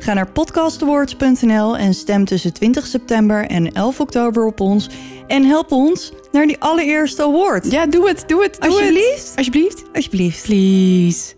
Ga 0.00 0.12
naar 0.12 0.30
podcastawards.nl 0.32 1.76
en 1.76 1.94
stem 1.94 2.24
tussen 2.24 2.52
20 2.52 2.86
september 2.86 3.46
en 3.46 3.72
11 3.72 4.00
oktober 4.00 4.46
op 4.46 4.60
ons. 4.60 4.88
En 5.26 5.44
help 5.44 5.72
ons 5.72 6.12
naar 6.32 6.46
die 6.46 6.58
allereerste 6.60 7.22
award. 7.22 7.70
Ja, 7.70 7.86
doe 7.86 8.08
het, 8.08 8.24
doe 8.26 8.42
het, 8.42 8.60
doe 8.60 8.70
Alsjeblieft. 8.70 9.28
het. 9.28 9.36
Alsjeblieft. 9.36 9.84
Alsjeblieft. 9.92 10.42
Please. 10.46 11.34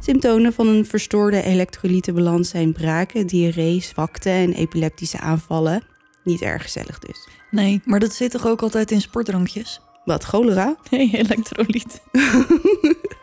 Symptomen 0.00 0.52
van 0.52 0.66
een 0.66 0.86
verstoorde 0.86 1.42
elektrolytenbalans 1.42 2.48
zijn 2.48 2.72
braken, 2.72 3.26
diarree, 3.26 3.80
zwakte 3.80 4.30
en 4.30 4.52
epileptische 4.52 5.18
aanvallen. 5.20 5.82
Niet 6.24 6.40
erg 6.42 6.62
gezellig 6.62 6.98
dus. 6.98 7.28
Nee, 7.50 7.80
maar 7.84 8.00
dat 8.00 8.12
zit 8.12 8.30
toch 8.30 8.46
ook 8.46 8.62
altijd 8.62 8.90
in 8.90 9.00
sportdrankjes? 9.00 9.80
Wat, 10.04 10.24
cholera? 10.24 10.76
Nee, 10.90 11.10
elektrolyt. 11.12 12.00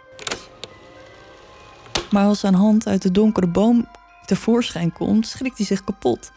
maar 2.12 2.26
als 2.26 2.40
zijn 2.40 2.54
hand 2.54 2.88
uit 2.88 3.02
de 3.02 3.12
donkere 3.12 3.48
boom 3.48 3.88
tevoorschijn 4.26 4.94
komt, 4.94 5.28
schrikt 5.28 5.58
hij 5.58 5.66
zich 5.66 5.84
kapot. 5.84 6.32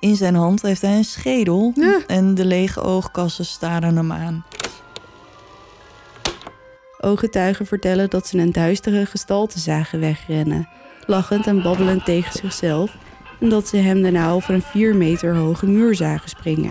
In 0.00 0.16
zijn 0.16 0.34
hand 0.34 0.62
heeft 0.62 0.82
hij 0.82 0.96
een 0.96 1.04
schedel 1.04 1.72
Ja. 1.74 2.00
en 2.06 2.34
de 2.34 2.44
lege 2.44 2.80
oogkassen 2.80 3.44
staren 3.44 3.96
hem 3.96 4.12
aan. 4.12 4.44
Ooggetuigen 7.00 7.66
vertellen 7.66 8.10
dat 8.10 8.26
ze 8.26 8.38
een 8.38 8.52
duistere 8.52 9.06
gestalte 9.06 9.58
zagen 9.58 10.00
wegrennen, 10.00 10.68
lachend 11.06 11.46
en 11.46 11.62
babbelend 11.62 12.04
tegen 12.04 12.32
zichzelf, 12.32 12.96
en 13.40 13.48
dat 13.48 13.68
ze 13.68 13.76
hem 13.76 14.02
daarna 14.02 14.30
over 14.30 14.54
een 14.54 14.62
vier 14.62 14.96
meter 14.96 15.36
hoge 15.36 15.66
muur 15.66 15.94
zagen 15.94 16.28
springen. 16.28 16.70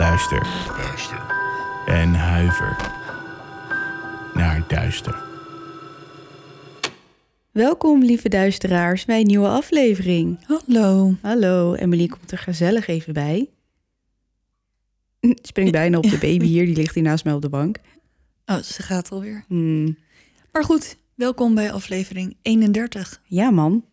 Luister. 0.00 0.46
En 1.86 2.14
huiver 2.14 2.76
naar 4.34 4.64
duister. 4.68 5.22
Welkom, 7.50 8.02
lieve 8.02 8.28
duisteraars, 8.28 9.04
bij 9.04 9.20
een 9.20 9.26
nieuwe 9.26 9.48
aflevering. 9.48 10.38
Hallo. 10.46 11.14
Hallo, 11.22 11.74
Emily 11.74 12.06
komt 12.06 12.32
er 12.32 12.38
gezellig 12.38 12.86
even 12.86 13.12
bij. 13.12 13.48
Springt 15.20 15.72
bijna 15.72 15.96
op 15.96 16.10
de 16.10 16.18
baby 16.28 16.46
hier, 16.46 16.66
die 16.66 16.76
ligt 16.76 16.94
hier 16.94 17.04
naast 17.04 17.24
mij 17.24 17.34
op 17.34 17.42
de 17.42 17.48
bank. 17.48 17.78
Oh, 18.46 18.58
ze 18.58 18.82
gaat 18.82 19.10
alweer. 19.10 19.44
Hmm, 19.48 19.96
Maar 20.52 20.64
goed, 20.64 20.96
welkom 21.14 21.54
bij 21.54 21.72
aflevering 21.72 22.36
31. 22.42 23.20
Ja, 23.24 23.50
man, 23.50 23.84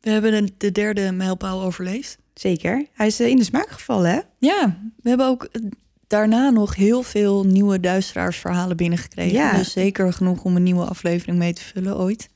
We 0.00 0.10
hebben 0.10 0.44
de, 0.46 0.52
de 0.56 0.72
derde 0.72 1.12
mijlpaal 1.12 1.62
overleefd. 1.62 2.22
Zeker. 2.34 2.86
Hij 2.92 3.06
is 3.06 3.20
eh, 3.20 3.28
in 3.28 3.36
de 3.36 3.44
smaak 3.44 3.70
gevallen, 3.70 4.10
hè? 4.10 4.20
Ja, 4.38 4.78
we 5.02 5.08
hebben 5.08 5.26
ook 5.26 5.44
eh, 5.44 5.62
daarna 6.06 6.50
nog 6.50 6.74
heel 6.74 7.02
veel 7.02 7.44
nieuwe 7.44 7.80
duisteraarsverhalen 7.80 8.76
binnengekregen. 8.76 9.38
Ja. 9.38 9.56
Dus 9.56 9.72
zeker 9.72 10.12
genoeg 10.12 10.44
om 10.44 10.56
een 10.56 10.62
nieuwe 10.62 10.84
aflevering 10.84 11.38
mee 11.38 11.52
te 11.52 11.62
vullen 11.62 11.98
ooit. 11.98 12.28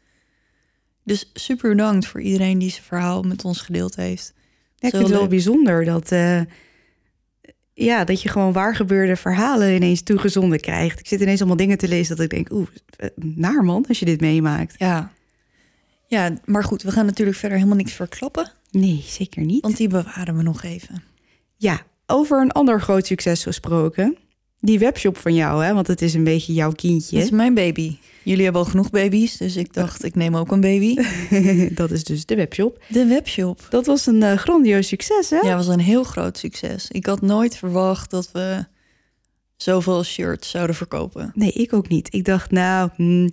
Dus 1.04 1.30
super 1.34 1.70
bedankt 1.70 2.06
voor 2.06 2.20
iedereen 2.20 2.58
die 2.58 2.70
zijn 2.70 2.82
verhaal 2.82 3.22
met 3.22 3.44
ons 3.44 3.60
gedeeld 3.60 3.96
heeft. 3.96 4.32
Ja, 4.76 4.86
ik 4.86 4.90
vind 4.90 5.02
het 5.02 5.12
wel 5.12 5.20
leuk. 5.20 5.30
bijzonder 5.30 5.84
dat, 5.84 6.12
eh, 6.12 6.40
ja, 7.74 8.04
dat 8.04 8.22
je 8.22 8.28
gewoon 8.28 8.52
waar 8.52 8.74
gebeurde 8.74 9.16
verhalen 9.16 9.74
ineens 9.74 10.02
toegezonden 10.02 10.60
krijgt. 10.60 10.98
Ik 10.98 11.06
zit 11.06 11.20
ineens 11.20 11.38
allemaal 11.38 11.56
dingen 11.56 11.78
te 11.78 11.88
lezen 11.88 12.16
dat 12.16 12.24
ik 12.24 12.30
denk, 12.30 12.50
oeh, 12.52 12.68
eh, 12.96 13.08
naar 13.16 13.64
man, 13.64 13.84
als 13.88 13.98
je 13.98 14.04
dit 14.04 14.20
meemaakt. 14.20 14.74
Ja. 14.78 15.12
Ja, 16.06 16.32
maar 16.44 16.64
goed, 16.64 16.82
we 16.82 16.90
gaan 16.90 17.06
natuurlijk 17.06 17.36
verder 17.36 17.56
helemaal 17.56 17.78
niks 17.78 17.92
verklappen. 17.92 18.52
Nee, 18.70 19.04
zeker 19.06 19.44
niet. 19.44 19.62
Want 19.62 19.76
die 19.76 19.88
bewaren 19.88 20.36
we 20.36 20.42
nog 20.42 20.62
even. 20.62 21.02
Ja, 21.56 21.82
over 22.06 22.40
een 22.40 22.52
ander 22.52 22.80
groot 22.80 23.06
succes 23.06 23.42
gesproken. 23.42 24.16
Die 24.60 24.78
webshop 24.78 25.16
van 25.16 25.34
jou, 25.34 25.64
hè? 25.64 25.74
Want 25.74 25.86
het 25.86 26.02
is 26.02 26.14
een 26.14 26.24
beetje 26.24 26.52
jouw 26.52 26.72
kindje. 26.72 27.16
Dit 27.16 27.24
is 27.24 27.30
mijn 27.30 27.54
baby. 27.54 27.96
Jullie 28.22 28.44
hebben 28.44 28.62
al 28.62 28.68
genoeg 28.68 28.90
baby's, 28.90 29.36
dus 29.36 29.56
ik 29.56 29.74
dacht, 29.74 30.04
ik 30.04 30.14
neem 30.14 30.36
ook 30.36 30.52
een 30.52 30.60
baby. 30.60 30.96
dat 31.80 31.90
is 31.90 32.04
dus 32.04 32.26
de 32.26 32.34
webshop. 32.34 32.84
De 32.88 33.06
webshop. 33.06 33.66
Dat 33.70 33.86
was 33.86 34.06
een 34.06 34.22
eh, 34.22 34.36
grandioos 34.36 34.86
succes, 34.86 35.30
hè? 35.30 35.38
Ja, 35.38 35.56
was 35.56 35.66
een 35.66 35.80
heel 35.80 36.04
groot 36.04 36.38
succes. 36.38 36.90
Ik 36.90 37.06
had 37.06 37.20
nooit 37.20 37.56
verwacht 37.56 38.10
dat 38.10 38.30
we 38.32 38.64
zoveel 39.56 40.04
shirts 40.04 40.50
zouden 40.50 40.76
verkopen. 40.76 41.32
Nee, 41.34 41.52
ik 41.52 41.72
ook 41.72 41.88
niet. 41.88 42.14
Ik 42.14 42.24
dacht, 42.24 42.50
nou, 42.50 42.90
hmm, 42.96 43.30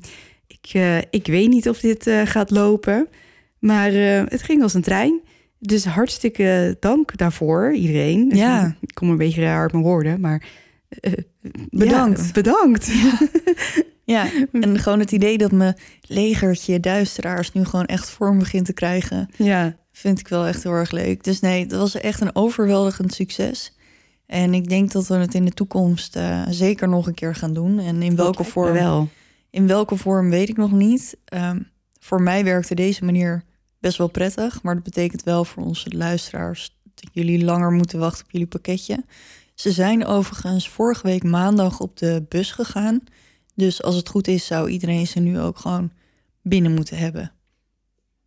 ik, 0.47 0.69
eh, 0.74 0.97
ik 0.97 1.25
weet 1.25 1.50
niet 1.50 1.69
of 1.69 1.79
dit 1.79 2.07
eh, 2.07 2.22
gaat 2.25 2.50
lopen. 2.50 3.07
Maar 3.60 3.94
eh, 3.94 4.24
het 4.26 4.44
ging 4.44 4.62
als 4.62 4.74
een 4.74 4.82
trein. 4.82 5.22
Dus 5.60 5.86
hartstikke 5.86 6.78
dank 6.80 7.18
daarvoor, 7.18 7.74
iedereen. 7.74 8.32
Ja. 8.36 8.76
ik 8.82 8.94
kom 8.94 9.10
een 9.10 9.18
beetje 9.18 9.42
raar 9.42 9.62
uit 9.62 9.72
mijn 9.72 9.84
woorden, 9.84 10.20
maar... 10.20 10.44
eh, 10.90 11.12
Bedankt. 11.70 12.26
ja, 12.26 12.32
bedankt. 12.32 12.92
Ja, 14.08 14.28
en 14.52 14.80
gewoon 14.80 15.00
het 15.00 15.12
idee 15.12 15.38
dat 15.38 15.52
mijn 15.52 15.76
legertje 16.02 16.80
duisteraars 16.80 17.52
nu 17.52 17.66
gewoon 17.66 17.86
echt 17.86 18.10
vorm 18.10 18.40
begint 18.40 18.66
te 18.66 18.74
krijgen, 18.74 19.30
ja. 19.38 19.76
vind 19.92 20.20
ik 20.20 20.28
wel 20.28 20.46
echt 20.46 20.64
heel 20.64 20.72
erg 20.72 20.92
leuk. 20.92 21.24
Dus 21.24 21.40
nee, 21.40 21.62
het 21.64 21.72
was 21.72 21.96
echt 21.96 22.22
een 22.22 22.36
overweldigend 22.36 23.14
succes. 23.14 23.74
En 24.26 24.54
ik 24.54 24.70
denk 24.70 24.92
dat 24.92 25.08
we 25.08 25.16
het 25.16 25.34
in 25.34 25.46
de 25.46 25.52
toekomst 25.52 26.16
eh, 26.16 26.42
zeker 26.50 26.88
nog 26.90 27.08
een 27.08 27.14
keer 27.14 27.36
gaan 27.36 27.54
doen. 27.54 27.80
En 27.80 28.02
in 28.02 28.16
welke 28.16 28.38
Dat 28.44 28.48
vorm? 28.52 28.74
Wel. 28.74 29.10
In 29.50 29.68
welke 29.68 29.96
vorm 29.96 30.30
weet 30.30 30.50
ik 30.50 30.58
nog 30.58 30.72
niet. 30.72 31.18
Ehm, 31.26 31.60
voor 32.06 32.22
mij 32.22 32.44
werkte 32.44 32.76
deze 32.76 33.06
manier 33.06 33.44
best 33.80 33.98
wel 33.98 34.08
prettig. 34.08 34.62
Maar 34.62 34.76
dat 34.76 34.84
betekent 34.84 35.24
wel 35.24 35.46
voor 35.46 35.64
onze 35.64 35.98
luisteraars 35.98 36.78
dat 36.84 37.10
jullie 37.12 37.44
langer 37.44 37.72
moeten 37.72 38.00
wachten 38.00 38.26
op 38.26 38.32
jullie 38.32 38.48
pakketje. 38.48 39.04
Ze 39.54 39.72
zijn 39.72 40.06
overigens 40.06 40.70
vorige 40.70 41.08
week 41.08 41.24
maandag 41.24 41.80
op 41.80 41.98
de 41.98 42.26
bus 42.30 42.52
gegaan. 42.52 43.04
Dus 43.56 43.84
als 43.84 43.96
het 43.96 44.10
goed 44.10 44.28
is, 44.28 44.46
zou 44.46 44.70
iedereen 44.70 45.08
ze 45.08 45.20
nu 45.20 45.40
ook 45.40 45.58
gewoon 45.58 45.92
binnen 46.42 46.74
moeten 46.74 46.98
hebben. 46.98 47.32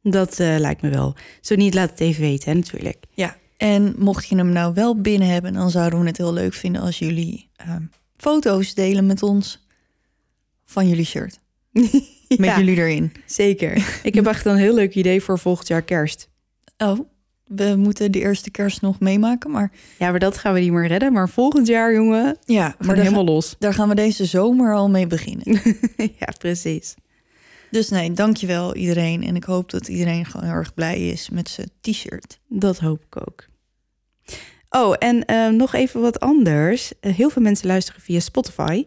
Dat 0.02 0.40
eh, 0.40 0.58
lijkt 0.58 0.82
me 0.82 0.90
wel. 0.90 1.16
Zo 1.40 1.54
niet, 1.54 1.74
laat 1.74 1.90
het 1.90 2.00
even 2.00 2.22
weten, 2.22 2.50
hè, 2.50 2.56
natuurlijk. 2.56 3.04
Ja, 3.14 3.36
en 3.56 3.94
mocht 3.98 4.28
je 4.28 4.36
hem 4.36 4.52
nou 4.52 4.74
wel 4.74 5.00
binnen 5.00 5.28
hebben, 5.28 5.52
dan 5.52 5.70
zouden 5.70 6.00
we 6.00 6.06
het 6.06 6.16
heel 6.16 6.32
leuk 6.32 6.54
vinden 6.54 6.82
als 6.82 6.98
jullie 6.98 7.50
ehm, 7.56 7.82
foto's 8.16 8.74
delen 8.74 9.06
met 9.06 9.22
ons 9.22 9.66
van 10.64 10.88
jullie 10.88 11.04
shirt. 11.04 11.38
Met 12.38 12.56
jullie 12.56 12.76
erin. 12.76 13.12
Zeker. 13.26 14.00
Ik 14.02 14.14
heb 14.14 14.26
echt 14.26 14.44
een 14.44 14.56
heel 14.56 14.74
leuk 14.74 14.94
idee 14.94 15.22
voor 15.22 15.38
volgend 15.38 15.68
jaar 15.68 15.82
kerst. 15.82 16.28
Oh, 16.76 16.98
we 17.44 17.74
moeten 17.76 18.12
de 18.12 18.20
eerste 18.20 18.50
kerst 18.50 18.80
nog 18.80 19.00
meemaken, 19.00 19.50
maar 19.50 19.72
Ja, 19.98 20.10
maar 20.10 20.18
dat 20.18 20.38
gaan 20.38 20.54
we 20.54 20.60
niet 20.60 20.72
meer 20.72 20.86
redden. 20.86 21.12
Maar 21.12 21.28
volgend 21.28 21.66
jaar, 21.66 21.92
jongen, 21.92 22.38
ja, 22.44 22.74
maar 22.78 22.96
helemaal 22.96 23.24
los. 23.24 23.56
daar 23.58 23.74
gaan 23.74 23.88
we 23.88 23.94
deze 23.94 24.24
zomer 24.24 24.74
al 24.74 24.90
mee 24.90 25.06
beginnen. 25.06 25.62
ja, 26.18 26.32
precies. 26.38 26.94
dus 27.70 27.88
nee, 27.88 28.12
dankjewel 28.12 28.74
iedereen. 28.74 29.24
En 29.24 29.36
ik 29.36 29.44
hoop 29.44 29.70
dat 29.70 29.88
iedereen 29.88 30.24
gewoon 30.24 30.46
heel 30.46 30.56
erg 30.56 30.74
blij 30.74 31.08
is 31.08 31.30
met 31.30 31.48
zijn 31.48 31.70
t-shirt. 31.80 32.40
Dat 32.48 32.78
hoop 32.78 33.04
ik 33.10 33.20
ook. 33.28 33.46
Oh, 34.70 34.94
en 34.98 35.24
eh, 35.24 35.48
nog 35.48 35.74
even 35.74 36.00
wat 36.00 36.20
anders. 36.20 36.92
Eh, 37.00 37.14
heel 37.14 37.30
veel 37.30 37.42
mensen 37.42 37.66
luisteren 37.66 38.00
via 38.00 38.20
Spotify. 38.20 38.84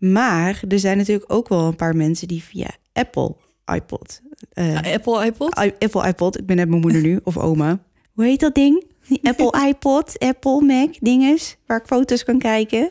Maar 0.00 0.62
er 0.68 0.78
zijn 0.78 0.96
natuurlijk 0.96 1.32
ook 1.32 1.48
wel 1.48 1.66
een 1.66 1.76
paar 1.76 1.96
mensen 1.96 2.28
die 2.28 2.42
via 2.42 2.68
Apple 2.92 3.36
iPod. 3.74 4.20
eh, 4.52 4.76
Apple 4.92 5.24
iPod? 5.26 5.58
i- 5.64 5.72
Apple 5.78 6.06
iPod, 6.08 6.38
ik 6.38 6.46
ben 6.46 6.56
net 6.56 6.68
mijn 6.68 6.80
moeder 6.80 7.00
nu, 7.02 7.20
of 7.24 7.36
oma. 7.38 7.78
hoe 8.12 8.24
heet 8.24 8.40
dat 8.40 8.54
ding? 8.54 8.84
Die 9.08 9.20
Apple 9.30 9.66
iPod, 9.68 10.18
Apple 10.18 10.60
Mac 10.62 10.94
dinges, 11.00 11.56
waar 11.66 11.78
ik 11.80 11.86
foto's 11.86 12.24
kan 12.24 12.38
kijken. 12.38 12.90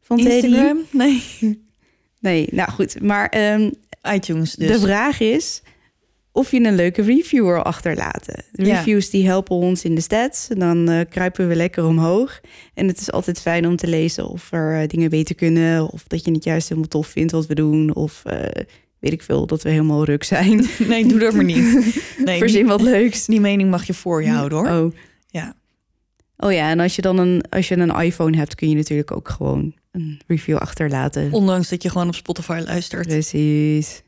Van 0.00 0.16
Teddy. 0.16 0.46
Instagram? 0.46 0.78
Nee. 0.90 1.22
Nee, 2.20 2.48
nou 2.52 2.70
goed. 2.70 3.00
Maar 3.02 3.28
ehm, 3.28 3.70
iTunes 4.14 4.54
dus. 4.54 4.68
de 4.68 4.78
vraag 4.80 5.20
is 5.20 5.62
of 6.32 6.50
je 6.50 6.64
een 6.64 6.74
leuke 6.74 7.02
review 7.02 7.44
wil 7.44 7.62
achterlaten. 7.62 8.44
Ja. 8.52 8.76
reviews 8.76 9.10
die 9.10 9.26
helpen 9.26 9.56
ons 9.56 9.84
in 9.84 9.94
de 9.94 10.00
stats. 10.00 10.48
En 10.48 10.58
dan 10.58 10.88
eh, 10.88 11.00
kruipen 11.08 11.48
we 11.48 11.54
lekker 11.54 11.84
omhoog. 11.84 12.40
En 12.74 12.86
het 12.86 13.00
is 13.00 13.12
altijd 13.12 13.40
fijn 13.40 13.66
om 13.66 13.76
te 13.76 13.86
lezen 13.86 14.28
of 14.28 14.52
er 14.52 14.80
eh, 14.80 14.88
dingen 14.88 15.10
beter 15.10 15.34
kunnen. 15.34 15.90
Of 15.90 16.04
dat 16.06 16.24
je 16.24 16.32
het 16.32 16.44
juist 16.44 16.68
helemaal 16.68 16.90
tof 16.90 17.06
vindt 17.06 17.32
wat 17.32 17.46
we 17.46 17.54
doen. 17.54 17.94
Of 17.94 18.22
eh, 18.24 18.62
weet 18.98 19.12
ik 19.12 19.22
veel, 19.22 19.46
dat 19.46 19.62
we 19.62 19.70
helemaal 19.70 20.04
ruk 20.04 20.24
zijn. 20.24 20.66
Nee, 20.88 21.06
doe 21.06 21.18
dat 21.18 21.34
maar 21.34 21.44
niet. 21.44 21.94
Nee, 22.24 22.38
Verzin 22.38 22.66
wat 22.66 22.82
leuks. 22.82 23.26
die 23.26 23.40
mening 23.40 23.70
mag 23.70 23.84
je 23.84 23.94
voor 23.94 24.22
je 24.22 24.30
houden 24.30 24.58
hoor. 24.58 24.68
Oh. 24.68 24.92
Ja. 25.26 25.54
Oh 26.36 26.52
ja, 26.52 26.70
en 26.70 26.80
als 26.80 26.96
je 26.96 27.02
dan 27.02 27.18
een, 27.18 27.42
als 27.50 27.68
je 27.68 27.76
een 27.76 28.00
iPhone 28.00 28.36
hebt, 28.36 28.54
kun 28.54 28.68
je 28.68 28.74
natuurlijk 28.74 29.10
ook 29.10 29.28
gewoon 29.28 29.74
een 29.92 30.20
review 30.26 30.56
achterlaten. 30.56 31.32
Ondanks 31.32 31.68
dat 31.68 31.82
je 31.82 31.90
gewoon 31.90 32.08
op 32.08 32.14
Spotify 32.14 32.62
luistert. 32.64 33.06
Precies. 33.06 34.02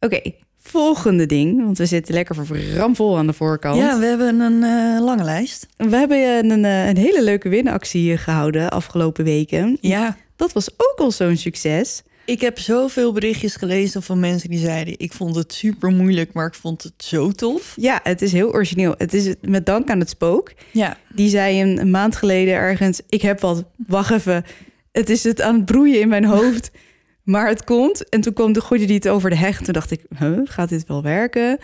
Oké, 0.00 0.20
volgende 0.62 1.26
ding. 1.26 1.64
Want 1.64 1.78
we 1.78 1.86
zitten 1.86 2.14
lekker 2.14 2.36
ramvol 2.76 3.18
aan 3.18 3.26
de 3.26 3.32
voorkant. 3.32 3.76
Ja, 3.76 3.98
we 3.98 4.04
hebben 4.06 4.40
een 4.40 4.62
eh, 4.62 5.04
lange 5.04 5.24
lijst. 5.24 5.66
We 5.76 5.96
hebben 5.96 6.50
een, 6.50 6.64
eh, 6.64 6.88
een 6.88 6.96
hele 6.96 7.22
leuke 7.22 7.48
winactie 7.48 8.16
gehouden 8.16 8.70
afgelopen 8.70 9.24
weken. 9.24 9.78
Ja, 9.80 10.16
Dat 10.36 10.52
was 10.52 10.70
ook 10.76 10.94
al 10.96 11.10
zo'n 11.10 11.36
succes. 11.36 12.02
ik 12.24 12.40
heb 12.40 12.58
zoveel 12.58 13.12
berichtjes 13.12 13.56
gelezen 13.56 14.02
van 14.02 14.20
mensen 14.20 14.48
die 14.50 14.58
zeiden... 14.58 14.94
ik 14.98 15.12
vond 15.12 15.34
het 15.34 15.52
super 15.52 15.90
moeilijk, 15.90 16.32
maar 16.32 16.46
ik 16.46 16.54
vond 16.54 16.82
het 16.82 16.92
zo 16.96 17.30
tof. 17.30 17.72
Ja, 17.76 18.00
het 18.02 18.22
is 18.22 18.32
heel 18.32 18.52
origineel. 18.52 18.94
Het 18.98 19.14
is 19.14 19.34
met 19.40 19.66
dank 19.66 19.90
aan 19.90 19.98
het 19.98 20.08
spook. 20.08 20.52
Ja, 20.72 20.96
Die 21.14 21.28
zei 21.28 21.62
een, 21.62 21.80
een 21.80 21.90
maand 21.90 22.16
geleden 22.16 22.54
ergens... 22.54 23.00
ik 23.08 23.22
heb 23.22 23.40
wat, 23.40 23.64
wacht 23.86 24.10
even. 24.10 24.44
Het 24.92 25.10
is 25.10 25.24
het 25.24 25.40
aan 25.40 25.54
het 25.54 25.64
broeien 25.64 26.00
in 26.00 26.08
mijn 26.08 26.24
hoofd. 26.24 26.70
Maar 27.22 27.48
het 27.48 27.64
komt. 27.64 28.08
En 28.08 28.20
toen 28.20 28.32
kwam 28.32 28.52
de 28.52 28.60
gooide 28.60 28.86
die 28.86 28.94
het 28.96 29.08
over 29.08 29.30
de 29.30 29.36
hecht. 29.36 29.64
Toen 29.64 29.72
dacht 29.74 29.90
ik, 29.90 30.04
huh, 30.18 30.38
gaat 30.44 30.68
dit 30.68 30.86
wel 30.86 31.02
werken? 31.02 31.58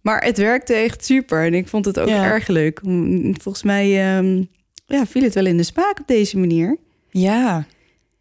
Maar 0.00 0.24
het 0.24 0.38
werkte 0.38 0.74
echt 0.74 1.04
super. 1.04 1.44
En 1.44 1.54
ik 1.54 1.68
vond 1.68 1.84
het 1.84 2.00
ook 2.00 2.08
Ja. 2.08 2.24
erg 2.24 2.46
leuk. 2.48 2.80
Volgens 3.40 3.62
mij 3.62 4.16
ehm, 4.16 4.42
ja, 4.86 5.06
viel 5.06 5.22
het 5.22 5.34
wel 5.34 5.46
in 5.46 5.56
de 5.56 5.62
smaak 5.62 6.00
op 6.00 6.06
deze 6.06 6.38
manier. 6.38 6.76
ja. 7.10 7.66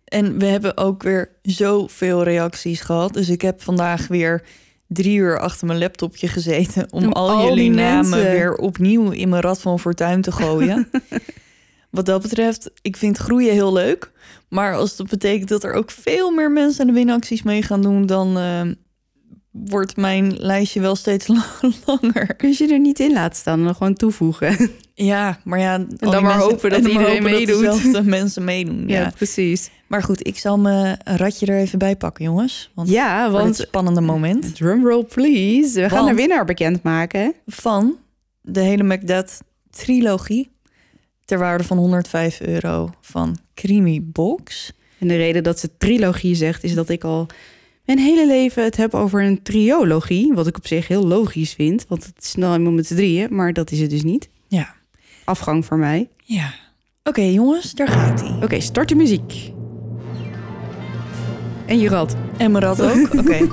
En 0.03 0.39
we 0.39 0.45
hebben 0.45 0.77
ook 0.77 1.03
weer 1.03 1.29
zoveel 1.41 2.23
reacties 2.23 2.81
gehad. 2.81 3.13
Dus 3.13 3.29
ik 3.29 3.41
heb 3.41 3.61
vandaag 3.61 4.07
weer 4.07 4.43
drie 4.87 5.17
uur 5.17 5.39
achter 5.39 5.67
mijn 5.67 5.79
laptopje 5.79 6.27
gezeten... 6.27 6.87
om 6.91 7.03
Om 7.03 7.11
al, 7.11 7.29
al 7.29 7.47
jullie 7.47 7.69
namen 7.69 8.09
mensen. 8.09 8.31
weer 8.31 8.55
opnieuw 8.55 9.09
in 9.11 9.29
mijn 9.29 9.41
rad 9.41 9.61
van 9.61 9.79
fortuin 9.79 10.21
te 10.21 10.31
gooien. 10.31 10.89
Wat 11.91 12.05
dat 12.05 12.21
betreft, 12.21 12.71
ik 12.81 12.97
vind 12.97 13.17
groeien 13.17 13.53
heel 13.53 13.73
leuk. 13.73 14.11
Maar 14.53 14.75
als 14.75 14.95
dat 14.95 15.09
betekent 15.09 15.49
dat 15.49 15.63
er 15.63 15.73
ook 15.73 15.91
veel 15.91 16.31
meer 16.31 16.51
mensen 16.51 16.81
aan 16.81 16.87
de 16.87 16.93
winacties 16.93 17.43
mee 17.43 17.61
gaan 17.61 17.81
doen... 17.81 18.05
dan 18.05 18.37
eh, 18.37 18.61
wordt 19.51 19.97
mijn 19.97 20.37
lijstje 20.37 20.81
wel 20.81 20.95
steeds 20.95 21.27
langer. 21.85 22.35
Kun 22.35 22.55
je 22.57 22.67
er 22.71 22.79
niet 22.79 22.99
in 22.99 23.13
laten 23.13 23.37
staan 23.37 23.59
en 23.59 23.65
dan 23.65 23.75
gewoon 23.75 23.93
toevoegen. 23.93 24.71
Ja, 24.93 25.39
maar 25.43 25.59
ja... 25.59 25.73
En 25.73 25.97
dan 25.99 26.23
maar 26.23 26.37
hopen 26.37 26.69
dat 26.69 26.85
iedereen 26.85 27.23
meedoet. 27.23 27.47
dezelfde 27.47 28.03
mensen 28.19 28.43
meedoen, 28.43 28.87
ja. 28.87 28.99
Ja, 28.99 29.11
precies. 29.15 29.69
Maar 29.87 30.03
goed, 30.03 30.27
ik 30.27 30.37
zal 30.37 30.57
mijn 30.57 30.97
ratje 31.03 31.45
er 31.45 31.57
even 31.57 31.79
bij 31.79 31.95
pakken, 31.95 32.25
jongens. 32.25 32.71
Want 32.75 32.89
Ja, 32.89 33.31
want 33.31 33.55
spannende 33.55 34.01
moment 34.01 34.55
drumroll 34.55 35.03
please. 35.03 35.81
We 35.81 35.89
gaan 35.89 36.05
de 36.05 36.13
winnaar 36.13 36.45
bekendmaken. 36.45 37.33
van 37.45 37.95
de 38.41 38.59
hele 38.59 38.83
Macbeth 38.83 39.39
trilogie... 39.69 40.51
ter 41.25 41.39
waarde 41.39 41.63
van 41.63 41.77
105 41.77 42.41
euro 42.41 42.89
van 43.01 43.37
Creamy 43.53 43.99
Box... 44.03 44.71
En 44.99 45.09
de 45.09 45.15
reden 45.15 45.43
dat 45.43 45.59
ze 45.59 45.69
trilogie 45.77 46.35
zegt, 46.35 46.63
is 46.63 46.73
dat 46.73 46.89
ik 46.89 47.03
al 47.03 47.27
mijn 47.85 47.97
hele 47.99 48.27
leven 48.27 48.63
het 48.63 48.77
heb 48.77 48.93
over 48.93 49.23
een 49.23 49.41
triologie. 49.41 50.33
Wat 50.33 50.47
ik 50.47 50.57
op 50.57 50.67
zich 50.67 50.87
heel 50.87 51.07
logisch 51.07 51.53
vind, 51.53 51.85
want 51.87 52.05
het 52.05 52.23
is 52.23 52.35
nou 52.35 52.51
helemaal 52.51 52.71
met 52.73 52.87
z'n 52.87 52.95
drieën, 52.95 53.35
maar 53.35 53.53
dat 53.53 53.71
is 53.71 53.79
het 53.79 53.89
dus 53.89 54.03
niet. 54.03 54.29
Ja, 54.47 54.75
Afgang 55.23 55.65
voor 55.65 55.77
mij. 55.77 56.09
ja. 56.23 56.53
Oké, 57.03 57.21
jongens, 57.21 57.73
daar 57.73 57.87
gaat 57.87 58.21
hij. 58.21 58.39
Oké, 58.43 58.59
start 58.59 58.89
de 58.89 58.95
muziek. 58.95 59.51
En 61.65 61.79
je 61.79 61.89
rad. 61.89 62.15
En 62.37 62.51
mijn 62.51 62.63
rat 62.63 62.81
ook? 62.81 63.13
Oké. 63.19 63.47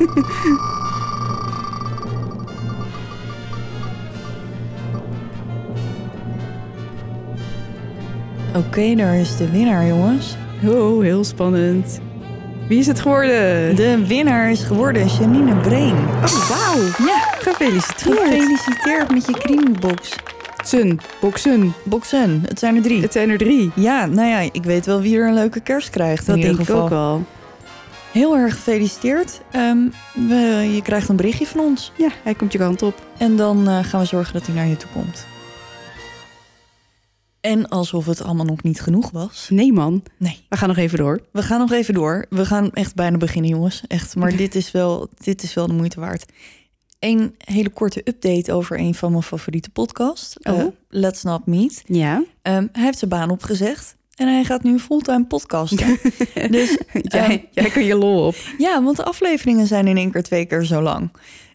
Oké, 8.57 8.95
daar 8.95 9.17
is 9.17 9.37
de 9.37 9.51
winnaar, 9.51 9.87
jongens. 9.87 10.37
Oh, 10.67 11.03
heel 11.03 11.25
spannend. 11.25 12.01
Wie 12.69 12.79
is 12.79 12.87
het 12.87 13.01
geworden? 13.01 13.77
De 13.77 14.07
winnaar 14.07 14.51
is 14.51 14.63
geworden 14.63 15.07
Janine 15.07 15.55
Breen. 15.55 15.97
Oh, 15.97 16.49
wauw. 16.49 17.07
Ja, 17.07 17.19
Gefeliciteerd. 17.39 18.19
gefeliciteerd 18.19 19.11
met 19.11 19.27
je 19.27 19.33
Creamy 19.33 19.79
Box. 19.81 20.17
Sun, 20.65 21.01
Boxen. 21.21 21.73
Boxen, 21.85 22.43
het 22.49 22.59
zijn 22.59 22.77
er 22.77 22.83
drie. 22.83 23.03
Het 23.03 23.13
zijn 23.13 23.31
er 23.31 23.39
drie. 23.39 23.71
Ja, 23.75 24.07
nou 24.07 24.29
ja, 24.29 24.39
ik 24.53 24.65
weet 24.65 24.87
wel 24.87 25.01
wie 25.01 25.17
er 25.19 25.29
een 25.29 25.35
leuke 25.35 25.61
kerst 25.61 25.91
krijgt 25.91 26.27
Dat 26.27 26.37
in 26.37 26.43
ieder 26.43 26.57
denk 26.57 26.69
ik 26.69 26.75
ook 26.75 26.89
wel. 26.89 27.25
Heel 28.13 28.37
erg 28.37 28.55
gefeliciteerd. 28.55 29.41
Ehm, 29.51 29.79
we, 30.29 30.71
je 30.75 30.83
krijgt 30.83 31.09
een 31.09 31.17
berichtje 31.17 31.47
van 31.47 31.61
ons. 31.61 31.93
Ja, 31.97 32.09
hij 32.23 32.35
komt 32.35 32.53
je 32.53 32.59
kant 32.59 32.83
op. 32.83 32.95
En 33.19 33.37
dan 33.37 33.69
eh, 33.69 33.79
gaan 33.83 34.01
we 34.01 34.07
zorgen 34.07 34.33
dat 34.33 34.47
hij 34.47 34.55
naar 34.55 34.67
je 34.67 34.77
toe 34.77 34.91
komt. 34.93 35.27
En 37.41 37.69
alsof 37.69 38.07
het 38.07 38.23
allemaal 38.23 38.45
nog 38.45 38.63
niet 38.63 38.81
genoeg 38.81 39.11
was. 39.11 39.47
Nee 39.51 39.73
man, 39.73 40.03
Nee, 40.17 40.45
we 40.49 40.57
gaan 40.57 40.69
nog 40.69 40.77
even 40.77 40.99
door. 40.99 41.21
we 41.33 41.43
gaan 41.43 41.59
nog 41.59 41.73
even 41.73 41.95
door. 41.95 42.27
We 42.31 42.47
gaan 42.47 42.71
echt 42.73 42.95
bijna 42.95 43.17
beginnen, 43.17 43.51
jongens. 43.51 43.83
Echt, 43.87 44.17
maar 44.17 44.37
dit 44.37 44.55
is 44.55 44.71
wel, 44.71 45.09
dit 45.19 45.43
is 45.43 45.55
wel 45.55 45.67
de 45.67 45.73
moeite 45.73 46.01
waard. 46.01 46.33
Een 46.99 47.35
hele 47.39 47.69
korte 47.71 48.01
update 48.05 48.53
over 48.53 48.79
een 48.79 48.95
van 48.95 49.11
mijn 49.11 49.23
favoriete 49.23 49.71
podcasts. 49.71 50.37
Oh. 50.43 50.59
Eh, 50.59 50.67
Let's 50.89 51.23
Not 51.23 51.47
Meet. 51.47 51.83
Ja. 51.87 52.25
Ehm, 52.43 52.67
hij 52.73 52.85
heeft 52.85 52.99
zijn 52.99 53.11
baan 53.11 53.31
opgezegd. 53.31 53.97
En 54.15 54.29
hij 54.29 54.45
gaat 54.45 54.63
nu 54.63 54.79
fulltime 54.79 55.25
podcasten. 55.27 55.99
dus 56.51 56.79
Jij, 57.03 57.49
jij 57.51 57.71
kan 57.71 57.85
je 57.85 57.95
lol 57.95 58.27
op. 58.27 58.35
ja, 58.59 58.83
want 58.83 58.97
de 58.97 59.05
afleveringen 59.05 59.67
zijn 59.67 59.87
in 59.87 59.97
één 59.97 60.11
keer 60.11 60.23
twee 60.23 60.45
keer 60.45 60.65
zo 60.65 60.83
lang. 60.83 61.11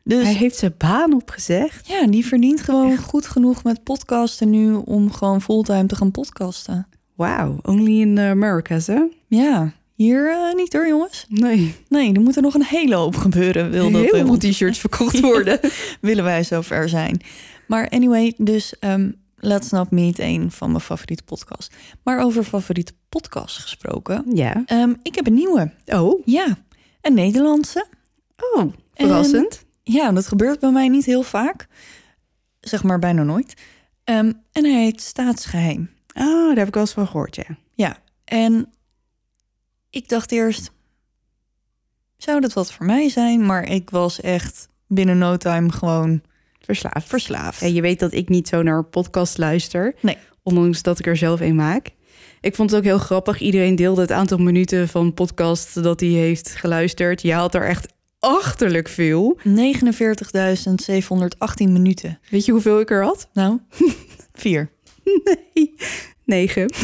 Dus 0.07 0.23
Hij 0.23 0.33
heeft 0.33 0.57
zijn 0.57 0.73
baan 0.77 1.13
opgezegd. 1.13 1.87
ja, 1.87 2.07
die 2.07 2.25
verdient 2.25 2.61
gewoon 2.61 2.97
goed 2.97 3.25
genoeg 3.27 3.63
met 3.63 3.83
podcasten 3.83 4.49
nu 4.49 4.73
om 4.73 5.11
gewoon 5.11 5.41
fulltime 5.41 5.85
te 5.85 5.95
gaan 5.95 6.11
podcasten. 6.11 6.87
Wauw, 7.15 7.57
only 7.63 7.99
in 8.01 8.15
the 8.15 8.21
Americas, 8.21 8.87
hè? 8.87 9.01
Ja, 9.27 9.71
hier 9.95 10.29
eh, 10.31 10.53
niet 10.55 10.73
hoor, 10.73 10.87
jongens. 10.87 11.25
Nee. 11.29 11.75
Nee, 11.89 12.13
er 12.13 12.21
moet 12.21 12.35
er 12.35 12.41
nog 12.41 12.53
een 12.53 12.63
hele 12.65 12.95
hoop 12.95 13.15
gebeuren. 13.15 13.71
Wil 13.71 13.91
dat 13.91 14.01
Heel 14.01 14.09
veel 14.09 14.29
ons- 14.29 14.39
t-shirts 14.39 14.79
verkocht 14.79 15.19
worden. 15.31 15.59
willen 16.01 16.23
wij 16.23 16.43
zover 16.43 16.89
zijn. 16.89 17.21
Maar 17.67 17.89
anyway, 17.89 18.33
dus 18.37 18.79
ehm, 18.79 19.11
Let's 19.35 19.69
Not 19.69 19.91
Meet, 19.91 20.19
een 20.19 20.51
van 20.51 20.69
mijn 20.69 20.81
favoriete 20.83 21.23
podcasts. 21.23 21.75
Maar 22.03 22.19
over 22.23 22.43
favoriete 22.43 22.93
podcasts 23.09 23.57
gesproken. 23.57 24.23
ja. 24.33 24.63
ehm, 24.65 24.93
ik 25.01 25.15
heb 25.15 25.27
een 25.27 25.33
nieuwe. 25.33 25.71
Oh. 25.85 26.21
Ja, 26.25 26.57
een 27.01 27.13
Nederlandse. 27.13 27.85
Oh, 28.55 28.63
verrassend. 28.93 29.64
Ja, 29.87 30.11
dat 30.11 30.27
gebeurt 30.27 30.59
bij 30.59 30.71
mij 30.71 30.87
niet 30.87 31.05
heel 31.05 31.23
vaak. 31.23 31.67
Zeg 32.59 32.83
maar 32.83 32.99
bijna 32.99 33.23
nooit. 33.23 33.53
Ehm, 34.03 34.31
en 34.51 34.63
hij 34.63 34.83
heet 34.83 35.01
Staatsgeheim. 35.01 35.89
Oh, 36.13 36.47
daar 36.47 36.57
heb 36.57 36.67
ik 36.67 36.73
wel 36.73 36.83
eens 36.83 36.93
van 36.93 37.07
gehoord, 37.07 37.35
ja. 37.35 37.57
Ja, 37.73 37.97
en 38.25 38.69
ik 39.89 40.09
dacht 40.09 40.31
eerst, 40.31 40.71
zou 42.17 42.39
dat 42.39 42.53
wat 42.53 42.71
voor 42.71 42.85
mij 42.85 43.09
zijn? 43.09 43.45
Maar 43.45 43.69
ik 43.69 43.89
was 43.89 44.21
echt 44.21 44.69
binnen 44.87 45.17
no 45.17 45.37
time 45.37 45.71
gewoon 45.71 46.21
Verslaafd. 46.59 47.07
verslaafd. 47.07 47.59
Ja, 47.59 47.67
je 47.67 47.81
weet 47.81 47.99
dat 47.99 48.13
ik 48.13 48.29
niet 48.29 48.47
zo 48.47 48.61
naar 48.61 48.83
podcast 48.83 49.37
luister. 49.37 49.95
Nee. 50.01 50.17
Ondanks 50.43 50.81
dat 50.81 50.99
ik 50.99 51.05
er 51.07 51.17
zelf 51.17 51.39
een 51.39 51.55
maak. 51.55 51.89
Ik 52.41 52.55
vond 52.55 52.69
het 52.69 52.79
ook 52.79 52.85
heel 52.85 52.97
grappig. 52.97 53.39
Iedereen 53.39 53.75
deelde 53.75 54.01
het 54.01 54.11
aantal 54.11 54.37
minuten 54.37 54.87
van 54.87 55.13
podcast 55.13 55.83
dat 55.83 55.99
hij 55.99 56.09
heeft 56.09 56.55
geluisterd. 56.55 57.21
Je 57.21 57.33
had 57.33 57.55
er 57.55 57.67
echt 57.67 57.93
achterlijk 58.25 58.87
veel. 58.87 59.39
49.718 59.39 59.47
minuten. 61.57 62.19
Weet 62.29 62.45
je 62.45 62.51
hoeveel 62.51 62.79
ik 62.79 62.89
er 62.89 63.03
had? 63.03 63.29
Nou, 63.33 63.59
vier. 64.43 64.69
Nee, 65.03 65.75
negen. 66.23 66.67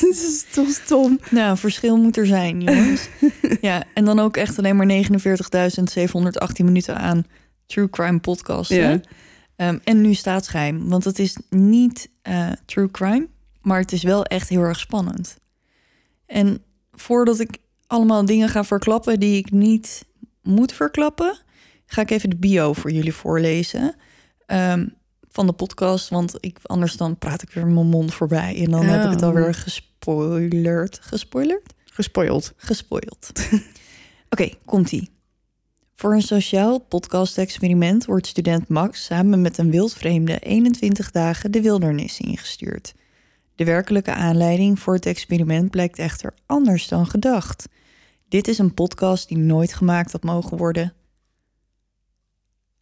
Dat 0.00 0.02
is 0.02 0.46
toch 0.52 0.68
stom. 0.68 1.20
Nou, 1.30 1.56
verschil 1.56 1.96
moet 1.96 2.16
er 2.16 2.26
zijn, 2.26 2.60
jongens. 2.60 3.08
ja, 3.60 3.84
en 3.94 4.04
dan 4.04 4.18
ook 4.18 4.36
echt 4.36 4.58
alleen 4.58 4.76
maar 4.76 5.06
49.718 5.08 6.64
minuten 6.64 6.96
aan 6.96 7.26
True 7.66 7.90
Crime 7.90 8.18
podcast. 8.18 8.70
Ja. 8.70 9.00
Ehm, 9.56 9.78
en 9.84 10.00
nu 10.00 10.14
staatsgeheim, 10.14 10.88
want 10.88 11.04
het 11.04 11.18
is 11.18 11.36
niet 11.50 12.10
eh, 12.22 12.50
True 12.64 12.90
Crime, 12.90 13.28
maar 13.62 13.80
het 13.80 13.92
is 13.92 14.02
wel 14.02 14.24
echt 14.24 14.48
heel 14.48 14.62
erg 14.62 14.78
spannend. 14.78 15.36
En 16.26 16.62
voordat 16.92 17.40
ik 17.40 17.58
allemaal 17.88 18.24
dingen 18.24 18.48
ga 18.48 18.64
verklappen 18.64 19.20
die 19.20 19.36
ik 19.38 19.50
niet 19.50 20.04
moet 20.42 20.72
verklappen, 20.72 21.38
ga 21.86 22.02
ik 22.02 22.10
even 22.10 22.30
de 22.30 22.36
bio 22.36 22.72
voor 22.72 22.90
jullie 22.90 23.14
voorlezen. 23.14 23.94
Ehm, 24.46 24.86
van 25.30 25.46
de 25.46 25.52
podcast, 25.52 26.08
want 26.08 26.34
ik, 26.40 26.58
anders 26.62 26.96
dan 26.96 27.18
praat 27.18 27.42
ik 27.42 27.50
weer 27.50 27.66
mijn 27.66 27.86
mond 27.86 28.14
voorbij. 28.14 28.56
En 28.64 28.70
dan 28.70 28.84
heb 28.84 29.04
ik 29.04 29.10
het 29.10 29.22
Oh. 29.22 29.28
alweer 29.28 29.54
gespoilerd. 29.54 30.98
Gespoilerd? 31.02 31.74
Gespoild. 31.84 32.52
Gespoild. 32.56 33.32
Oké, 34.30 34.48
komt-ie. 34.64 35.10
Voor 35.94 36.14
een 36.14 36.22
sociaal 36.22 36.78
podcast-experiment 36.78 38.04
wordt 38.04 38.26
student 38.26 38.68
Max 38.68 39.04
samen 39.04 39.40
met 39.40 39.58
een 39.58 39.70
wildvreemde 39.70 40.38
21 40.38 41.10
dagen 41.10 41.50
de 41.50 41.62
wildernis 41.62 42.20
ingestuurd. 42.20 42.94
De 43.54 43.64
werkelijke 43.64 44.12
aanleiding 44.12 44.78
voor 44.78 44.94
het 44.94 45.06
experiment 45.06 45.70
blijkt 45.70 45.98
echter 45.98 46.34
anders 46.46 46.88
dan 46.88 47.06
gedacht. 47.06 47.68
Dit 48.28 48.48
is 48.48 48.58
een 48.58 48.74
podcast 48.74 49.28
die 49.28 49.38
nooit 49.38 49.74
gemaakt 49.74 50.12
had 50.12 50.22
mogen 50.22 50.56
worden. 50.56 50.92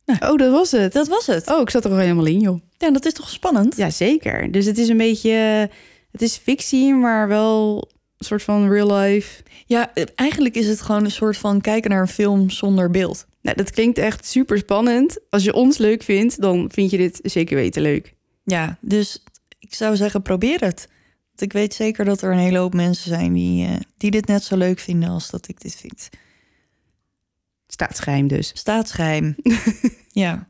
Oh, 0.06 0.36
dat 0.36 0.52
was 0.52 0.70
het. 0.70 0.92
Dat 0.92 1.08
was 1.08 1.26
het. 1.26 1.50
Oh, 1.50 1.60
ik 1.60 1.70
zat 1.70 1.84
er 1.84 1.90
al 1.90 1.96
helemaal 1.96 2.26
in, 2.26 2.40
joh. 2.40 2.60
Ja, 2.78 2.90
dat 2.90 3.04
is 3.04 3.12
toch 3.12 3.28
spannend? 3.28 3.76
Ja, 3.76 3.90
zeker. 3.90 4.52
Dus 4.52 4.66
het 4.66 4.78
is 4.78 4.88
een 4.88 4.96
beetje... 4.96 5.70
Het 6.10 6.22
is 6.22 6.36
fictie, 6.36 6.94
maar 6.94 7.28
wel 7.28 7.88
een 8.18 8.24
soort 8.24 8.42
van 8.42 8.68
real 8.68 8.96
life. 8.96 9.42
Ja, 9.66 9.94
eh, 9.94 10.04
eigenlijk 10.14 10.54
is 10.54 10.66
het 10.66 10.80
gewoon 10.80 11.04
een 11.04 11.10
soort 11.10 11.36
van 11.36 11.60
kijken 11.60 11.90
naar 11.90 12.00
een 12.00 12.08
film 12.08 12.50
zonder 12.50 12.90
beeld. 12.90 13.26
Nou, 13.42 13.56
dat 13.56 13.70
klinkt 13.70 13.98
echt 13.98 14.26
super 14.26 14.58
spannend. 14.58 15.18
Als 15.30 15.44
je 15.44 15.54
ons 15.54 15.78
leuk 15.78 16.02
vindt, 16.02 16.40
dan 16.40 16.70
vind 16.72 16.90
je 16.90 16.96
dit 16.96 17.18
zeker 17.22 17.56
weten 17.56 17.82
leuk. 17.82 18.14
Ja, 18.44 18.78
dus 18.80 19.22
ik 19.58 19.74
zou 19.74 19.96
zeggen, 19.96 20.22
probeer 20.22 20.60
het. 20.60 20.88
Want 21.36 21.52
ik 21.52 21.60
weet 21.60 21.74
zeker 21.74 22.04
dat 22.04 22.22
er 22.22 22.32
een 22.32 22.38
hele 22.38 22.58
hoop 22.58 22.74
mensen 22.74 23.08
zijn 23.08 23.32
die, 23.32 23.66
eh, 23.66 23.76
die 23.96 24.10
dit 24.10 24.26
net 24.26 24.44
zo 24.44 24.56
leuk 24.56 24.78
vinden 24.78 25.08
als 25.08 25.30
dat 25.30 25.48
ik 25.48 25.60
dit 25.60 25.76
vind. 25.76 26.08
Staatsgeheim 27.66 28.28
dus. 28.28 28.50
Staatsgeheim. 28.54 29.36
ja. 30.12 30.48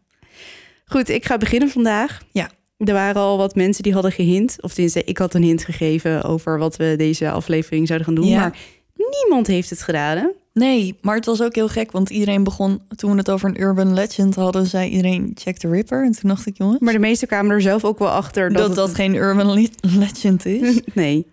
Goed, 0.84 1.08
ik 1.08 1.24
ga 1.24 1.36
beginnen 1.36 1.68
vandaag. 1.68 2.22
Ja. 2.30 2.50
Er 2.76 2.92
waren 2.92 3.22
al 3.22 3.36
wat 3.36 3.54
mensen 3.54 3.82
die 3.82 3.92
hadden 3.92 4.12
gehint. 4.12 4.56
Of 4.60 4.72
tenminste, 4.72 5.04
ik 5.04 5.18
had 5.18 5.34
een 5.34 5.42
hint 5.42 5.64
gegeven 5.64 6.22
over 6.22 6.58
wat 6.58 6.76
we 6.76 6.94
deze 6.96 7.30
aflevering 7.30 7.86
zouden 7.86 8.06
gaan 8.06 8.16
doen. 8.16 8.26
Ja. 8.26 8.38
Maar 8.38 8.58
niemand 8.94 9.46
heeft 9.46 9.70
het 9.70 9.82
gedaan. 9.82 10.32
Nee, 10.58 10.96
maar 11.00 11.14
het 11.16 11.26
was 11.26 11.42
ook 11.42 11.54
heel 11.54 11.68
gek, 11.68 11.92
want 11.92 12.10
iedereen 12.10 12.44
begon, 12.44 12.80
toen 12.96 13.10
we 13.10 13.16
het 13.16 13.30
over 13.30 13.48
een 13.48 13.60
urban 13.60 13.94
legend 13.94 14.34
hadden, 14.34 14.66
zei 14.66 14.90
iedereen 14.90 15.32
Jack 15.44 15.56
the 15.56 15.68
Ripper. 15.68 16.04
En 16.04 16.12
toen 16.12 16.28
dacht 16.30 16.46
ik, 16.46 16.56
jongens, 16.56 16.78
Maar 16.80 16.92
de 16.92 16.98
meesten 16.98 17.28
kwamen 17.28 17.50
er 17.50 17.60
zelf 17.62 17.84
ook 17.84 17.98
wel 17.98 18.08
achter 18.08 18.48
dat 18.48 18.58
dat 18.58 18.66
het- 18.66 18.76
dat 18.76 18.94
geen 18.94 19.14
urban 19.14 19.52
le- 19.52 19.68
legend 19.80 20.46
is. 20.46 20.80
Nee. 20.94 21.26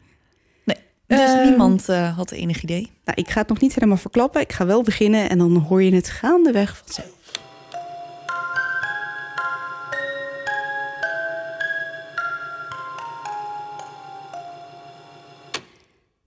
Dus 1.08 1.20
Ehm, 1.20 1.48
niemand 1.48 1.90
eh, 1.90 2.16
had 2.18 2.32
enig 2.32 2.64
idee. 2.64 2.92
Nou, 3.06 3.18
ik 3.22 3.30
ga 3.30 3.40
het 3.40 3.50
nog 3.50 3.60
niet 3.60 3.74
helemaal 3.76 3.98
verklappen. 3.98 4.42
Ik 4.42 4.52
ga 4.54 4.66
wel 4.66 4.82
beginnen 4.84 5.30
en 5.30 5.38
dan 5.38 5.56
hoor 5.56 5.84
je 5.84 5.96
het 5.96 6.10
gaandeweg 6.10 6.82
vanzelf. 6.86 7.08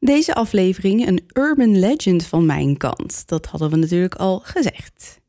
Deze 0.07 0.35
aflevering 0.35 1.07
een 1.07 1.25
urban 1.33 1.79
legend 1.79 2.27
van 2.27 2.47
mijn 2.47 2.77
kant. 2.77 3.23
Dat 3.29 3.47
hadden 3.47 3.71
we 3.71 3.77
natuurlijk 3.77 4.15
al 4.15 4.41
gezegd. 4.45 5.21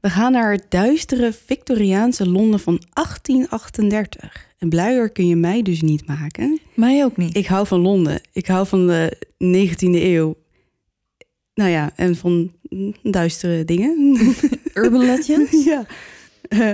We 0.00 0.10
gaan 0.10 0.32
naar 0.32 0.52
het 0.52 0.66
duistere 0.68 1.32
Victoriaanse 1.32 2.28
Londen 2.28 2.60
van 2.60 2.82
1838. 2.92 4.46
En 4.58 4.68
bluier 4.68 5.10
kun 5.10 5.26
je 5.26 5.36
mij 5.36 5.62
dus 5.62 5.82
niet 5.82 6.06
maken. 6.06 6.60
Mij 6.74 7.04
ook 7.04 7.16
niet. 7.16 7.36
Ik 7.36 7.46
hou 7.46 7.66
van 7.66 7.80
Londen. 7.80 8.20
Ik 8.32 8.46
hou 8.46 8.66
van 8.66 8.86
de 8.86 9.16
19e 9.44 9.76
eeuw. 9.78 10.36
Nou 11.54 11.70
ja, 11.70 11.92
en 11.96 12.16
van 12.16 12.52
duistere 13.02 13.64
dingen. 13.64 14.18
Urban 14.74 15.04
legend? 15.04 15.50
ja. 15.64 15.86
Eh, 16.48 16.70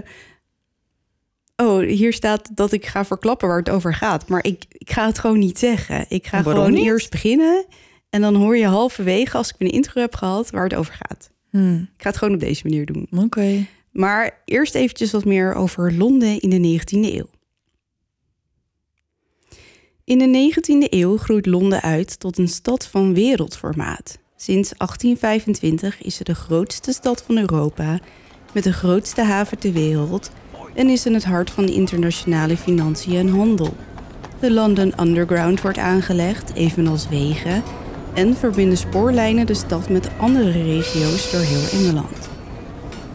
oh, 1.60 1.78
hier 1.78 2.12
staat 2.12 2.56
dat 2.56 2.72
ik 2.72 2.86
ga 2.86 3.04
verklappen 3.04 3.48
waar 3.48 3.58
het 3.58 3.70
over 3.70 3.94
gaat. 3.94 4.28
Maar 4.28 4.44
ik, 4.44 4.64
ik 4.68 4.90
ga 4.90 5.06
het 5.06 5.18
gewoon 5.18 5.38
niet 5.38 5.58
zeggen. 5.58 6.04
Ik 6.08 6.26
ga 6.26 6.42
gewoon 6.42 6.72
niet? 6.72 6.84
eerst 6.84 7.10
beginnen. 7.10 7.64
En 8.10 8.20
dan 8.20 8.34
hoor 8.34 8.56
je 8.56 8.66
halverwege, 8.66 9.36
als 9.36 9.48
ik 9.48 9.54
een 9.58 9.70
intro 9.70 10.00
heb 10.00 10.14
gehad, 10.14 10.50
waar 10.50 10.64
het 10.64 10.74
over 10.74 10.94
gaat. 11.06 11.30
Hmm, 11.50 11.88
Ik 11.96 12.02
ga 12.02 12.08
het 12.08 12.18
gewoon 12.18 12.34
op 12.34 12.40
deze 12.40 12.62
manier 12.64 12.86
doen. 12.86 13.08
Oké. 13.16 13.66
Maar 13.90 14.40
eerst 14.44 14.74
eventjes 14.74 15.10
wat 15.10 15.24
meer 15.24 15.54
over 15.54 15.94
Londen 15.94 16.40
in 16.40 16.50
de 16.50 16.80
19e 16.80 17.14
eeuw. 17.14 17.28
In 20.04 20.18
de 20.18 20.52
19e 20.54 20.88
eeuw 20.90 21.16
groeit 21.16 21.46
Londen 21.46 21.80
uit 21.80 22.20
tot 22.20 22.38
een 22.38 22.48
stad 22.48 22.86
van 22.86 23.14
wereldformaat. 23.14 24.18
Sinds 24.36 24.72
1825 24.76 26.02
is 26.02 26.18
het 26.18 26.26
de 26.26 26.34
grootste 26.34 26.92
stad 26.92 27.22
van 27.22 27.38
Europa, 27.38 27.98
met 28.52 28.64
de 28.64 28.72
grootste 28.72 29.22
haven 29.22 29.58
ter 29.58 29.72
wereld 29.72 30.30
en 30.74 30.88
is 30.88 31.06
in 31.06 31.14
het 31.14 31.24
hart 31.24 31.50
van 31.50 31.66
de 31.66 31.72
internationale 31.72 32.56
financiën 32.56 33.16
en 33.16 33.28
handel. 33.28 33.74
De 34.40 34.52
London 34.52 34.92
Underground 35.00 35.60
wordt 35.60 35.78
aangelegd, 35.78 36.54
evenals 36.54 37.08
wegen, 37.08 37.62
en 38.14 38.36
verbinden 38.36 38.78
spoorlijnen 38.78 39.46
de 39.46 39.54
stad 39.54 39.88
met 39.88 40.08
andere 40.16 40.50
regio's 40.50 41.30
door 41.30 41.40
heel 41.40 41.80
Engeland. 41.80 42.28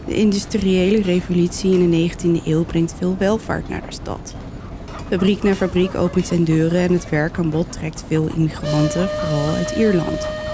De 0.06 0.14
industriële 0.14 1.02
revolutie 1.02 1.72
in 1.72 1.90
de 1.90 2.10
19e 2.10 2.44
eeuw 2.44 2.64
brengt 2.64 2.94
veel 2.98 3.16
welvaart 3.18 3.68
naar 3.68 3.86
de 3.86 3.92
stad. 3.92 4.34
Fabriek 5.08 5.42
na 5.42 5.54
fabriek 5.54 5.94
opent 5.94 6.26
zijn 6.26 6.44
deuren 6.44 6.80
en 6.80 6.92
het 6.92 7.08
werkaanbod 7.08 7.72
trekt 7.72 8.04
veel 8.08 8.28
immigranten, 8.34 9.08
vooral 9.08 9.54
uit 9.54 9.70
Ierland. 9.70 10.45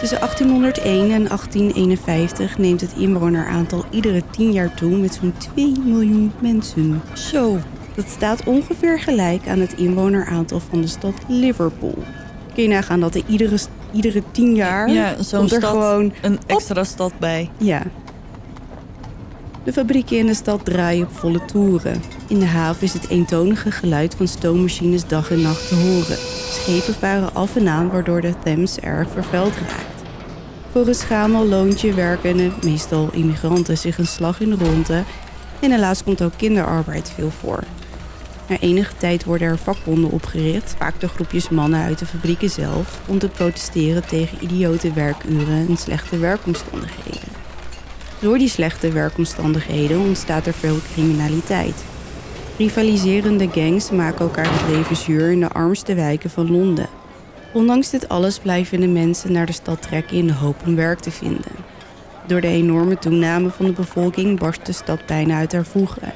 Tussen 0.00 0.18
1801 0.18 1.02
en 1.10 1.24
1851 1.28 2.58
neemt 2.58 2.80
het 2.80 2.92
inwoneraantal 2.96 3.84
iedere 3.90 4.22
10 4.30 4.52
jaar 4.52 4.74
toe 4.74 4.96
met 4.96 5.18
zo'n 5.20 5.34
2 5.54 5.72
miljoen 5.84 6.32
mensen. 6.40 7.02
Zo. 7.14 7.58
Dat 7.94 8.04
staat 8.08 8.44
ongeveer 8.44 9.00
gelijk 9.00 9.48
aan 9.48 9.58
het 9.60 9.72
inwoneraantal 9.72 10.60
van 10.70 10.80
de 10.80 10.86
stad 10.86 11.14
Liverpool. 11.28 11.98
Kun 12.54 12.62
je 12.62 12.68
nagaan 12.68 13.00
dat 13.00 13.14
er 13.14 13.22
iedere, 13.26 13.58
iedere 13.92 14.22
10 14.30 14.54
jaar 14.54 14.90
Ja, 14.90 15.22
zo'n 15.22 15.42
er 15.42 15.48
stad, 15.48 15.64
gewoon 15.64 16.12
een 16.22 16.38
extra 16.46 16.84
stad 16.84 17.12
bij. 17.18 17.50
ja. 17.56 17.82
De 19.64 19.72
fabrieken 19.72 20.18
in 20.18 20.26
de 20.26 20.34
stad 20.34 20.64
draaien 20.64 21.06
op 21.06 21.12
volle 21.16 21.44
toeren. 21.44 22.02
In 22.28 22.38
de 22.38 22.46
haven 22.46 22.82
is 22.82 22.92
het 22.92 23.08
eentonige 23.08 23.70
geluid 23.70 24.14
van 24.14 24.28
stoommachines 24.28 25.06
dag 25.06 25.30
en 25.30 25.40
nacht 25.40 25.68
te 25.68 25.74
horen. 25.74 26.16
Schepen 26.50 26.94
varen 26.94 27.34
af 27.34 27.56
en 27.56 27.68
aan 27.68 27.90
waardoor 27.90 28.20
de 28.20 28.32
Thames 28.44 28.78
erg 28.78 29.10
vervuild 29.10 29.52
raakt. 29.54 29.89
Voor 30.72 30.86
een 30.86 30.94
schamel 30.94 31.46
loontje 31.46 31.94
werken 31.94 32.52
meestal 32.64 33.08
immigranten 33.12 33.78
zich 33.78 33.98
een 33.98 34.06
slag 34.06 34.40
in 34.40 34.50
de 34.50 34.64
ronde. 34.64 35.02
En 35.60 35.70
helaas 35.70 36.02
komt 36.02 36.22
ook 36.22 36.32
kinderarbeid 36.36 37.12
veel 37.14 37.30
voor. 37.30 37.62
Na 38.48 38.58
enige 38.58 38.96
tijd 38.96 39.24
worden 39.24 39.48
er 39.48 39.58
vakbonden 39.58 40.10
opgericht, 40.10 40.74
vaak 40.78 41.00
door 41.00 41.08
groepjes 41.08 41.48
mannen 41.48 41.80
uit 41.82 41.98
de 41.98 42.06
fabrieken 42.06 42.50
zelf, 42.50 43.00
om 43.06 43.18
te 43.18 43.28
protesteren 43.28 44.06
tegen 44.06 44.38
idiote 44.40 44.92
werkuren 44.92 45.66
en 45.68 45.76
slechte 45.76 46.18
werkomstandigheden. 46.18 47.28
Door 48.18 48.38
die 48.38 48.48
slechte 48.48 48.92
werkomstandigheden 48.92 50.00
ontstaat 50.00 50.46
er 50.46 50.52
veel 50.52 50.76
criminaliteit. 50.92 51.84
Rivaliserende 52.58 53.48
gangs 53.52 53.90
maken 53.90 54.20
elkaar 54.20 54.52
het 54.52 54.76
leven 54.76 54.96
zuur 54.96 55.30
in 55.30 55.40
de 55.40 55.48
armste 55.48 55.94
wijken 55.94 56.30
van 56.30 56.50
Londen. 56.50 56.99
Ondanks 57.52 57.90
dit 57.90 58.08
alles 58.08 58.38
blijven 58.38 58.80
de 58.80 58.88
mensen 58.88 59.32
naar 59.32 59.46
de 59.46 59.52
stad 59.52 59.82
trekken 59.82 60.16
in 60.16 60.26
de 60.26 60.32
hoop 60.32 60.56
om 60.66 60.76
werk 60.76 60.98
te 60.98 61.10
vinden. 61.10 61.52
Door 62.26 62.40
de 62.40 62.46
enorme 62.46 62.98
toename 62.98 63.50
van 63.50 63.66
de 63.66 63.72
bevolking 63.72 64.38
barst 64.38 64.66
de 64.66 64.72
stad 64.72 65.06
bijna 65.06 65.36
uit 65.36 65.52
haar 65.52 65.64
voegen. 65.64 66.12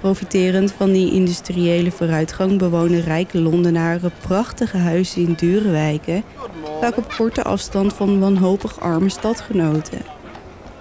Profiterend 0.00 0.72
van 0.72 0.92
die 0.92 1.12
industriële 1.12 1.90
vooruitgang 1.90 2.58
bewonen 2.58 3.00
rijke 3.00 3.40
Londenaren 3.40 4.12
prachtige 4.20 4.76
huizen 4.76 5.22
in 5.22 5.32
dure 5.32 5.70
wijken, 5.70 6.22
vaak 6.80 6.96
op 6.96 7.14
korte 7.16 7.42
afstand 7.42 7.92
van 7.92 8.20
wanhopig 8.20 8.80
arme 8.80 9.08
stadgenoten. 9.08 9.98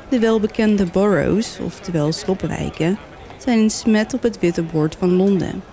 De 0.10 0.20
welbekende 0.20 0.86
boroughs, 0.86 1.60
oftewel 1.60 2.12
sloppenwijken, 2.12 2.98
zijn 3.38 3.60
een 3.60 3.70
smet 3.70 4.14
op 4.14 4.24
het 4.24 4.40
witte 4.40 4.64
bord 4.64 4.96
van 5.00 5.12
Londen. 5.12 5.64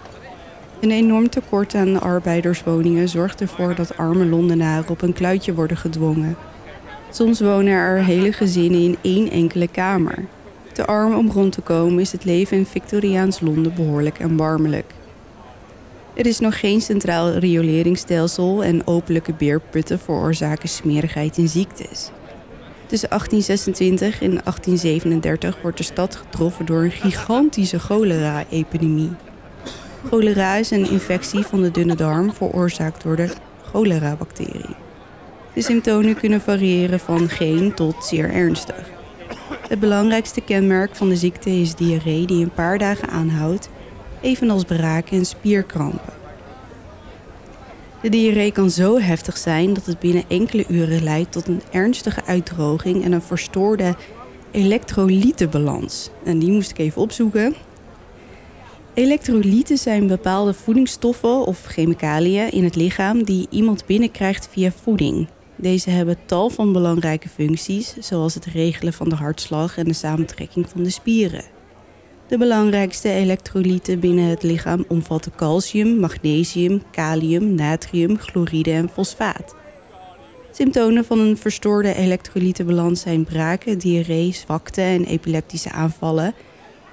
Een 0.85 0.91
enorm 0.91 1.29
tekort 1.29 1.75
aan 1.75 2.01
arbeiderswoningen 2.01 3.09
zorgt 3.09 3.41
ervoor 3.41 3.75
dat 3.75 3.97
arme 3.97 4.25
Londenaren 4.25 4.89
op 4.89 5.03
een 5.03 5.13
kluitje 5.13 5.55
worden 5.55 5.77
gedwongen. 5.77 6.37
Soms 7.11 7.41
wonen 7.41 7.73
er 7.73 8.05
hele 8.05 8.33
gezinnen 8.33 8.81
in 8.81 8.97
één 9.03 9.31
enkele 9.31 9.69
kamer. 9.69 10.25
Te 10.73 10.87
arm 10.87 11.15
om 11.15 11.31
rond 11.31 11.53
te 11.53 11.61
komen 11.61 12.01
is 12.01 12.13
het 12.13 12.25
leven 12.25 12.57
in 12.57 12.67
Victoriaans 12.67 13.41
Londen 13.41 13.75
behoorlijk 13.75 14.19
erbarmelijk. 14.19 14.95
Er 16.15 16.27
is 16.27 16.39
nog 16.39 16.61
geen 16.61 16.81
centraal 16.81 17.31
rioleringsstelsel 17.33 18.65
en 18.65 18.87
openlijke 18.87 19.33
beerputten 19.33 19.99
veroorzaken 19.99 20.69
smerigheid 20.69 21.39
en 21.39 21.49
ziektes. 21.49 22.11
Tussen 22.87 23.09
1826 23.09 24.23
en 24.23 24.31
1837 24.31 25.63
wordt 25.63 25.79
de 25.79 25.85
stad 25.85 26.17
getroffen 26.17 26.67
door 26.67 26.83
een 26.83 26.91
gigantische 26.91 27.79
cholera-epidemie. 27.79 29.11
Cholera 30.09 30.55
is 30.55 30.71
een 30.71 30.91
infectie 30.91 31.45
van 31.45 31.63
de 31.63 31.71
dunne 31.71 31.95
darm 31.95 32.33
veroorzaakt 32.33 33.03
door 33.03 33.17
de 33.17 33.29
cholera-bacterie. 33.63 34.77
De 35.55 35.63
symptomen 35.63 36.17
kunnen 36.17 36.41
variëren 36.41 37.01
van 37.01 37.29
geen 37.29 37.75
tot 37.75 38.05
zeer 38.05 38.31
ernstig. 38.31 38.91
Het 39.69 39.81
belangrijkste 39.81 40.41
kenmerk 40.41 40.97
van 40.97 41.09
de 41.09 41.17
ziekte 41.17 41.51
is 41.51 41.75
diarree 41.75 42.27
die 42.27 42.43
een 42.43 42.55
paar 42.55 42.79
dagen 42.79 43.09
aanhoudt, 43.09 43.69
evenals 44.21 44.65
braken 44.65 45.19
en 45.19 45.27
spierkrampen. 45.27 46.13
De 48.03 48.09
diarree 48.09 48.53
kan 48.53 48.71
zo 48.71 48.99
heftig 48.99 49.37
zijn 49.37 49.75
dat 49.75 49.87
het 49.87 49.99
binnen 49.99 50.25
enkele 50.29 50.65
uren 50.69 51.03
leidt 51.03 51.33
tot 51.33 51.49
een 51.49 51.63
ernstige 51.71 52.25
uitdroging 52.25 53.05
en 53.05 53.13
een 53.13 53.23
verstoorde 53.23 53.95
elektrolytenbalans. 54.51 56.11
En 56.25 56.39
die 56.39 56.51
moest 56.51 56.71
ik 56.71 56.79
even 56.79 57.03
opzoeken. 57.03 57.55
Elektrolyten 58.95 59.79
zijn 59.79 60.07
bepaalde 60.07 60.55
voedingsstoffen 60.55 61.47
of 61.47 61.65
chemicaliën 61.65 62.51
in 62.51 62.65
het 62.65 62.77
lichaam 62.77 63.25
die 63.25 63.47
iemand 63.51 63.87
binnenkrijgt 63.87 64.49
via 64.51 64.71
voeding. 64.83 65.29
Deze 65.57 65.91
hebben 65.91 66.17
tal 66.27 66.51
van 66.51 66.73
belangrijke 66.73 67.29
functies, 67.29 67.97
zoals 67.99 68.35
het 68.35 68.45
regelen 68.45 68.93
van 68.93 69.09
de 69.09 69.15
hartslag 69.15 69.79
en 69.79 69.85
de 69.85 69.93
samentrekking 69.93 70.69
van 70.69 70.83
de 70.83 70.91
spieren. 70.91 71.45
De 72.29 72.39
belangrijkste 72.39 73.11
elektrolyten 73.11 74.01
binnen 74.01 74.25
het 74.25 74.43
lichaam 74.43 74.85
omvatten 74.89 75.33
calcium, 75.37 75.99
magnesium, 75.99 76.83
kalium, 76.91 77.55
natrium, 77.55 78.19
chloride 78.19 78.73
en 78.73 78.89
fosfaat. 78.89 79.55
Symptomen 80.53 81.05
van 81.05 81.19
een 81.19 81.37
verstoorde 81.37 81.95
elektrolytenbalans 81.95 83.01
zijn 83.01 83.25
braken, 83.25 83.79
diarree, 83.79 84.33
zwakte 84.33 84.81
en 84.81 85.05
epileptische 85.05 85.71
aanvallen, 85.71 86.35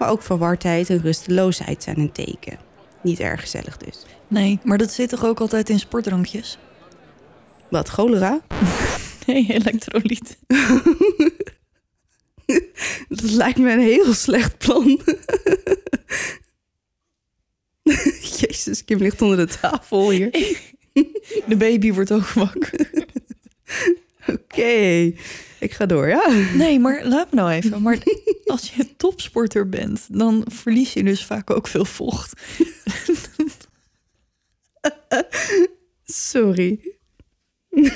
maar 0.01 0.09
ook 0.09 0.21
verwardheid 0.21 0.89
en 0.89 1.01
rusteloosheid 1.01 1.83
zijn 1.83 1.99
een 1.99 2.11
teken. 2.11 2.59
Niet 3.03 3.19
erg 3.19 3.41
gezellig 3.41 3.77
dus. 3.77 4.05
Nee, 4.27 4.59
maar 4.63 4.77
dat 4.77 4.91
zit 4.91 5.09
toch 5.09 5.25
ook 5.25 5.39
altijd 5.39 5.69
in 5.69 5.79
sportdrankjes? 5.79 6.57
Wat, 7.69 7.89
cholera? 7.89 8.41
Nee, 9.25 9.45
elektrolyt. 9.49 10.37
Dat 13.09 13.21
lijkt 13.21 13.57
me 13.57 13.71
een 13.71 13.79
heel 13.79 14.13
slecht 14.13 14.57
plan. 14.57 15.01
Jezus, 18.39 18.85
Kim 18.85 18.97
ligt 18.97 19.21
onder 19.21 19.37
de 19.37 19.57
tafel 19.61 20.09
hier. 20.09 20.31
De 21.47 21.55
baby 21.57 21.93
wordt 21.93 22.11
ook 22.11 22.27
wakker. 22.27 22.89
Oké, 24.27 25.13
ik 25.61 25.71
ga 25.71 25.85
door, 25.85 26.07
ja? 26.07 26.29
Nee, 26.53 26.79
maar 26.79 27.05
laat 27.13 27.31
me 27.31 27.35
nou 27.35 27.51
even. 27.51 27.81
Maar 27.81 27.97
als 28.45 28.71
je 28.75 28.95
topsporter 28.95 29.69
bent, 29.69 30.07
dan 30.09 30.45
verlies 30.49 30.93
je 30.93 31.03
dus 31.03 31.25
vaak 31.25 31.49
ook 31.49 31.67
veel 31.67 31.85
vocht. 31.85 32.41
Sorry. 36.03 36.95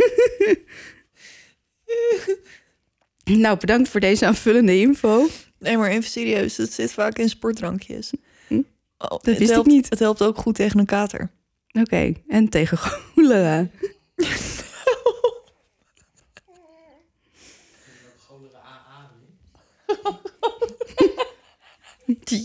nou, 3.24 3.58
bedankt 3.60 3.90
voor 3.90 4.00
deze 4.00 4.26
aanvullende 4.26 4.80
info. 4.80 5.28
Nee, 5.60 5.78
maar 5.78 5.90
even 5.90 6.10
serieus, 6.10 6.58
het 6.58 6.74
zit 6.74 6.94
vaak 6.94 7.18
in 7.18 7.30
sportdrankjes. 7.30 8.12
Hm? 8.48 8.62
Oh, 8.98 9.10
Dat 9.22 9.38
wist 9.38 9.52
ik 9.52 9.66
niet. 9.66 9.90
Het 9.90 10.00
helpt 10.00 10.22
ook 10.22 10.38
goed 10.38 10.56
tegen 10.56 10.80
een 10.80 10.86
kater. 10.86 11.32
Oké, 11.72 12.14
en 12.28 12.50
tegen 12.50 12.78
cholera. 12.78 13.70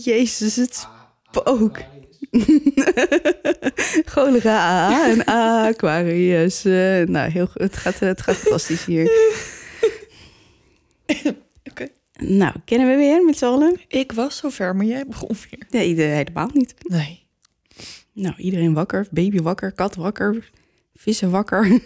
Jezus, 0.03 0.55
het 0.55 0.87
spook. 1.31 1.79
Cholera 4.11 4.57
AA 4.57 5.09
en 5.09 5.25
Aquarius. 5.69 6.65
Eh, 6.65 7.01
nou, 7.01 7.31
heel 7.31 7.45
goed. 7.45 7.61
Het 7.61 7.77
gaat, 7.77 7.99
het 7.99 8.21
gaat 8.21 8.35
fantastisch 8.35 8.85
hier. 8.85 9.11
Oké. 11.69 11.87
Nou, 12.13 12.53
kennen 12.65 12.87
we 12.87 12.95
weer 12.95 13.25
met 13.25 13.37
z'n 13.37 13.45
allen? 13.45 13.79
Ik 13.87 14.11
was 14.11 14.37
zover, 14.37 14.75
maar 14.75 14.85
jij 14.85 15.05
begon 15.05 15.35
weer. 15.49 15.65
Nee, 15.69 15.95
helemaal 15.95 16.49
niet. 16.53 16.73
Nee. 16.87 17.27
Nou, 18.13 18.35
iedereen 18.37 18.73
wakker. 18.73 19.07
Baby 19.11 19.39
wakker, 19.39 19.71
kat 19.71 19.95
wakker, 19.95 20.49
vissen 20.95 21.31
wakker. 21.31 21.79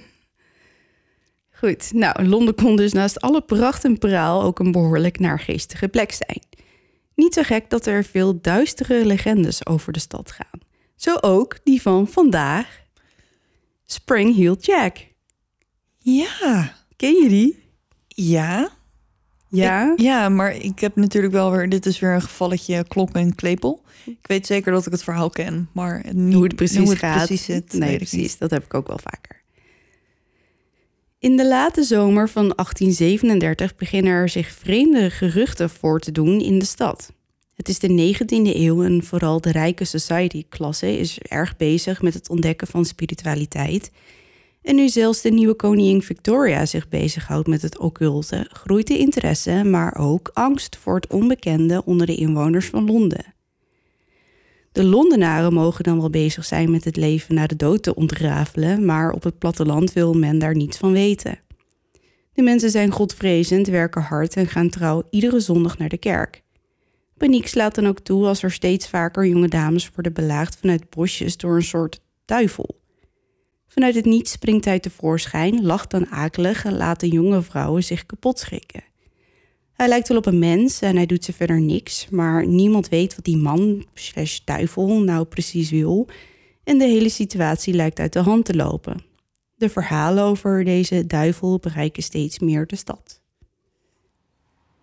Goed, 1.60 1.94
nou, 1.94 2.24
Londen 2.26 2.56
kon 2.56 2.76
dus 2.76 2.94
naast 2.94 3.22
alle 3.22 3.42
pracht 3.42 3.84
en 3.84 3.98
praal 3.98 4.44
ook 4.44 4.60
een 4.60 4.72
behoorlijk 4.72 5.20
naargeestige 5.20 5.88
plek 5.88 6.12
zijn. 6.12 6.42
Niet 7.16 7.34
zo 7.34 7.42
gek 7.44 7.70
dat 7.70 7.86
er 7.86 8.04
veel 8.04 8.42
duistere 8.42 9.06
legendes 9.06 9.66
over 9.66 9.94
de 9.94 10.00
stad 10.00 10.32
gaan. 10.32 10.60
Zo 10.96 11.16
ook 11.22 11.58
die 11.64 11.82
van 11.82 12.08
vandaag. 12.08 12.80
Spring 13.86 14.36
Heel 14.36 14.58
Jack. 14.60 14.98
Ja. 15.98 16.74
Ken 16.96 17.14
je 17.24 17.30
die? 17.30 17.64
Ja. 18.08 18.70
Ja? 19.50 19.92
Ik- 19.92 20.00
ja, 20.00 20.30
maar 20.30 20.56
ik 20.56 20.80
heb 20.80 20.96
natuurlijk 20.96 21.34
wel 21.34 21.52
weer... 21.52 21.70
Dit 21.70 21.86
is 21.86 22.00
weer 22.00 22.14
een 22.14 22.22
gevalletje 22.22 22.86
klok 22.88 23.10
en 23.16 23.36
klepel. 23.36 23.84
Ik 24.06 24.28
weet 24.28 24.46
zeker 24.46 24.72
dat 24.72 24.86
ik 24.86 24.92
het 24.92 25.04
verhaal 25.04 25.30
ken, 25.30 25.70
maar 25.72 26.06
niet, 26.12 26.34
hoe 26.34 26.44
het 26.44 26.56
precies 26.56 26.78
hoe 26.78 26.90
het 26.90 26.98
gaat. 26.98 27.26
precies 27.26 27.46
zit, 27.46 27.74
nee, 27.74 27.96
precies. 27.98 28.38
Dat 28.38 28.50
heb 28.52 28.64
ik 28.64 28.74
ook 28.74 28.88
wel 28.88 29.00
vaker. 29.04 29.44
In 31.20 31.38
de 31.38 31.48
late 31.48 31.84
zomer 31.84 32.30
van 32.30 32.54
1837 32.56 33.76
beginnen 33.76 34.12
er 34.12 34.30
zich 34.30 34.52
vreemde 34.52 35.10
geruchten 35.10 35.70
voor 35.70 36.00
te 36.00 36.12
doen 36.12 36.42
in 36.42 36.60
de 36.60 36.66
stad. 36.66 37.14
Het 37.56 37.70
is 37.70 37.80
de 37.80 38.16
19e 38.16 38.56
eeuw 38.56 38.84
en 38.84 39.04
vooral 39.04 39.42
de 39.42 39.52
rijke 39.52 39.86
society-klasse 39.86 40.98
is 40.98 41.20
erg 41.20 41.58
bezig 41.58 42.02
met 42.02 42.14
het 42.14 42.30
ontdekken 42.30 42.68
van 42.68 42.86
spiritualiteit. 42.86 43.92
En 44.62 44.76
nu 44.76 44.90
zelfs 44.90 45.22
de 45.22 45.30
nieuwe 45.30 45.54
koningin 45.54 46.02
Victoria 46.02 46.66
zich 46.66 46.90
bezighoudt 46.90 47.48
met 47.48 47.62
het 47.62 47.80
occulte, 47.80 48.50
groeit 48.52 48.88
de 48.88 48.98
interesse, 48.98 49.64
maar 49.64 49.98
ook 49.98 50.30
angst 50.34 50.78
voor 50.78 50.96
het 50.96 51.08
onbekende 51.08 51.86
onder 51.86 52.08
de 52.08 52.16
inwoners 52.16 52.66
van 52.66 52.86
Londen. 52.86 53.35
De 54.76 54.84
Londenaren 54.84 55.54
mogen 55.54 55.84
dan 55.84 56.00
wel 56.00 56.10
bezig 56.10 56.46
zijn 56.46 56.72
met 56.72 56.84
het 56.84 56.96
leven 56.96 57.36
na 57.36 57.48
de 57.48 57.56
dood 57.56 57.84
te 57.84 57.96
ontrafelen, 57.96 58.86
maar 58.86 59.12
op 59.12 59.24
het 59.24 59.38
platteland 59.38 59.94
wil 59.94 60.14
men 60.14 60.40
daar 60.40 60.56
niets 60.56 60.78
van 60.78 60.92
weten. 60.92 61.40
De 62.34 62.42
mensen 62.42 62.70
zijn 62.70 62.92
godvrezend, 62.92 63.68
werken 63.68 64.02
hard 64.02 64.36
en 64.36 64.48
gaan 64.48 64.70
trouw 64.70 65.04
iedere 65.10 65.40
zondag 65.40 65.78
naar 65.78 65.90
de 65.90 65.98
kerk. 65.98 66.44
Paniek 67.18 67.48
slaat 67.48 67.76
dan 67.76 67.88
ook 67.88 68.00
toe 68.00 68.26
als 68.26 68.44
er 68.44 68.52
steeds 68.52 68.88
vaker 68.88 69.28
jonge 69.28 69.48
dames 69.48 69.90
worden 69.94 70.14
belaagd 70.14 70.58
vanuit 70.60 70.90
bosjes 70.90 71.38
door 71.38 71.56
een 71.56 71.64
soort 71.64 72.02
duivel. 72.26 72.80
Vanuit 73.68 73.96
het 73.96 74.06
niets 74.06 74.32
springt 74.32 74.66
hij 74.66 74.80
tevoorschijn, 74.80 75.66
lacht 75.66 75.92
dan 75.92 76.08
akelig 76.08 76.66
en 76.66 76.78
laat 76.78 77.00
de 77.00 77.08
jonge 77.08 77.42
vrouwen 77.42 77.84
zich 77.84 78.06
kapot 78.06 78.40
schrikken. 78.40 78.84
Hij 79.76 79.88
lijkt 79.88 80.08
wel 80.08 80.18
op 80.18 80.26
een 80.26 80.40
mens 80.40 80.82
en 80.82 80.96
hij 80.96 81.06
doet 81.06 81.24
ze 81.24 81.34
verder 81.34 81.62
niks, 81.62 82.08
maar 82.10 82.48
niemand 82.48 82.90
weet 82.90 83.16
wat 83.16 83.26
die 83.26 83.38
man 83.38 83.86
slash 83.94 84.40
duivel 84.44 85.00
nou 85.00 85.26
precies 85.26 85.70
wil 85.70 86.08
en 86.64 86.78
de 86.78 86.86
hele 86.86 87.10
situatie 87.10 87.74
lijkt 87.74 88.00
uit 88.00 88.14
de 88.14 88.20
hand 88.20 88.46
te 88.46 88.56
lopen. 88.56 89.02
De 89.56 89.70
verhalen 89.70 90.24
over 90.24 90.64
deze 90.64 91.06
duivel 91.06 91.60
bereiken 91.60 92.04
steeds 92.04 92.40
meer 92.40 92.68
de 92.68 92.76
stad. 92.76 93.22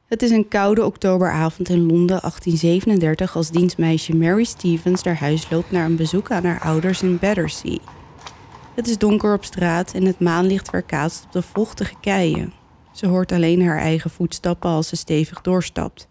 Het 0.07 0.22
is 0.22 0.31
een 0.31 0.48
koude 0.48 0.85
oktoberavond 0.85 1.68
in 1.68 1.87
Londen 1.87 2.20
1837 2.20 3.37
als 3.37 3.50
dienstmeisje 3.50 4.16
Mary 4.16 4.44
Stevens 4.44 5.02
naar 5.02 5.18
huis 5.18 5.50
loopt 5.50 5.70
naar 5.70 5.85
een 5.85 5.96
bezoek 5.96 6.31
aan 6.31 6.44
haar 6.44 6.61
ouders 6.61 7.02
in 7.02 7.18
Battersea. 7.18 7.78
Het 8.74 8.88
is 8.88 8.98
donker 8.98 9.35
op 9.35 9.44
straat 9.44 9.94
en 9.94 10.05
het 10.05 10.20
maanlicht 10.20 10.70
weerkaatst 10.70 11.24
op 11.24 11.33
de 11.33 11.42
vochtige 11.42 11.94
keien. 12.00 12.62
Ze 12.92 13.07
hoort 13.07 13.33
alleen 13.33 13.66
haar 13.66 13.78
eigen 13.78 14.11
voetstappen 14.11 14.70
als 14.70 14.88
ze 14.88 14.96
stevig 14.96 15.40
doorstapt. 15.40 16.09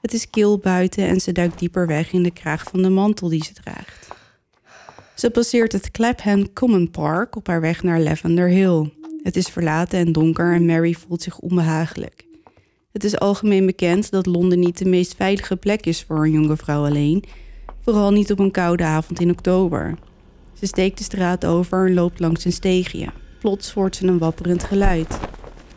Het 0.00 0.12
is 0.12 0.30
kil 0.30 0.58
buiten 0.58 1.06
en 1.06 1.20
ze 1.20 1.32
duikt 1.32 1.58
dieper 1.58 1.86
weg 1.86 2.12
in 2.12 2.22
de 2.22 2.30
kraag 2.30 2.62
van 2.62 2.82
de 2.82 2.88
mantel 2.88 3.28
die 3.28 3.44
ze 3.44 3.52
draagt. 3.52 4.08
Ze 5.14 5.30
passeert 5.30 5.72
het 5.72 5.90
Clapham 5.90 6.52
Common 6.52 6.90
Park 6.90 7.36
op 7.36 7.46
haar 7.46 7.60
weg 7.60 7.82
naar 7.82 8.00
Lavender 8.00 8.48
Hill. 8.48 8.90
Het 9.22 9.36
is 9.36 9.46
verlaten 9.46 9.98
en 9.98 10.12
donker 10.12 10.54
en 10.54 10.66
Mary 10.66 10.92
voelt 10.92 11.22
zich 11.22 11.38
onbehagelijk. 11.38 12.24
Het 12.92 13.04
is 13.04 13.18
algemeen 13.18 13.66
bekend 13.66 14.10
dat 14.10 14.26
Londen 14.26 14.58
niet 14.58 14.78
de 14.78 14.84
meest 14.84 15.14
veilige 15.14 15.56
plek 15.56 15.86
is 15.86 16.02
voor 16.02 16.24
een 16.24 16.30
jonge 16.30 16.56
vrouw 16.56 16.84
alleen, 16.84 17.24
vooral 17.80 18.10
niet 18.10 18.32
op 18.32 18.38
een 18.38 18.50
koude 18.50 18.84
avond 18.84 19.20
in 19.20 19.30
oktober. 19.30 19.98
Ze 20.52 20.66
steekt 20.66 20.98
de 20.98 21.04
straat 21.04 21.44
over 21.44 21.86
en 21.86 21.94
loopt 21.94 22.20
langs 22.20 22.44
een 22.44 22.52
steegje. 22.52 23.08
Plots 23.40 23.72
hoort 23.72 23.96
ze 23.96 24.06
een 24.06 24.18
wapperend 24.18 24.64
geluid. 24.64 25.18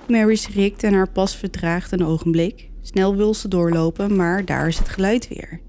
Mary 0.10 0.36
schrikt 0.36 0.84
en 0.84 0.94
haar 0.94 1.10
pas 1.10 1.36
vertraagt 1.36 1.92
een 1.92 2.06
ogenblik. 2.06 2.70
Snel 2.82 3.16
wil 3.16 3.34
ze 3.34 3.48
doorlopen, 3.48 4.16
maar 4.16 4.46
daar 4.46 4.68
is 4.68 4.78
het 4.78 4.90
geluid 4.90 5.28
weer. 5.28 5.60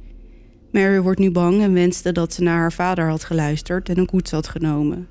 Mary 0.73 1.01
wordt 1.01 1.19
nu 1.19 1.31
bang 1.31 1.63
en 1.63 1.73
wenste 1.73 2.13
dat 2.13 2.33
ze 2.33 2.43
naar 2.43 2.59
haar 2.59 2.73
vader 2.73 3.09
had 3.09 3.25
geluisterd 3.25 3.89
en 3.89 3.99
een 3.99 4.07
koets 4.07 4.31
had 4.31 4.49
genomen. 4.49 5.09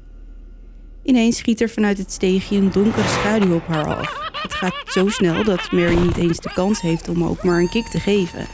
Ineens 1.04 1.38
schiet 1.38 1.62
er 1.62 1.70
vanuit 1.70 1.98
het 1.98 2.12
steegje 2.12 2.58
een 2.58 2.72
donkere 2.72 3.08
schaduw 3.08 3.56
op 3.56 3.68
haar 3.68 3.96
af. 3.96 4.32
Het 4.42 4.54
gaat 4.54 4.76
zo 4.86 5.10
snel 5.10 5.44
dat 5.44 5.72
Mary 5.72 6.00
niet 6.00 6.18
eens 6.18 6.40
de 6.40 6.54
kans 6.54 6.82
heeft 6.82 7.10
om 7.10 7.24
ook 7.24 7.44
maar 7.44 7.60
een 7.60 7.70
kick 7.70 7.88
te 7.88 8.00
geven. 8.00 8.48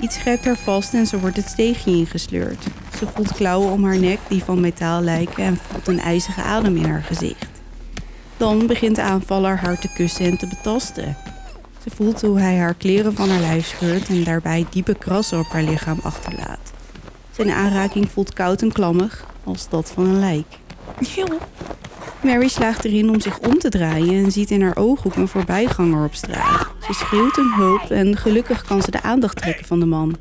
Iets 0.00 0.16
grijpt 0.16 0.44
haar 0.44 0.56
vast 0.56 0.94
en 0.94 1.06
ze 1.06 1.20
wordt 1.20 1.36
het 1.36 1.48
steegje 1.48 1.90
ingesleurd. 1.90 2.66
Ze 2.98 3.06
voelt 3.06 3.32
klauwen 3.32 3.72
om 3.72 3.84
haar 3.84 3.98
nek 3.98 4.18
die 4.28 4.44
van 4.44 4.60
metaal 4.60 5.00
lijken 5.02 5.44
en 5.44 5.56
voelt 5.56 5.88
een 5.88 6.00
ijzige 6.00 6.42
adem 6.42 6.76
in 6.76 6.84
haar 6.84 7.02
gezicht. 7.02 7.55
Dan 8.36 8.66
begint 8.66 8.96
de 8.96 9.02
aanvaller 9.02 9.56
haar 9.56 9.78
te 9.78 9.92
kussen 9.94 10.24
en 10.24 10.38
te 10.38 10.46
betasten. 10.46 11.16
Ze 11.82 11.90
voelt 11.94 12.20
hoe 12.20 12.38
hij 12.38 12.56
haar 12.56 12.74
kleren 12.74 13.14
van 13.14 13.28
haar 13.28 13.40
lijf 13.40 13.66
scheurt 13.66 14.08
en 14.08 14.24
daarbij 14.24 14.66
diepe 14.70 14.94
krassen 14.94 15.38
op 15.38 15.46
haar 15.46 15.62
lichaam 15.62 15.98
achterlaat. 16.02 16.72
Zijn 17.30 17.50
aanraking 17.50 18.10
voelt 18.10 18.32
koud 18.32 18.62
en 18.62 18.72
klammig, 18.72 19.26
als 19.44 19.68
dat 19.68 19.90
van 19.90 20.04
een 20.04 20.18
lijk. 20.20 20.58
Mary 22.22 22.48
slaagt 22.48 22.84
erin 22.84 23.10
om 23.10 23.20
zich 23.20 23.38
om 23.38 23.58
te 23.58 23.68
draaien 23.68 24.24
en 24.24 24.32
ziet 24.32 24.50
in 24.50 24.62
haar 24.62 24.76
ooghoek 24.76 25.14
een 25.14 25.28
voorbijganger 25.28 26.04
op 26.04 26.14
straat. 26.14 26.66
Ze 26.86 26.92
schreeuwt 26.92 27.38
om 27.38 27.52
hulp 27.52 27.90
en 27.90 28.16
gelukkig 28.16 28.64
kan 28.64 28.82
ze 28.82 28.90
de 28.90 29.02
aandacht 29.02 29.36
trekken 29.36 29.66
van 29.66 29.80
de 29.80 29.86
man. 29.86 30.16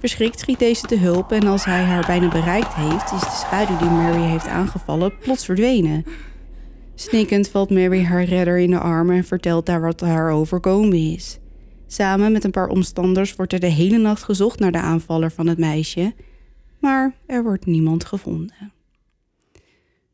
Verschrikt 0.00 0.40
schiet 0.40 0.58
deze 0.58 0.86
te 0.86 0.98
hulp 0.98 1.32
en 1.32 1.46
als 1.46 1.64
hij 1.64 1.82
haar 1.82 2.06
bijna 2.06 2.28
bereikt 2.28 2.74
heeft, 2.74 3.12
is 3.12 3.20
de 3.20 3.36
schaduw 3.46 3.78
die 3.78 3.90
Mary 3.90 4.22
heeft 4.22 4.46
aangevallen 4.46 5.18
plots 5.18 5.44
verdwenen. 5.44 6.04
Snikkend 7.00 7.48
valt 7.48 7.70
Mary 7.70 8.04
haar 8.04 8.24
redder 8.24 8.58
in 8.58 8.70
de 8.70 8.78
armen 8.78 9.16
en 9.16 9.24
vertelt 9.24 9.66
daar 9.66 9.80
wat 9.80 10.00
haar 10.00 10.30
overkomen 10.30 11.12
is. 11.12 11.38
Samen 11.86 12.32
met 12.32 12.44
een 12.44 12.50
paar 12.50 12.68
omstanders 12.68 13.34
wordt 13.34 13.52
er 13.52 13.60
de 13.60 13.66
hele 13.66 13.98
nacht 13.98 14.22
gezocht 14.22 14.58
naar 14.58 14.72
de 14.72 14.78
aanvaller 14.78 15.30
van 15.30 15.46
het 15.46 15.58
meisje, 15.58 16.14
maar 16.78 17.14
er 17.26 17.42
wordt 17.42 17.66
niemand 17.66 18.04
gevonden. 18.04 18.72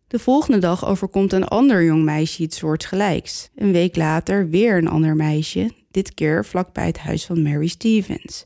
De 0.07 0.19
volgende 0.19 0.59
dag 0.59 0.87
overkomt 0.87 1.33
een 1.33 1.45
ander 1.45 1.85
jong 1.85 2.05
meisje 2.05 2.43
iets 2.43 2.57
soortgelijks. 2.57 3.51
Een 3.55 3.73
week 3.73 3.97
later 3.97 4.49
weer 4.49 4.77
een 4.77 4.89
ander 4.89 5.17
meisje, 5.17 5.71
dit 5.91 6.15
keer 6.15 6.45
vlakbij 6.45 6.87
het 6.87 6.99
huis 6.99 7.27
van 7.27 7.43
Mary 7.43 7.67
Stevens. 7.67 8.45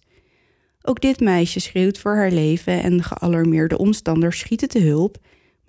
Ook 0.83 1.01
dit 1.01 1.21
meisje 1.21 1.61
schreeuwt 1.61 1.99
voor 1.99 2.15
haar 2.15 2.33
leven 2.33 2.83
en 2.83 3.03
gealarmeerde 3.03 3.79
omstanders 3.79 4.39
schieten 4.39 4.69
te 4.69 4.81
hulp, 4.81 5.19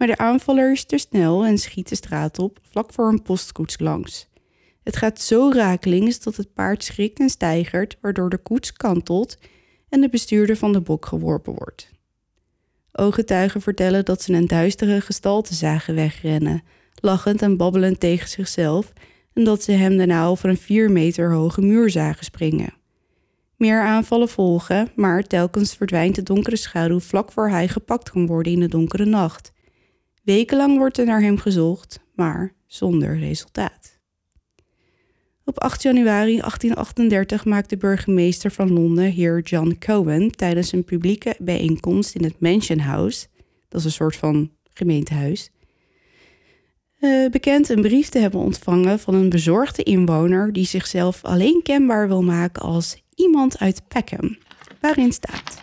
maar 0.02 0.10
de 0.10 0.18
aanvaller 0.18 0.72
is 0.72 0.84
te 0.84 0.98
snel 0.98 1.46
en 1.46 1.58
schiet 1.58 1.90
de 1.90 1.96
straat 1.96 2.40
op, 2.40 2.60
vlak 2.70 2.94
voor 2.94 3.08
een 3.08 3.22
postkoets 3.22 3.80
langs. 3.80 4.30
Het 4.84 4.96
gaat 4.96 5.22
zo 5.22 5.52
rakelings 5.54 6.20
dat 6.20 6.36
het 6.36 6.54
paard 6.54 6.84
schrikt 6.84 7.20
en 7.20 7.30
stijgert, 7.30 7.98
waardoor 8.02 8.30
de 8.30 8.38
koets 8.38 8.74
kantelt 8.74 9.38
en 9.90 10.02
de 10.02 10.10
bestuurder 10.10 10.58
van 10.58 10.74
de 10.74 10.82
bok 10.82 11.06
geworpen 11.06 11.54
wordt. 11.54 11.92
Ooggetuigen 12.92 13.62
vertellen 13.62 14.06
dat 14.06 14.22
ze 14.22 14.34
een 14.34 14.48
duistere 14.48 15.02
gestalte 15.02 15.54
zagen 15.54 15.96
wegrennen, 15.96 16.64
lachend 16.96 17.42
en 17.42 17.58
babbelend 17.58 18.00
tegen 18.00 18.30
zichzelf, 18.30 18.94
en 19.34 19.44
dat 19.44 19.64
ze 19.64 19.72
hem 19.72 19.98
daarna 19.98 20.26
over 20.26 20.50
een 20.50 20.58
vier 20.58 20.92
meter 20.92 21.34
hoge 21.34 21.62
muur 21.62 21.90
zagen 21.90 22.26
springen. 22.26 22.74
Meer 23.58 23.82
aanvallen 23.82 24.30
volgen, 24.30 24.92
maar 24.96 25.24
telkens 25.24 25.76
verdwijnt 25.76 26.16
de 26.16 26.24
donkere 26.24 26.56
schaduw 26.56 27.00
vlak 27.00 27.32
voor 27.32 27.50
hij 27.50 27.68
gepakt 27.68 28.10
kan 28.10 28.28
worden 28.28 28.54
in 28.54 28.60
de 28.60 28.68
donkere 28.68 29.06
nacht. 29.06 29.52
Wekenlang 30.22 30.78
wordt 30.78 30.98
er 30.98 31.06
naar 31.06 31.22
hem 31.22 31.38
gezocht, 31.38 32.00
maar 32.16 32.54
zonder 32.66 33.20
resultaat. 33.20 34.00
Op 35.46 35.60
8 35.60 35.82
januari 35.82 36.38
1838 36.38 37.46
maakt 37.46 37.70
de 37.70 37.78
burgemeester 37.78 38.52
van 38.52 38.74
Londen, 38.74 39.12
heer 39.12 39.42
John 39.42 39.76
Cohen, 39.80 40.32
tijdens 40.32 40.72
een 40.72 40.84
publieke 40.84 41.36
bijeenkomst 41.40 42.16
in 42.16 42.24
het 42.24 42.40
Mansion 42.40 42.80
House, 42.80 43.28
dat 43.68 43.80
is 43.80 43.86
een 43.86 43.92
soort 43.92 44.16
van 44.16 44.52
gemeentehuis, 44.74 45.52
uh, 47.00 47.30
bekend 47.30 47.70
een 47.70 47.82
brief 47.82 48.10
te 48.10 48.20
hebben 48.20 48.40
ontvangen 48.40 49.00
van 49.00 49.14
een 49.14 49.30
bezorgde 49.30 49.84
inwoner 49.84 50.54
die 50.54 50.66
zichzelf 50.66 51.24
alleen 51.24 51.62
kenbaar 51.64 52.08
wil 52.08 52.24
maken 52.24 52.62
als 52.62 53.04
iemand 53.16 53.60
uit 53.60 53.88
Peckham, 53.88 54.38
waarin 54.80 55.12
staat: 55.12 55.62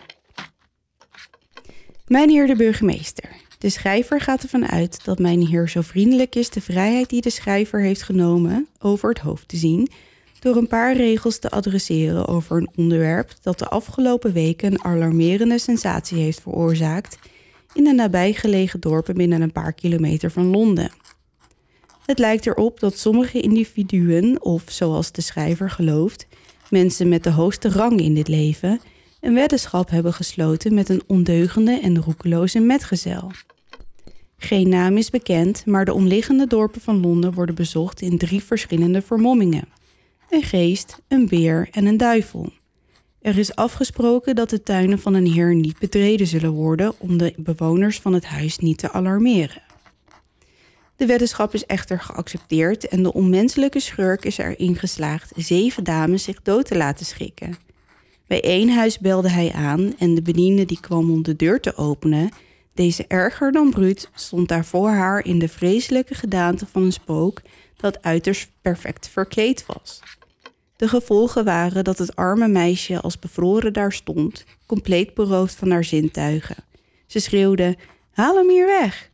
Mijn 2.07 2.29
heer 2.29 2.47
de 2.47 2.55
burgemeester, 2.55 3.29
de 3.59 3.69
schrijver 3.69 4.21
gaat 4.21 4.43
ervan 4.43 4.67
uit 4.67 5.05
dat 5.05 5.19
mijn 5.19 5.47
heer 5.47 5.69
zo 5.69 5.81
vriendelijk 5.81 6.35
is 6.35 6.49
de 6.49 6.61
vrijheid 6.61 7.09
die 7.09 7.21
de 7.21 7.29
schrijver 7.29 7.81
heeft 7.81 8.03
genomen 8.03 8.67
over 8.79 9.09
het 9.09 9.19
hoofd 9.19 9.47
te 9.47 9.57
zien, 9.57 9.89
door 10.39 10.55
een 10.55 10.67
paar 10.67 10.95
regels 10.95 11.39
te 11.39 11.49
adresseren 11.49 12.27
over 12.27 12.57
een 12.57 12.69
onderwerp 12.75 13.33
dat 13.41 13.59
de 13.59 13.67
afgelopen 13.67 14.33
weken 14.33 14.71
een 14.71 14.83
alarmerende 14.83 15.59
sensatie 15.59 16.17
heeft 16.17 16.41
veroorzaakt 16.41 17.19
in 17.73 17.83
de 17.83 17.93
nabijgelegen 17.93 18.79
dorpen 18.79 19.15
binnen 19.15 19.41
een 19.41 19.51
paar 19.51 19.73
kilometer 19.73 20.31
van 20.31 20.45
Londen. 20.45 20.91
Het 22.05 22.19
lijkt 22.19 22.47
erop 22.47 22.79
dat 22.79 22.97
sommige 22.97 23.41
individuen, 23.41 24.41
of 24.41 24.63
zoals 24.65 25.11
de 25.11 25.21
schrijver 25.21 25.69
gelooft, 25.69 26.27
mensen 26.69 27.09
met 27.09 27.23
de 27.23 27.31
hoogste 27.31 27.69
rang 27.69 27.99
in 28.01 28.13
dit 28.13 28.27
leven, 28.27 28.81
een 29.21 29.33
weddenschap 29.33 29.89
hebben 29.89 30.13
gesloten 30.13 30.73
met 30.73 30.89
een 30.89 31.01
ondeugende 31.07 31.79
en 31.79 32.01
roekeloze 32.01 32.59
metgezel. 32.59 33.31
Geen 34.37 34.69
naam 34.69 34.97
is 34.97 35.09
bekend, 35.09 35.65
maar 35.65 35.85
de 35.85 35.93
omliggende 35.93 36.47
dorpen 36.47 36.81
van 36.81 37.01
Londen 37.01 37.33
worden 37.33 37.55
bezocht 37.55 38.01
in 38.01 38.17
drie 38.17 38.43
verschillende 38.43 39.01
vermommingen: 39.01 39.67
een 40.29 40.43
geest, 40.43 41.01
een 41.07 41.27
beer 41.27 41.67
en 41.71 41.85
een 41.85 41.97
duivel. 41.97 42.51
Er 43.21 43.37
is 43.37 43.55
afgesproken 43.55 44.35
dat 44.35 44.49
de 44.49 44.63
tuinen 44.63 44.99
van 44.99 45.13
een 45.13 45.31
heer 45.31 45.55
niet 45.55 45.79
betreden 45.79 46.27
zullen 46.27 46.51
worden 46.51 46.93
om 46.97 47.17
de 47.17 47.33
bewoners 47.37 47.99
van 47.99 48.13
het 48.13 48.25
huis 48.25 48.57
niet 48.57 48.77
te 48.77 48.91
alarmeren. 48.91 49.61
De 50.95 51.05
weddenschap 51.05 51.53
is 51.53 51.65
echter 51.65 51.99
geaccepteerd 51.99 52.87
en 52.87 53.03
de 53.03 53.13
onmenselijke 53.13 53.79
schurk 53.79 54.25
is 54.25 54.37
erin 54.37 54.75
geslaagd 54.75 55.31
zeven 55.35 55.83
dames 55.83 56.23
zich 56.23 56.41
dood 56.41 56.65
te 56.65 56.77
laten 56.77 57.05
schikken. 57.05 57.57
Bij 58.29 58.41
één 58.43 58.69
huis 58.69 58.99
belde 58.99 59.29
hij 59.29 59.51
aan 59.51 59.95
en 59.97 60.15
de 60.15 60.21
bediende 60.21 60.65
die 60.65 60.79
kwam 60.79 61.11
om 61.11 61.23
de 61.23 61.35
deur 61.35 61.59
te 61.59 61.75
openen, 61.75 62.29
deze 62.73 63.05
erger 63.07 63.51
dan 63.51 63.69
bruut, 63.69 64.09
stond 64.13 64.47
daar 64.47 64.65
voor 64.65 64.89
haar 64.89 65.25
in 65.25 65.39
de 65.39 65.47
vreselijke 65.47 66.13
gedaante 66.13 66.65
van 66.65 66.83
een 66.83 66.91
spook 66.91 67.41
dat 67.77 68.03
uiterst 68.03 68.49
perfect 68.61 69.07
verkleed 69.07 69.65
was. 69.65 69.99
De 70.75 70.87
gevolgen 70.87 71.45
waren 71.45 71.83
dat 71.83 71.97
het 71.97 72.15
arme 72.15 72.47
meisje 72.47 73.01
als 73.01 73.19
bevroren 73.19 73.73
daar 73.73 73.93
stond, 73.93 74.45
compleet 74.65 75.13
beroofd 75.13 75.55
van 75.55 75.71
haar 75.71 75.83
zintuigen. 75.83 76.63
Ze 77.07 77.19
schreeuwde: 77.19 77.77
Haal 78.11 78.35
hem 78.35 78.49
hier 78.49 78.65
weg! 78.65 79.11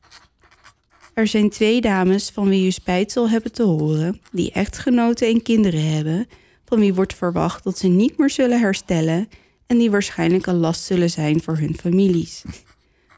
Er 1.14 1.28
zijn 1.28 1.50
twee 1.50 1.82
dames 1.82 2.30
van 2.30 2.50
wie 2.50 2.66
u 2.66 2.72
spijt 2.72 3.12
zal 3.12 3.30
hebben 3.30 3.52
te 3.52 3.64
horen, 3.64 4.22
die 4.32 4.52
echtgenoten 4.52 5.28
en 5.28 5.42
kinderen 5.42 5.94
hebben, 5.94 6.28
van 6.76 6.84
wie 6.84 6.94
wordt 6.94 7.16
verwacht 7.16 7.64
dat 7.64 7.78
ze 7.78 7.88
niet 7.88 8.18
meer 8.18 8.30
zullen 8.30 8.60
herstellen 8.60 9.30
en 9.68 9.78
die 9.78 9.92
waarschijnlijk 9.92 10.46
een 10.46 10.58
last 10.58 10.84
zullen 10.84 11.10
zijn 11.10 11.42
voor 11.42 11.58
hun 11.58 11.78
families. 11.78 12.44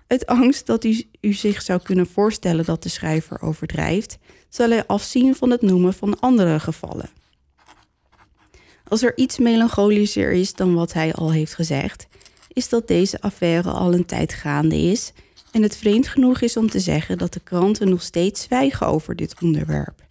Uit 0.07 0.25
angst 0.25 0.65
dat 0.65 0.83
u, 0.83 1.03
u 1.21 1.33
zich 1.33 1.61
zou 1.61 1.81
kunnen 1.81 2.07
voorstellen 2.07 2.65
dat 2.65 2.83
de 2.83 2.89
schrijver 2.89 3.41
overdrijft, 3.41 4.17
zal 4.49 4.69
hij 4.69 4.85
afzien 4.85 5.35
van 5.35 5.49
het 5.49 5.61
noemen 5.61 5.93
van 5.93 6.19
andere 6.19 6.59
gevallen. 6.59 7.09
Als 8.87 9.03
er 9.03 9.17
iets 9.17 9.37
melancholischer 9.37 10.31
is 10.31 10.53
dan 10.53 10.73
wat 10.73 10.93
hij 10.93 11.13
al 11.13 11.31
heeft 11.31 11.55
gezegd, 11.55 12.07
is 12.53 12.69
dat 12.69 12.87
deze 12.87 13.21
affaire 13.21 13.69
al 13.69 13.93
een 13.93 14.05
tijd 14.05 14.33
gaande 14.33 14.77
is 14.77 15.13
en 15.51 15.61
het 15.61 15.77
vreemd 15.77 16.07
genoeg 16.07 16.41
is 16.41 16.57
om 16.57 16.69
te 16.69 16.79
zeggen 16.79 17.17
dat 17.17 17.33
de 17.33 17.41
kranten 17.43 17.89
nog 17.89 18.01
steeds 18.01 18.41
zwijgen 18.41 18.87
over 18.87 19.15
dit 19.15 19.35
onderwerp. 19.41 20.06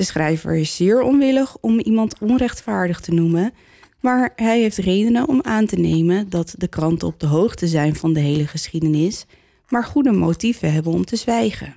De 0.00 0.06
schrijver 0.06 0.56
is 0.56 0.76
zeer 0.76 1.02
onwillig 1.02 1.56
om 1.60 1.80
iemand 1.80 2.18
onrechtvaardig 2.20 3.00
te 3.00 3.14
noemen, 3.14 3.52
maar 4.00 4.32
hij 4.36 4.60
heeft 4.60 4.76
redenen 4.76 5.28
om 5.28 5.42
aan 5.42 5.66
te 5.66 5.76
nemen 5.76 6.30
dat 6.30 6.54
de 6.58 6.68
kranten 6.68 7.08
op 7.08 7.20
de 7.20 7.26
hoogte 7.26 7.66
zijn 7.68 7.96
van 7.96 8.12
de 8.12 8.20
hele 8.20 8.46
geschiedenis, 8.46 9.26
maar 9.68 9.84
goede 9.84 10.12
motieven 10.12 10.72
hebben 10.72 10.92
om 10.92 11.04
te 11.04 11.16
zwijgen. 11.16 11.76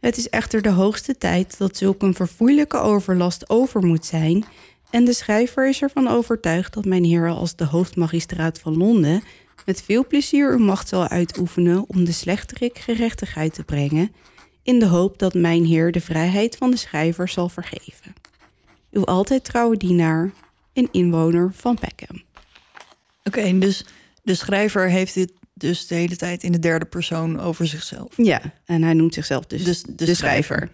Het 0.00 0.16
is 0.16 0.28
echter 0.28 0.62
de 0.62 0.70
hoogste 0.70 1.18
tijd 1.18 1.58
dat 1.58 1.76
zulk 1.76 2.02
een 2.02 2.14
verfoeilijke 2.14 2.78
overlast 2.78 3.50
over 3.50 3.86
moet 3.86 4.04
zijn, 4.04 4.44
en 4.90 5.04
de 5.04 5.12
schrijver 5.12 5.68
is 5.68 5.82
ervan 5.82 6.08
overtuigd 6.08 6.74
dat 6.74 6.84
mijn 6.84 7.04
heer 7.04 7.28
als 7.28 7.56
de 7.56 7.64
hoofdmagistraat 7.64 8.58
van 8.58 8.76
Londen 8.76 9.22
met 9.64 9.82
veel 9.82 10.06
plezier 10.06 10.52
uw 10.52 10.64
macht 10.64 10.88
zal 10.88 11.08
uitoefenen 11.08 11.84
om 11.88 12.04
de 12.04 12.12
slechterik 12.12 12.78
gerechtigheid 12.78 13.54
te 13.54 13.64
brengen, 13.64 14.12
in 14.66 14.78
de 14.78 14.86
hoop 14.86 15.18
dat 15.18 15.34
mijn 15.34 15.64
heer 15.64 15.92
de 15.92 16.00
vrijheid 16.00 16.56
van 16.56 16.70
de 16.70 16.76
schrijver 16.76 17.28
zal 17.28 17.48
vergeven. 17.48 18.14
Uw 18.90 19.04
altijd 19.04 19.44
trouwe 19.44 19.76
dienaar, 19.76 20.32
een 20.72 20.88
inwoner 20.92 21.50
van 21.54 21.78
Peckham. 21.78 22.22
Oké, 23.24 23.58
dus 23.58 23.84
de 24.22 24.34
schrijver 24.34 24.90
heeft 24.90 25.14
dit 25.14 25.32
dus 25.54 25.86
de 25.86 25.94
hele 25.94 26.16
tijd 26.16 26.42
in 26.42 26.52
de 26.52 26.58
derde 26.58 26.84
persoon 26.84 27.40
over 27.40 27.66
zichzelf. 27.66 28.12
Ja, 28.16 28.40
en 28.64 28.82
hij 28.82 28.94
noemt 28.94 29.14
zichzelf 29.14 29.46
dus, 29.46 29.64
Dus 29.64 29.82
de, 29.82 30.14
schrijver. 30.14 30.70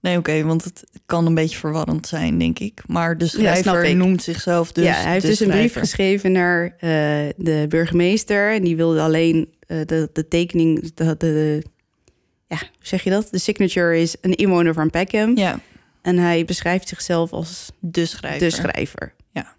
Nee, 0.00 0.18
oké, 0.18 0.42
want 0.42 0.64
het 0.64 0.84
kan 1.06 1.26
een 1.26 1.34
beetje 1.34 1.58
verwarrend 1.58 2.06
zijn, 2.06 2.38
denk 2.38 2.58
ik. 2.58 2.82
Maar 2.86 3.18
de 3.18 3.26
schrijver 3.26 3.96
noemt 3.96 4.22
zichzelf 4.22 4.72
dus. 4.72 4.84
ja, 4.84 4.92
hij 4.92 5.12
heeft 5.12 5.26
dus 5.26 5.40
een 5.40 5.48
brief 5.48 5.74
geschreven 5.74 6.32
naar 6.32 6.64
eh, 6.78 6.90
de 7.36 7.66
burgemeester. 7.68 8.52
En 8.52 8.62
die 8.62 8.76
wilde 8.76 9.00
alleen 9.00 9.48
eh, 9.66 9.78
de, 9.86 10.10
de 10.12 10.28
tekening, 10.28 10.94
de, 10.94 11.14
de, 11.16 11.62
ja, 12.48 12.56
hoe 12.56 12.66
zeg 12.86 13.02
je 13.04 13.10
dat? 13.10 13.28
De 13.30 13.38
signature 13.38 14.00
is 14.00 14.16
een 14.20 14.34
inwoner 14.34 14.74
van 14.74 14.90
Peckham. 14.90 15.36
Ja, 15.36 15.60
En 16.02 16.18
hij 16.18 16.44
beschrijft 16.44 16.88
zichzelf 16.88 17.32
als 17.32 17.70
de 17.78 18.06
schrijver. 18.06 18.48
de 18.48 18.50
schrijver. 18.54 19.14
Ja. 19.32 19.56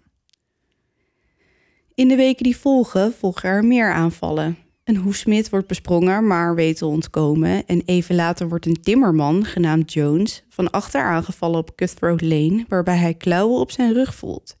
In 1.94 2.08
de 2.08 2.16
weken 2.16 2.42
die 2.42 2.56
volgen 2.56 3.12
volgen 3.12 3.48
er 3.48 3.64
meer 3.64 3.92
aanvallen. 3.92 4.56
Een 4.84 4.96
hoefsmid 4.96 5.50
wordt 5.50 5.66
besprongen, 5.66 6.26
maar 6.26 6.54
weet 6.54 6.76
te 6.76 6.86
ontkomen. 6.86 7.66
En 7.66 7.82
even 7.84 8.14
later 8.14 8.48
wordt 8.48 8.66
een 8.66 8.80
timmerman, 8.82 9.44
genaamd 9.44 9.92
Jones, 9.92 10.44
van 10.48 10.70
achter 10.70 11.02
aangevallen 11.02 11.58
op 11.58 11.76
Cutthroat 11.76 12.20
Lane, 12.20 12.64
waarbij 12.68 12.96
hij 12.96 13.14
klauwen 13.14 13.60
op 13.60 13.70
zijn 13.70 13.92
rug 13.92 14.14
voelt. 14.14 14.56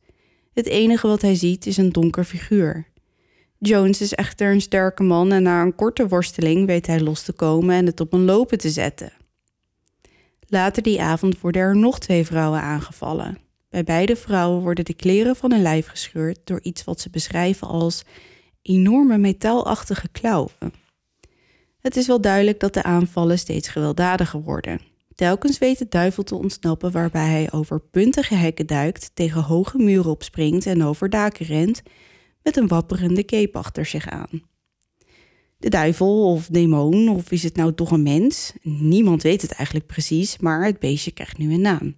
Het 0.52 0.66
enige 0.66 1.06
wat 1.06 1.22
hij 1.22 1.34
ziet 1.34 1.66
is 1.66 1.76
een 1.76 1.92
donker 1.92 2.24
figuur. 2.24 2.86
Jones 3.62 4.00
is 4.00 4.14
echter 4.14 4.52
een 4.52 4.60
sterke 4.60 5.02
man 5.02 5.32
en 5.32 5.42
na 5.42 5.62
een 5.62 5.74
korte 5.74 6.08
worsteling 6.08 6.66
weet 6.66 6.86
hij 6.86 7.00
los 7.00 7.22
te 7.22 7.32
komen 7.32 7.74
en 7.74 7.86
het 7.86 8.00
op 8.00 8.12
een 8.12 8.24
lopen 8.24 8.58
te 8.58 8.70
zetten. 8.70 9.12
Later 10.46 10.82
die 10.82 11.02
avond 11.02 11.40
worden 11.40 11.62
er 11.62 11.76
nog 11.76 11.98
twee 11.98 12.24
vrouwen 12.24 12.60
aangevallen. 12.60 13.38
Bij 13.68 13.84
beide 13.84 14.16
vrouwen 14.16 14.62
worden 14.62 14.84
de 14.84 14.94
kleren 14.94 15.36
van 15.36 15.52
hun 15.52 15.62
lijf 15.62 15.86
gescheurd 15.86 16.38
door 16.44 16.60
iets 16.62 16.84
wat 16.84 17.00
ze 17.00 17.10
beschrijven 17.10 17.68
als 17.68 18.04
enorme 18.62 19.18
metaalachtige 19.18 20.08
klauwen. 20.08 20.72
Het 21.80 21.96
is 21.96 22.06
wel 22.06 22.20
duidelijk 22.20 22.60
dat 22.60 22.74
de 22.74 22.82
aanvallen 22.82 23.38
steeds 23.38 23.68
gewelddadiger 23.68 24.42
worden. 24.42 24.80
Telkens 25.14 25.58
weet 25.58 25.78
de 25.78 25.88
duivel 25.88 26.22
te 26.22 26.34
ontsnappen 26.34 26.92
waarbij 26.92 27.28
hij 27.28 27.52
over 27.52 27.80
puntige 27.80 28.34
hekken 28.34 28.66
duikt, 28.66 29.10
tegen 29.14 29.42
hoge 29.42 29.78
muren 29.78 30.10
opspringt 30.10 30.66
en 30.66 30.84
over 30.84 31.10
daken 31.10 31.46
rent, 31.46 31.82
met 32.42 32.56
een 32.56 32.68
wapperende 32.68 33.24
cape 33.24 33.58
achter 33.58 33.86
zich 33.86 34.08
aan. 34.08 34.42
De 35.58 35.68
duivel 35.68 36.32
of 36.32 36.46
demon, 36.46 37.08
of 37.08 37.30
is 37.30 37.42
het 37.42 37.56
nou 37.56 37.74
toch 37.74 37.90
een 37.90 38.02
mens? 38.02 38.52
Niemand 38.62 39.22
weet 39.22 39.42
het 39.42 39.52
eigenlijk 39.52 39.86
precies, 39.86 40.38
maar 40.38 40.64
het 40.64 40.78
beestje 40.78 41.10
krijgt 41.10 41.38
nu 41.38 41.52
een 41.52 41.60
naam. 41.60 41.94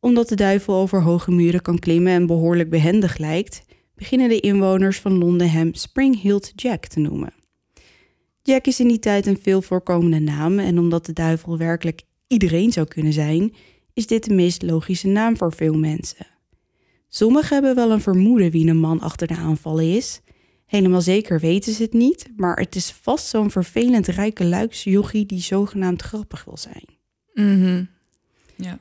Omdat 0.00 0.28
de 0.28 0.34
duivel 0.34 0.74
over 0.74 1.02
hoge 1.02 1.30
muren 1.30 1.62
kan 1.62 1.78
klimmen 1.78 2.12
en 2.12 2.26
behoorlijk 2.26 2.70
behendig 2.70 3.18
lijkt, 3.18 3.62
beginnen 3.94 4.28
de 4.28 4.40
inwoners 4.40 5.00
van 5.00 5.18
Londen 5.18 5.50
hem 5.50 5.74
Spring-Heeled 5.74 6.52
Jack 6.54 6.86
te 6.86 7.00
noemen. 7.00 7.32
Jack 8.42 8.66
is 8.66 8.80
in 8.80 8.88
die 8.88 8.98
tijd 8.98 9.26
een 9.26 9.38
veel 9.42 9.62
voorkomende 9.62 10.18
naam 10.18 10.58
en 10.58 10.78
omdat 10.78 11.06
de 11.06 11.12
duivel 11.12 11.58
werkelijk 11.58 12.02
iedereen 12.26 12.72
zou 12.72 12.86
kunnen 12.86 13.12
zijn, 13.12 13.54
is 13.92 14.06
dit 14.06 14.24
de 14.24 14.34
meest 14.34 14.62
logische 14.62 15.08
naam 15.08 15.36
voor 15.36 15.52
veel 15.52 15.74
mensen. 15.74 16.26
Sommigen 17.12 17.54
hebben 17.54 17.74
wel 17.74 17.90
een 17.90 18.00
vermoeden 18.00 18.50
wie 18.50 18.68
een 18.68 18.76
man 18.76 19.00
achter 19.00 19.26
de 19.26 19.36
aanvallen 19.36 19.94
is. 19.94 20.20
Helemaal 20.66 21.00
zeker 21.00 21.40
weten 21.40 21.72
ze 21.72 21.82
het 21.82 21.92
niet, 21.92 22.30
maar 22.36 22.56
het 22.56 22.74
is 22.74 22.90
vast 22.90 23.26
zo'n 23.26 23.50
vervelend 23.50 24.06
rijke 24.06 24.44
luiksjochie 24.44 25.26
die 25.26 25.40
zogenaamd 25.40 26.02
grappig 26.02 26.44
wil 26.44 26.56
zijn. 26.56 26.84
Mhm. 27.34 27.84
Ja. 28.56 28.78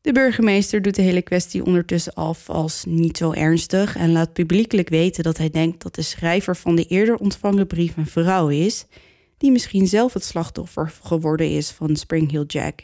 De 0.00 0.12
burgemeester 0.12 0.82
doet 0.82 0.94
de 0.94 1.02
hele 1.02 1.22
kwestie 1.22 1.64
ondertussen 1.64 2.14
af 2.14 2.50
als 2.50 2.84
niet 2.84 3.16
zo 3.16 3.32
ernstig 3.32 3.96
en 3.96 4.12
laat 4.12 4.32
publiekelijk 4.32 4.88
weten 4.88 5.22
dat 5.22 5.38
hij 5.38 5.50
denkt 5.50 5.82
dat 5.82 5.94
de 5.94 6.02
schrijver 6.02 6.56
van 6.56 6.74
de 6.74 6.84
eerder 6.84 7.16
ontvangen 7.16 7.66
brief 7.66 7.96
een 7.96 8.06
vrouw 8.06 8.48
is, 8.48 8.86
die 9.36 9.50
misschien 9.50 9.86
zelf 9.86 10.12
het 10.12 10.24
slachtoffer 10.24 10.92
geworden 11.02 11.50
is 11.50 11.70
van 11.70 11.96
Spring 11.96 12.30
Hill 12.30 12.44
Jack. 12.46 12.80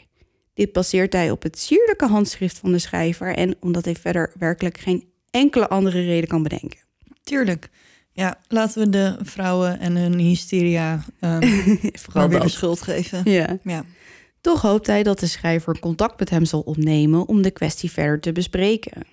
Dit 0.55 0.71
baseert 0.71 1.13
hij 1.13 1.31
op 1.31 1.43
het 1.43 1.59
sierlijke 1.59 2.07
handschrift 2.07 2.57
van 2.57 2.71
de 2.71 2.79
schrijver 2.79 3.35
en 3.35 3.55
omdat 3.59 3.85
hij 3.85 3.95
verder 3.95 4.31
werkelijk 4.39 4.77
geen 4.77 5.03
enkele 5.29 5.67
andere 5.67 6.01
reden 6.01 6.29
kan 6.29 6.43
bedenken. 6.43 6.79
Tuurlijk. 7.23 7.69
Ja, 8.11 8.37
laten 8.47 8.83
we 8.83 8.89
de 8.89 9.17
vrouwen 9.21 9.79
en 9.79 9.95
hun 9.95 10.19
hysteria 10.19 10.93
um, 11.19 11.79
maar 12.13 12.29
weer 12.29 12.39
de 12.39 12.49
schuld 12.49 12.81
geven. 12.81 13.21
Ja. 13.31 13.59
Ja. 13.63 13.83
Toch 14.41 14.61
hoopt 14.61 14.87
hij 14.87 15.03
dat 15.03 15.19
de 15.19 15.27
schrijver 15.27 15.79
contact 15.79 16.19
met 16.19 16.29
hem 16.29 16.45
zal 16.45 16.61
opnemen 16.61 17.27
om 17.27 17.41
de 17.41 17.51
kwestie 17.51 17.91
verder 17.91 18.19
te 18.19 18.31
bespreken. 18.31 19.03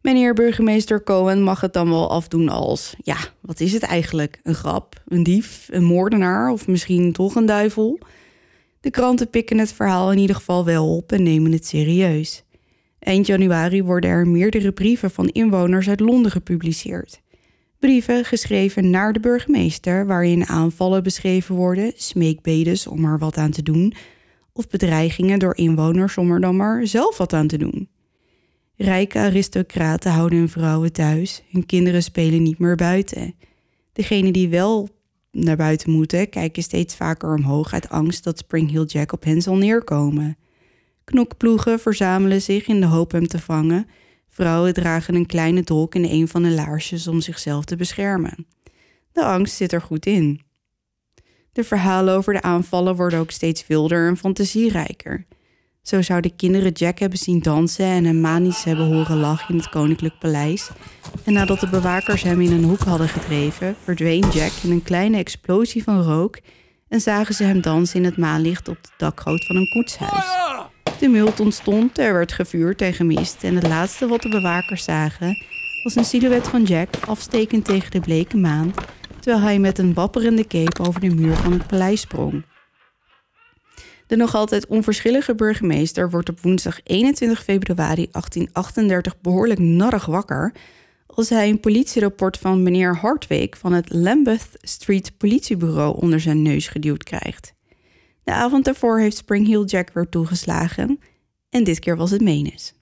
Meneer 0.00 0.34
burgemeester 0.34 1.02
Cohen 1.02 1.42
mag 1.42 1.60
het 1.60 1.72
dan 1.72 1.88
wel 1.88 2.10
afdoen 2.10 2.48
als: 2.48 2.94
ja, 3.02 3.16
wat 3.40 3.60
is 3.60 3.72
het 3.72 3.82
eigenlijk? 3.82 4.40
Een 4.42 4.54
grap, 4.54 5.02
een 5.08 5.22
dief, 5.22 5.68
een 5.70 5.84
moordenaar 5.84 6.50
of 6.50 6.66
misschien 6.66 7.12
toch 7.12 7.34
een 7.34 7.46
duivel? 7.46 7.98
De 8.86 8.92
kranten 8.92 9.30
pikken 9.30 9.58
het 9.58 9.72
verhaal 9.72 10.12
in 10.12 10.18
ieder 10.18 10.36
geval 10.36 10.64
wel 10.64 10.96
op 10.96 11.12
en 11.12 11.22
nemen 11.22 11.52
het 11.52 11.66
serieus. 11.66 12.44
Eind 12.98 13.26
januari 13.26 13.82
worden 13.82 14.10
er 14.10 14.28
meerdere 14.28 14.72
brieven 14.72 15.10
van 15.10 15.28
inwoners 15.28 15.88
uit 15.88 16.00
Londen 16.00 16.30
gepubliceerd. 16.30 17.20
Brieven 17.78 18.24
geschreven 18.24 18.90
naar 18.90 19.12
de 19.12 19.20
burgemeester, 19.20 20.06
waarin 20.06 20.46
aanvallen 20.46 21.02
beschreven 21.02 21.54
worden, 21.54 21.92
smeekbedes 21.96 22.86
om 22.86 23.04
er 23.04 23.18
wat 23.18 23.36
aan 23.36 23.50
te 23.50 23.62
doen, 23.62 23.94
of 24.52 24.68
bedreigingen 24.68 25.38
door 25.38 25.56
inwoners 25.56 26.16
om 26.16 26.30
er 26.30 26.40
dan 26.40 26.56
maar 26.56 26.86
zelf 26.86 27.18
wat 27.18 27.32
aan 27.32 27.46
te 27.46 27.58
doen. 27.58 27.88
Rijke 28.76 29.18
aristocraten 29.18 30.12
houden 30.12 30.38
hun 30.38 30.48
vrouwen 30.48 30.92
thuis, 30.92 31.42
hun 31.50 31.66
kinderen 31.66 32.02
spelen 32.02 32.42
niet 32.42 32.58
meer 32.58 32.76
buiten. 32.76 33.34
Degenen 33.92 34.32
die 34.32 34.48
wel 34.48 34.95
naar 35.44 35.56
buiten 35.56 35.90
moeten, 35.90 36.28
kijken 36.28 36.62
steeds 36.62 36.96
vaker 36.96 37.34
omhoog 37.34 37.72
uit 37.72 37.88
angst 37.88 38.24
dat 38.24 38.38
Spring 38.38 38.70
Hill 38.70 38.84
Jack 38.84 39.12
op 39.12 39.24
hen 39.24 39.42
zal 39.42 39.56
neerkomen. 39.56 40.36
Knokploegen 41.04 41.80
verzamelen 41.80 42.42
zich 42.42 42.66
in 42.66 42.80
de 42.80 42.86
hoop 42.86 43.12
hem 43.12 43.26
te 43.26 43.38
vangen. 43.38 43.86
Vrouwen 44.28 44.74
dragen 44.74 45.14
een 45.14 45.26
kleine 45.26 45.62
dolk 45.62 45.94
in 45.94 46.04
een 46.04 46.28
van 46.28 46.42
de 46.42 46.50
laarsjes 46.50 47.06
om 47.06 47.20
zichzelf 47.20 47.64
te 47.64 47.76
beschermen. 47.76 48.46
De 49.12 49.24
angst 49.24 49.54
zit 49.54 49.72
er 49.72 49.82
goed 49.82 50.06
in. 50.06 50.40
De 51.52 51.64
verhalen 51.64 52.14
over 52.14 52.32
de 52.32 52.42
aanvallen 52.42 52.96
worden 52.96 53.18
ook 53.18 53.30
steeds 53.30 53.66
wilder 53.66 54.08
en 54.08 54.16
fantasierijker. 54.16 55.26
Zo 55.86 56.02
zouden 56.02 56.36
kinderen 56.36 56.72
Jack 56.72 56.98
hebben 56.98 57.18
zien 57.18 57.40
dansen 57.40 57.84
en 57.84 58.04
hem 58.04 58.20
manisch 58.20 58.64
hebben 58.64 58.86
horen 58.86 59.16
lachen 59.16 59.48
in 59.48 59.56
het 59.56 59.68
koninklijk 59.68 60.18
paleis. 60.18 60.70
En 61.24 61.32
nadat 61.32 61.60
de 61.60 61.68
bewakers 61.68 62.22
hem 62.22 62.40
in 62.40 62.52
een 62.52 62.64
hoek 62.64 62.80
hadden 62.80 63.08
gedreven, 63.08 63.76
verdween 63.84 64.28
Jack 64.30 64.52
in 64.62 64.70
een 64.70 64.82
kleine 64.82 65.16
explosie 65.16 65.82
van 65.82 66.02
rook 66.02 66.38
en 66.88 67.00
zagen 67.00 67.34
ze 67.34 67.44
hem 67.44 67.60
dansen 67.60 67.98
in 67.98 68.04
het 68.04 68.16
maanlicht 68.16 68.68
op 68.68 68.78
de 68.82 68.88
dakgoot 68.96 69.46
van 69.46 69.56
een 69.56 69.68
koetshuis. 69.68 70.24
Tumult 70.98 71.40
ontstond, 71.40 71.98
er 71.98 72.12
werd 72.12 72.32
gevuurd 72.32 72.82
en 72.82 72.92
gemist 72.92 73.44
en 73.44 73.54
het 73.54 73.66
laatste 73.66 74.06
wat 74.06 74.22
de 74.22 74.28
bewakers 74.28 74.84
zagen 74.84 75.44
was 75.82 75.94
een 75.94 76.04
silhouet 76.04 76.48
van 76.48 76.62
Jack 76.62 76.96
afstekend 77.06 77.64
tegen 77.64 77.90
de 77.90 78.00
bleke 78.00 78.36
maan, 78.36 78.74
terwijl 79.20 79.44
hij 79.44 79.58
met 79.58 79.78
een 79.78 79.94
wapperende 79.94 80.46
cape 80.46 80.82
over 80.82 81.00
de 81.00 81.14
muur 81.14 81.36
van 81.36 81.52
het 81.52 81.66
paleis 81.66 82.00
sprong. 82.00 82.44
De 84.06 84.16
nog 84.16 84.34
altijd 84.34 84.66
onverschillige 84.66 85.34
burgemeester 85.34 86.10
wordt 86.10 86.28
op 86.28 86.40
woensdag 86.40 86.80
21 86.82 87.42
februari 87.42 88.08
1838 88.10 89.20
behoorlijk 89.20 89.58
narrig 89.58 90.06
wakker 90.06 90.52
als 91.06 91.28
hij 91.28 91.48
een 91.48 91.60
politierapport 91.60 92.38
van 92.38 92.62
meneer 92.62 92.96
Hardwick 92.96 93.56
van 93.56 93.72
het 93.72 93.92
Lambeth 93.92 94.48
Street 94.52 95.16
politiebureau 95.16 96.00
onder 96.00 96.20
zijn 96.20 96.42
neus 96.42 96.68
geduwd 96.68 97.04
krijgt. 97.04 97.54
De 98.24 98.32
avond 98.32 98.64
daarvoor 98.64 99.00
heeft 99.00 99.16
Spring 99.16 99.46
Hill 99.46 99.64
Jack 99.64 99.90
weer 99.92 100.08
toegeslagen 100.08 101.00
en 101.50 101.64
dit 101.64 101.78
keer 101.78 101.96
was 101.96 102.10
het 102.10 102.20
Menes. 102.20 102.74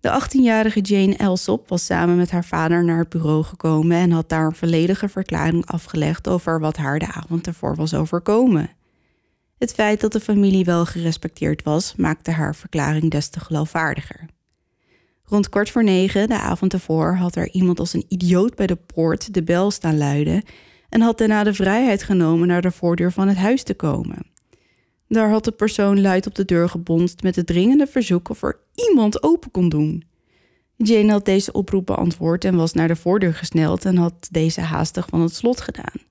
De 0.00 0.20
18-jarige 0.22 0.80
Jane 0.80 1.16
Elsop 1.16 1.68
was 1.68 1.84
samen 1.84 2.16
met 2.16 2.30
haar 2.30 2.44
vader 2.44 2.84
naar 2.84 2.98
het 2.98 3.08
bureau 3.08 3.44
gekomen 3.44 3.96
en 3.96 4.10
had 4.10 4.28
daar 4.28 4.46
een 4.46 4.54
volledige 4.54 5.08
verklaring 5.08 5.66
afgelegd 5.66 6.28
over 6.28 6.60
wat 6.60 6.76
haar 6.76 6.98
de 6.98 7.12
avond 7.12 7.46
ervoor 7.46 7.76
was 7.76 7.94
overkomen. 7.94 8.70
Het 9.58 9.74
feit 9.74 10.00
dat 10.00 10.12
de 10.12 10.20
familie 10.20 10.64
wel 10.64 10.86
gerespecteerd 10.86 11.62
was, 11.62 11.94
maakte 11.96 12.30
haar 12.30 12.54
verklaring 12.54 13.10
des 13.10 13.28
te 13.28 13.40
geloofwaardiger. 13.40 14.26
Rond 15.24 15.48
kwart 15.48 15.70
voor 15.70 15.84
negen, 15.84 16.28
de 16.28 16.38
avond 16.38 16.72
ervoor, 16.72 17.14
had 17.14 17.36
er 17.36 17.50
iemand 17.50 17.78
als 17.78 17.92
een 17.92 18.04
idioot 18.08 18.54
bij 18.54 18.66
de 18.66 18.76
poort 18.76 19.34
de 19.34 19.42
bel 19.42 19.70
staan 19.70 19.98
luiden 19.98 20.42
en 20.88 21.00
had 21.00 21.18
daarna 21.18 21.44
de 21.44 21.54
vrijheid 21.54 22.02
genomen 22.02 22.48
naar 22.48 22.62
de 22.62 22.70
voordeur 22.70 23.12
van 23.12 23.28
het 23.28 23.36
huis 23.36 23.62
te 23.62 23.74
komen. 23.74 24.26
Daar 25.08 25.30
had 25.30 25.44
de 25.44 25.52
persoon 25.52 26.00
luid 26.00 26.26
op 26.26 26.34
de 26.34 26.44
deur 26.44 26.68
gebonst 26.68 27.22
met 27.22 27.36
het 27.36 27.46
dringende 27.46 27.86
verzoek 27.86 28.28
of 28.28 28.42
er 28.42 28.60
iemand 28.74 29.22
open 29.22 29.50
kon 29.50 29.68
doen. 29.68 30.04
Jane 30.76 31.12
had 31.12 31.24
deze 31.24 31.52
oproep 31.52 31.86
beantwoord 31.86 32.44
en 32.44 32.56
was 32.56 32.72
naar 32.72 32.88
de 32.88 32.96
voordeur 32.96 33.34
gesneld 33.34 33.84
en 33.84 33.96
had 33.96 34.28
deze 34.30 34.60
haastig 34.60 35.06
van 35.08 35.20
het 35.20 35.34
slot 35.34 35.60
gedaan. 35.60 36.07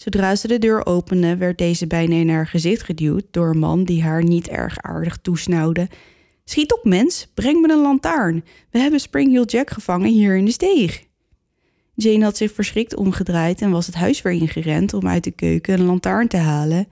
Zodra 0.00 0.36
ze 0.36 0.48
de 0.48 0.58
deur 0.58 0.86
opende, 0.86 1.36
werd 1.36 1.58
deze 1.58 1.86
bijna 1.86 2.14
in 2.14 2.28
haar 2.28 2.46
gezicht 2.46 2.82
geduwd 2.82 3.24
door 3.30 3.50
een 3.50 3.58
man 3.58 3.84
die 3.84 4.02
haar 4.02 4.22
niet 4.22 4.48
erg 4.48 4.78
aardig 4.78 5.18
toesnauwde. 5.22 5.88
Schiet 6.44 6.72
op, 6.72 6.84
mens, 6.84 7.30
breng 7.34 7.60
me 7.60 7.72
een 7.72 7.80
lantaarn. 7.80 8.44
We 8.70 8.78
hebben 8.78 9.00
Spring 9.00 9.30
Hill 9.30 9.44
Jack 9.44 9.70
gevangen 9.70 10.10
hier 10.10 10.36
in 10.36 10.44
de 10.44 10.50
steeg. 10.50 11.04
Jane 11.94 12.24
had 12.24 12.36
zich 12.36 12.52
verschrikt 12.52 12.96
omgedraaid 12.96 13.60
en 13.60 13.70
was 13.70 13.86
het 13.86 13.94
huis 13.94 14.22
weer 14.22 14.32
ingerend 14.32 14.94
om 14.94 15.08
uit 15.08 15.24
de 15.24 15.30
keuken 15.30 15.74
een 15.74 15.86
lantaarn 15.86 16.28
te 16.28 16.36
halen 16.36 16.88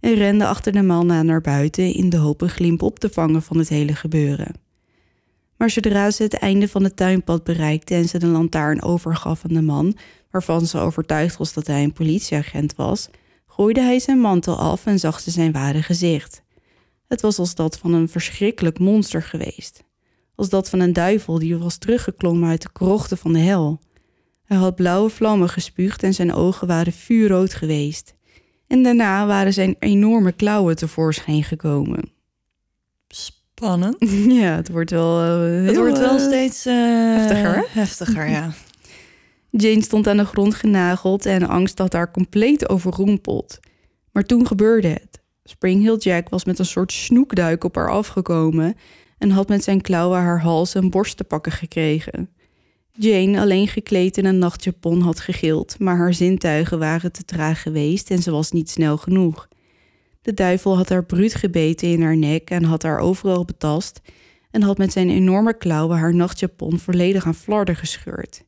en 0.00 0.14
rende 0.14 0.46
achter 0.46 0.72
de 0.72 0.82
man 0.82 1.12
aan 1.12 1.26
naar 1.26 1.40
buiten 1.40 1.94
in 1.94 2.08
de 2.08 2.16
hoop 2.16 2.40
een 2.40 2.48
glimp 2.48 2.82
op 2.82 2.98
te 2.98 3.10
vangen 3.10 3.42
van 3.42 3.58
het 3.58 3.68
hele 3.68 3.94
gebeuren. 3.94 4.54
Maar 5.56 5.70
zodra 5.70 6.10
ze 6.10 6.22
het 6.22 6.34
einde 6.34 6.68
van 6.68 6.84
het 6.84 6.96
tuinpad 6.96 7.44
bereikte 7.44 7.94
en 7.94 8.08
ze 8.08 8.18
de 8.18 8.26
lantaarn 8.26 8.82
overgaf 8.82 9.44
aan 9.44 9.54
de 9.54 9.62
man, 9.62 9.96
waarvan 10.30 10.66
ze 10.66 10.78
overtuigd 10.78 11.36
was 11.36 11.52
dat 11.52 11.66
hij 11.66 11.82
een 11.82 11.92
politieagent 11.92 12.74
was, 12.74 13.08
gooide 13.46 13.80
hij 13.80 13.98
zijn 13.98 14.18
mantel 14.20 14.58
af 14.58 14.86
en 14.86 14.98
zag 14.98 15.20
ze 15.20 15.30
zijn 15.30 15.52
ware 15.52 15.82
gezicht. 15.82 16.42
Het 17.08 17.20
was 17.20 17.38
als 17.38 17.54
dat 17.54 17.78
van 17.78 17.92
een 17.92 18.08
verschrikkelijk 18.08 18.78
monster 18.78 19.22
geweest. 19.22 19.84
Als 20.34 20.48
dat 20.48 20.68
van 20.70 20.80
een 20.80 20.92
duivel 20.92 21.38
die 21.38 21.56
was 21.56 21.76
teruggeklommen 21.76 22.48
uit 22.48 22.62
de 22.62 22.72
krochten 22.72 23.18
van 23.18 23.32
de 23.32 23.38
hel. 23.38 23.80
Hij 24.44 24.56
had 24.56 24.74
blauwe 24.74 25.10
vlammen 25.10 25.48
gespuugd 25.48 26.02
en 26.02 26.14
zijn 26.14 26.32
ogen 26.34 26.66
waren 26.66 26.92
vuurrood 26.92 27.54
geweest. 27.54 28.14
En 28.66 28.82
daarna 28.82 29.26
waren 29.26 29.52
zijn 29.52 29.76
enorme 29.78 30.32
klauwen 30.32 30.76
tevoorschijn 30.76 31.44
gekomen. 31.44 32.10
Spannend. 33.08 33.96
Ja, 34.40 34.54
het 34.56 34.68
wordt 34.70 34.90
wel. 34.90 35.22
eh, 35.22 35.66
Het 35.66 35.76
wordt 35.76 35.98
wel 35.98 36.16
eh, 36.16 36.24
steeds 36.24 36.66
eh, 36.66 36.74
heftiger, 37.16 37.54
hè? 37.54 37.62
Heftiger, 37.80 38.28
ja. 38.28 38.50
Jane 39.50 39.82
stond 39.82 40.06
aan 40.06 40.16
de 40.16 40.24
grond 40.24 40.54
genageld 40.54 41.26
en 41.26 41.48
angst 41.48 41.78
had 41.78 41.92
haar 41.92 42.10
compleet 42.10 42.68
overrompeld. 42.68 43.58
Maar 44.12 44.24
toen 44.24 44.46
gebeurde 44.46 44.88
het. 44.88 45.20
Springhill 45.44 45.96
Jack 45.96 46.28
was 46.28 46.44
met 46.44 46.58
een 46.58 46.66
soort 46.66 46.92
snoekduik 46.92 47.64
op 47.64 47.74
haar 47.74 47.90
afgekomen 47.90 48.74
en 49.18 49.30
had 49.30 49.48
met 49.48 49.64
zijn 49.64 49.80
klauwen 49.80 50.18
haar 50.18 50.40
hals 50.40 50.74
en 50.74 50.90
borst 50.90 51.16
te 51.16 51.24
pakken 51.24 51.52
gekregen. 51.52 52.30
Jane, 52.92 53.40
alleen 53.40 53.68
gekleed 53.68 54.16
in 54.16 54.24
een 54.24 54.38
nachtjapon, 54.38 55.00
had 55.00 55.20
gegild, 55.20 55.78
maar 55.78 55.96
haar 55.96 56.14
zintuigen 56.14 56.78
waren 56.78 57.12
te 57.12 57.24
traag 57.24 57.62
geweest 57.62 58.10
en 58.10 58.22
ze 58.22 58.30
was 58.30 58.52
niet 58.52 58.70
snel 58.70 58.96
genoeg. 58.96 59.48
De 60.22 60.34
duivel 60.34 60.76
had 60.76 60.88
haar 60.88 61.04
bruut 61.04 61.34
gebeten 61.34 61.88
in 61.88 62.02
haar 62.02 62.16
nek 62.16 62.50
en 62.50 62.64
had 62.64 62.82
haar 62.82 62.98
overal 62.98 63.44
betast 63.44 64.00
en 64.50 64.62
had 64.62 64.78
met 64.78 64.92
zijn 64.92 65.10
enorme 65.10 65.56
klauwen 65.56 65.98
haar 65.98 66.14
nachtjapon 66.14 66.78
volledig 66.78 67.26
aan 67.26 67.34
flarden 67.34 67.76
gescheurd. 67.76 68.44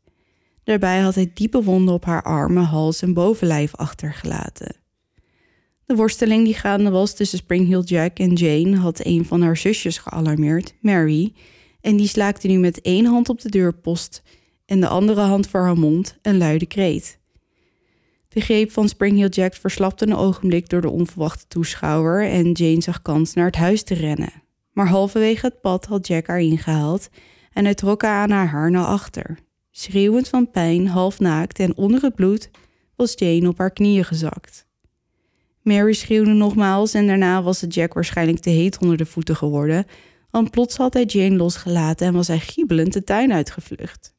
Daarbij 0.65 1.01
had 1.01 1.15
hij 1.15 1.31
diepe 1.35 1.63
wonden 1.63 1.95
op 1.95 2.05
haar 2.05 2.23
armen, 2.23 2.63
hals 2.63 3.03
en 3.03 3.15
bovenlijf 3.15 3.75
achtergelaten. 3.75 4.77
De 5.87 5.97
worsteling 5.97 6.45
die 6.45 6.55
gaande 6.55 6.91
was 6.91 7.15
tussen 7.15 7.39
Springhill 7.39 7.81
Jack 7.81 8.19
en 8.19 8.33
Jane 8.33 8.77
had 8.77 9.05
een 9.05 9.25
van 9.25 9.43
haar 9.43 9.57
zusjes 9.57 9.99
gealarmeerd, 9.99 10.75
Mary, 10.81 11.33
en 11.81 11.97
die 11.97 12.09
slaakte 12.09 12.47
nu 12.47 12.59
met 12.59 12.81
één 12.81 13.05
hand 13.05 13.29
op 13.29 13.41
de 13.41 13.49
deurpost 13.49 14.23
en 14.67 14.81
de 14.81 14.89
andere 14.89 15.21
hand 15.21 15.49
voor 15.49 15.61
haar 15.61 15.79
mond 15.79 16.19
een 16.23 16.39
luide 16.39 16.67
kreet. 16.67 17.19
De 18.29 18.41
greep 18.41 18.73
van 18.73 18.89
Springhill 18.89 19.29
Jack 19.29 19.55
verslapte 19.55 20.07
een 20.07 20.17
ogenblik 20.17 20.69
door 20.69 20.81
de 20.81 20.91
onverwachte 20.91 21.45
toeschouwer 21.49 22.29
en 22.29 22.53
Jane 22.53 22.81
zag 22.81 23.03
kans 23.03 23.35
naar 23.35 23.47
het 23.47 23.57
huis 23.57 23.83
te 23.83 23.95
rennen. 23.95 24.33
Maar 24.73 24.89
halverwege 24.89 25.47
het 25.47 25.61
pad 25.61 25.87
had 25.87 26.07
Jack 26.07 26.27
haar 26.27 26.41
ingehaald 26.41 27.09
en 27.53 27.65
hij 27.65 27.75
trok 27.75 28.03
haar 28.03 28.23
aan 28.23 28.31
haar 28.31 28.49
haar 28.49 28.71
naar 28.71 28.85
achter. 28.85 29.39
Schreeuwend 29.71 30.29
van 30.29 30.51
pijn, 30.51 30.87
half 30.87 31.21
naakt 31.21 31.59
en 31.59 31.77
onder 31.77 32.03
het 32.03 32.15
bloed, 32.15 32.51
was 32.97 33.13
Jane 33.17 33.49
op 33.49 33.59
haar 33.59 33.71
knieën 33.71 34.05
gezakt. 34.05 34.67
Mary 35.63 35.93
schreeuwde 35.93 36.33
nogmaals 36.33 36.95
en 36.95 37.07
daarna 37.07 37.43
was 37.43 37.61
het 37.61 37.75
Jack 37.75 37.93
waarschijnlijk 37.93 38.39
te 38.39 38.51
heet 38.51 38.79
onder 38.79 38.97
de 38.97 39.07
voeten 39.07 39.37
geworden, 39.37 39.87
want 40.31 40.51
plots 40.51 40.77
had 40.77 40.95
hij 40.95 41.05
Jane 41.05 41.37
losgelaten 41.37 42.07
en 42.07 42.13
was 42.13 42.29
hij 42.29 42.39
giebelend 42.39 42.93
de 42.93 43.05
tuin 43.05 43.33
uitgevlucht. 43.33 44.15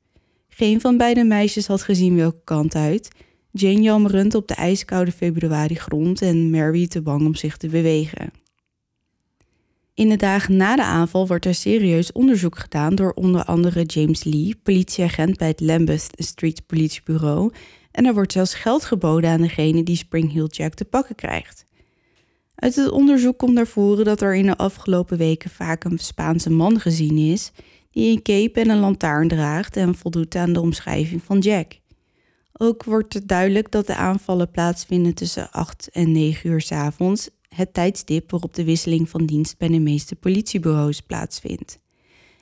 Geen 0.47 0.81
van 0.81 0.97
beide 0.97 1.23
meisjes 1.23 1.67
had 1.67 1.81
gezien 1.81 2.15
welke 2.15 2.41
kant 2.43 2.75
uit. 2.75 3.09
Jane 3.51 3.81
jammerend 3.81 4.35
op 4.35 4.47
de 4.47 4.53
ijskoude 4.53 5.11
februari 5.11 5.75
grond 5.75 6.21
en 6.21 6.49
Mary 6.49 6.87
te 6.87 7.01
bang 7.01 7.25
om 7.25 7.35
zich 7.35 7.57
te 7.57 7.67
bewegen. 7.67 8.40
In 10.01 10.09
de 10.09 10.15
dagen 10.15 10.57
na 10.57 10.75
de 10.75 10.83
aanval 10.83 11.27
wordt 11.27 11.45
er 11.45 11.55
serieus 11.55 12.11
onderzoek 12.11 12.59
gedaan 12.59 12.95
door 12.95 13.11
onder 13.11 13.43
andere 13.43 13.83
James 13.83 14.23
Lee, 14.23 14.55
politieagent 14.63 15.37
bij 15.37 15.47
het 15.47 15.59
Lambeth 15.59 16.07
Street 16.11 16.65
Politiebureau, 16.65 17.51
en 17.91 18.05
er 18.05 18.13
wordt 18.13 18.31
zelfs 18.31 18.53
geld 18.53 18.85
geboden 18.85 19.29
aan 19.29 19.41
degene 19.41 19.83
die 19.83 19.95
Springhill 19.95 20.47
Jack 20.47 20.73
te 20.73 20.85
pakken 20.85 21.15
krijgt. 21.15 21.65
Uit 22.55 22.75
het 22.75 22.89
onderzoek 22.89 23.37
komt 23.37 23.53
naar 23.53 23.67
voren 23.67 24.05
dat 24.05 24.21
er 24.21 24.35
in 24.35 24.45
de 24.45 24.57
afgelopen 24.57 25.17
weken 25.17 25.49
vaak 25.49 25.83
een 25.83 25.99
Spaanse 25.99 26.49
man 26.49 26.79
gezien 26.79 27.17
is 27.17 27.51
die 27.91 28.11
een 28.11 28.21
cape 28.21 28.59
en 28.59 28.69
een 28.69 28.79
lantaarn 28.79 29.27
draagt 29.27 29.77
en 29.77 29.95
voldoet 29.95 30.35
aan 30.35 30.53
de 30.53 30.61
omschrijving 30.61 31.23
van 31.23 31.39
Jack. 31.39 31.79
Ook 32.53 32.83
wordt 32.83 33.13
het 33.13 33.27
duidelijk 33.27 33.71
dat 33.71 33.87
de 33.87 33.95
aanvallen 33.95 34.51
plaatsvinden 34.51 35.13
tussen 35.13 35.51
8 35.51 35.89
en 35.91 36.11
9 36.11 36.49
uur 36.49 36.61
's 36.61 36.71
avonds, 36.71 37.29
het 37.55 37.73
tijdstip 37.73 38.31
waarop 38.31 38.53
de 38.53 38.63
wisseling 38.63 39.09
van 39.09 39.25
dienst 39.25 39.57
bij 39.57 39.67
de 39.67 39.79
meeste 39.79 40.15
politiebureaus 40.15 41.01
plaatsvindt. 41.01 41.79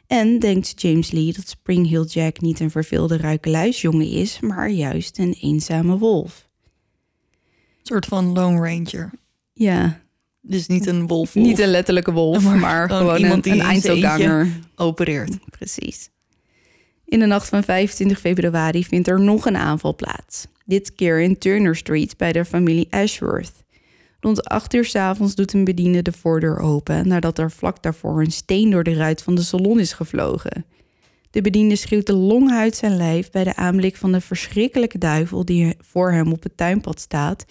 En 0.07 0.39
denkt 0.39 0.81
James 0.81 1.11
Lee 1.11 1.33
dat 1.33 1.47
Springhill 1.47 2.03
Jack 2.05 2.41
niet 2.41 2.59
een 2.59 2.71
verveelde 2.71 3.17
ruikeluisjongen 3.17 4.07
is, 4.09 4.39
maar 4.39 4.69
juist 4.69 5.17
een 5.17 5.35
eenzame 5.41 5.97
wolf. 5.97 6.47
Een 7.31 7.85
soort 7.95 8.05
van 8.05 8.33
Lone 8.33 8.55
Ranger. 8.69 9.11
Ja, 9.53 10.01
Dus 10.41 10.67
niet 10.67 10.87
een 10.87 11.07
wolf. 11.07 11.35
niet 11.35 11.59
een 11.59 11.67
letterlijke 11.69 12.11
wolf, 12.11 12.43
Maar 12.43 12.57
maar, 12.57 12.89
gewoon 12.89 13.17
iemand 13.17 13.45
een, 13.45 13.51
die 13.51 13.61
een 13.61 13.67
eindselganger. 13.67 14.59
opereert. 14.75 15.37
Precies. 15.57 16.09
In 17.05 17.19
de 17.19 17.25
nacht 17.25 17.49
van 17.49 17.63
25 17.63 18.19
februari 18.19 18.83
vindt 18.85 19.07
er 19.07 19.19
nog 19.21 19.45
een 19.45 19.57
aanval 19.57 19.95
plaats. 19.95 20.47
Dit 20.65 20.95
keer 20.95 21.21
in 21.21 21.37
Turner 21.37 21.75
Street 21.75 22.17
bij 22.17 22.31
de 22.31 22.45
familie 22.45 22.87
Ashworth. 22.89 23.58
Rond 24.19 24.43
8 24.43 24.73
uur 24.73 24.85
's 24.85 24.95
avonds 24.95 25.35
doet 25.35 25.53
een 25.53 25.63
bediende 25.63 26.01
de 26.01 26.11
voordeur 26.11 26.59
open 26.59 27.07
nadat 27.07 27.37
er 27.37 27.51
vlak 27.51 27.83
daarvoor 27.83 28.21
een 28.21 28.31
steen 28.31 28.69
door 28.69 28.83
de 28.83 28.93
ruit 28.93 29.21
van 29.21 29.35
de 29.35 29.41
salon 29.41 29.79
is 29.79 29.93
gevlogen. 29.93 30.65
De 31.31 31.41
bediende 31.41 31.75
schreeuwt 31.75 32.05
de 32.05 32.15
long 32.15 32.51
uit 32.51 32.75
zijn 32.75 32.95
lijf 32.95 33.31
bij 33.31 33.43
de 33.43 33.55
aanblik 33.55 33.95
van 33.95 34.11
de 34.11 34.21
verschrikkelijke 34.21 34.97
duivel 34.97 35.45
die 35.45 35.75
voor 35.79 36.11
hem 36.11 36.31
op 36.31 36.43
het 36.43 36.57
tuinpad 36.57 36.99
staat 36.99 37.45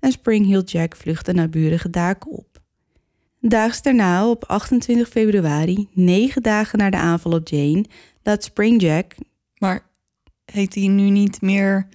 en 0.00 0.12
Springhill 0.12 0.62
Jack 0.64 0.96
vlucht 0.96 1.26
de 1.26 1.32
naburige 1.32 1.90
daken 1.90 2.30
op. 2.30 2.54
Daags 3.40 3.82
daarna, 3.82 4.28
op 4.28 4.44
28 4.44 5.08
februari, 5.08 5.88
negen 5.92 6.42
dagen 6.42 6.78
na 6.78 6.90
de 6.90 6.96
aanval 6.96 7.32
op 7.32 7.48
Jane, 7.48 7.84
laat 8.22 8.44
Spring 8.44 8.82
Jack... 8.82 9.14
Maar 9.58 9.86
heet 10.44 10.74
hij 10.74 10.86
nu 10.86 11.10
niet 11.10 11.40
meer 11.40 11.88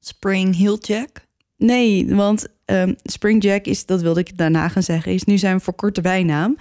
Spring 0.00 0.56
Hill 0.56 0.76
Jack? 0.80 1.26
Nee, 1.56 2.14
want 2.14 2.46
ehm, 2.70 2.94
Spring 3.02 3.42
Jack 3.42 3.64
is, 3.64 3.86
dat 3.86 4.00
wilde 4.02 4.20
ik 4.20 4.36
daarna 4.38 4.68
gaan 4.68 4.82
zeggen, 4.82 5.12
is 5.12 5.24
nu 5.24 5.38
zijn 5.38 5.60
verkorte 5.60 6.00
bijnaam. 6.00 6.56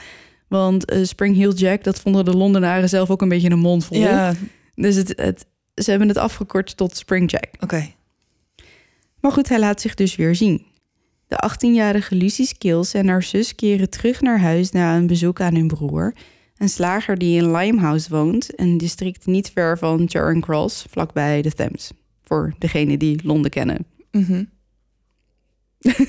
Want 0.48 0.86
eh, 0.86 1.04
Spring 1.04 1.36
Heel 1.36 1.54
Jack, 1.54 1.84
dat 1.84 2.00
vonden 2.00 2.26
de 2.26 2.38
Londenaren 2.38 2.90
zelf 2.90 3.10
ook 3.10 3.22
een 3.22 3.30
beetje 3.30 3.50
een 3.50 3.60
mond 3.60 3.86
vol. 3.86 3.98
Ja, 3.98 4.34
Dus 4.76 4.96
het, 4.96 5.14
het, 5.16 5.46
ze 5.76 5.90
hebben 5.90 6.08
het 6.08 6.18
afgekort 6.18 6.78
tot 6.78 6.98
Spring 6.98 7.32
Jack. 7.32 7.48
oké. 7.60 7.88
Maar 9.22 9.32
goed, 9.32 9.50
hij 9.50 9.60
laat 9.60 9.82
zich 9.82 9.94
dus 9.94 10.16
weer 10.16 10.36
zien. 10.36 10.66
De 11.28 11.50
18-jarige 11.52 12.16
Lucy 12.16 12.46
Skills 12.46 12.94
en 12.94 13.08
haar 13.08 13.24
zus 13.24 13.56
keren 13.56 13.90
terug 13.90 14.22
naar 14.22 14.40
huis 14.40 14.72
na 14.72 14.96
een 14.96 15.08
bezoek 15.08 15.42
aan 15.42 15.56
hun 15.56 15.68
broer. 15.68 16.14
Een 16.58 16.70
slager 16.70 17.18
die 17.18 17.38
in 17.42 17.52
Limehouse 17.52 18.10
woont, 18.10 18.60
een 18.60 18.78
district 18.78 19.26
niet 19.26 19.52
ver 19.52 19.78
van 19.78 20.10
Charing 20.10 20.42
Cross, 20.42 20.86
vlakbij 20.90 21.42
de 21.42 21.52
Thames. 21.52 21.92
Voor 22.24 22.54
degenen 22.58 23.00
die 23.00 23.20
Londen 23.24 23.52
kennen. 23.52 23.86
Mhm. 24.12 24.44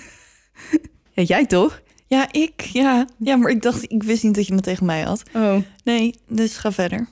Ja, 1.13 1.23
jij 1.23 1.47
toch? 1.47 1.81
Ja, 2.07 2.33
ik. 2.33 2.61
Ja. 2.61 3.07
ja, 3.19 3.37
maar 3.37 3.51
ik 3.51 3.63
dacht, 3.63 3.93
ik 3.93 4.03
wist 4.03 4.23
niet 4.23 4.35
dat 4.35 4.47
je 4.47 4.55
het 4.55 4.63
tegen 4.63 4.87
mij 4.87 5.03
had. 5.03 5.23
Oh. 5.35 5.57
Nee, 5.85 6.15
dus 6.29 6.57
ga 6.57 6.73
verder. 6.73 7.09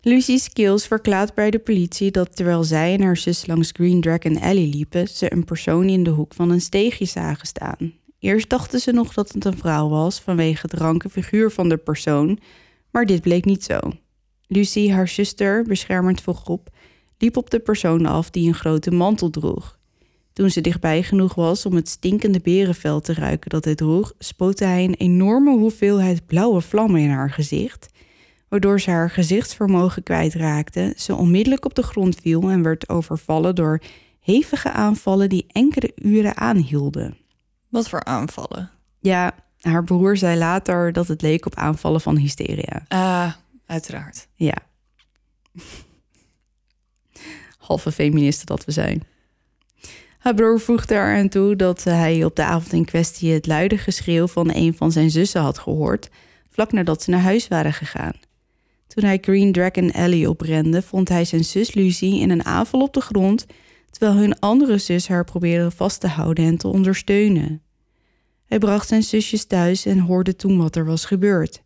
Lucy 0.00 0.36
Skills 0.36 0.86
verklaart 0.86 1.34
bij 1.34 1.50
de 1.50 1.58
politie 1.58 2.10
dat 2.10 2.36
terwijl 2.36 2.64
zij 2.64 2.94
en 2.94 3.02
haar 3.02 3.16
zus 3.16 3.46
langs 3.46 3.70
Green 3.72 4.00
Dragon 4.00 4.40
Alley 4.40 4.66
liepen, 4.66 5.08
ze 5.08 5.32
een 5.32 5.44
persoon 5.44 5.88
in 5.88 6.02
de 6.02 6.10
hoek 6.10 6.34
van 6.34 6.50
een 6.50 6.60
steegje 6.60 7.04
zagen 7.04 7.46
staan. 7.46 7.92
Eerst 8.18 8.48
dachten 8.48 8.80
ze 8.80 8.92
nog 8.92 9.14
dat 9.14 9.32
het 9.32 9.44
een 9.44 9.56
vrouw 9.56 9.88
was 9.88 10.20
vanwege 10.20 10.60
het 10.62 10.72
ranke 10.80 11.08
figuur 11.08 11.50
van 11.50 11.68
de 11.68 11.76
persoon, 11.76 12.38
maar 12.90 13.06
dit 13.06 13.20
bleek 13.20 13.44
niet 13.44 13.64
zo. 13.64 13.78
Lucy, 14.46 14.90
haar 14.90 15.08
zuster, 15.08 15.62
beschermend 15.62 16.20
voorop, 16.20 16.68
liep 17.18 17.36
op 17.36 17.50
de 17.50 17.60
persoon 17.60 18.06
af 18.06 18.30
die 18.30 18.48
een 18.48 18.54
grote 18.54 18.90
mantel 18.90 19.30
droeg. 19.30 19.78
Toen 20.32 20.50
ze 20.50 20.60
dichtbij 20.60 21.02
genoeg 21.02 21.34
was 21.34 21.66
om 21.66 21.74
het 21.74 21.88
stinkende 21.88 22.40
berenvel 22.40 23.00
te 23.00 23.14
ruiken 23.14 23.50
dat 23.50 23.64
hij 23.64 23.74
droeg, 23.74 24.12
spootte 24.18 24.64
hij 24.64 24.84
een 24.84 24.94
enorme 24.94 25.50
hoeveelheid 25.56 26.26
blauwe 26.26 26.60
vlammen 26.60 27.00
in 27.00 27.10
haar 27.10 27.30
gezicht, 27.30 27.88
waardoor 28.48 28.80
ze 28.80 28.90
haar 28.90 29.10
gezichtsvermogen 29.10 30.02
kwijtraakte, 30.02 30.94
ze 30.96 31.14
onmiddellijk 31.14 31.64
op 31.64 31.74
de 31.74 31.82
grond 31.82 32.16
viel 32.16 32.50
en 32.50 32.62
werd 32.62 32.88
overvallen 32.88 33.54
door 33.54 33.80
hevige 34.20 34.70
aanvallen 34.70 35.28
die 35.28 35.46
enkele 35.48 35.92
uren 35.94 36.36
aanhielden. 36.36 37.16
Wat 37.68 37.88
voor 37.88 38.04
aanvallen? 38.04 38.70
Ja, 39.00 39.34
haar 39.60 39.84
broer 39.84 40.16
zei 40.16 40.38
later 40.38 40.92
dat 40.92 41.08
het 41.08 41.22
leek 41.22 41.46
op 41.46 41.54
aanvallen 41.54 42.00
van 42.00 42.16
hysteria. 42.16 42.84
Ah, 42.88 43.32
uiteraard. 43.66 44.28
Ja. 44.34 44.56
Halve 47.58 47.92
feministen 47.92 48.46
dat 48.46 48.64
we 48.64 48.72
zijn. 48.72 49.02
Haar 50.22 50.34
broer 50.34 50.60
voegde 50.60 50.94
eraan 50.94 51.28
toe 51.28 51.56
dat 51.56 51.84
hij 51.84 52.24
op 52.24 52.36
de 52.36 52.44
avond 52.44 52.72
in 52.72 52.84
kwestie 52.84 53.32
het 53.32 53.46
luide 53.46 53.78
geschreeuw 53.78 54.26
van 54.26 54.50
een 54.54 54.74
van 54.74 54.92
zijn 54.92 55.10
zussen 55.10 55.40
had 55.40 55.58
gehoord, 55.58 56.08
vlak 56.50 56.72
nadat 56.72 57.02
ze 57.02 57.10
naar 57.10 57.20
huis 57.20 57.48
waren 57.48 57.72
gegaan. 57.72 58.12
Toen 58.86 59.04
hij 59.04 59.18
Green 59.20 59.52
Dragon 59.52 59.92
Alley 59.92 60.26
oprende, 60.26 60.82
vond 60.82 61.08
hij 61.08 61.24
zijn 61.24 61.44
zus 61.44 61.74
Lucy 61.74 62.06
in 62.06 62.30
een 62.30 62.44
aanval 62.44 62.80
op 62.80 62.92
de 62.92 63.00
grond, 63.00 63.46
terwijl 63.90 64.18
hun 64.18 64.38
andere 64.38 64.78
zus 64.78 65.08
haar 65.08 65.24
probeerde 65.24 65.70
vast 65.70 66.00
te 66.00 66.08
houden 66.08 66.44
en 66.44 66.56
te 66.56 66.68
ondersteunen. 66.68 67.62
Hij 68.46 68.58
bracht 68.58 68.88
zijn 68.88 69.02
zusjes 69.02 69.44
thuis 69.44 69.86
en 69.86 69.98
hoorde 69.98 70.36
toen 70.36 70.58
wat 70.58 70.76
er 70.76 70.84
was 70.84 71.04
gebeurd. 71.04 71.62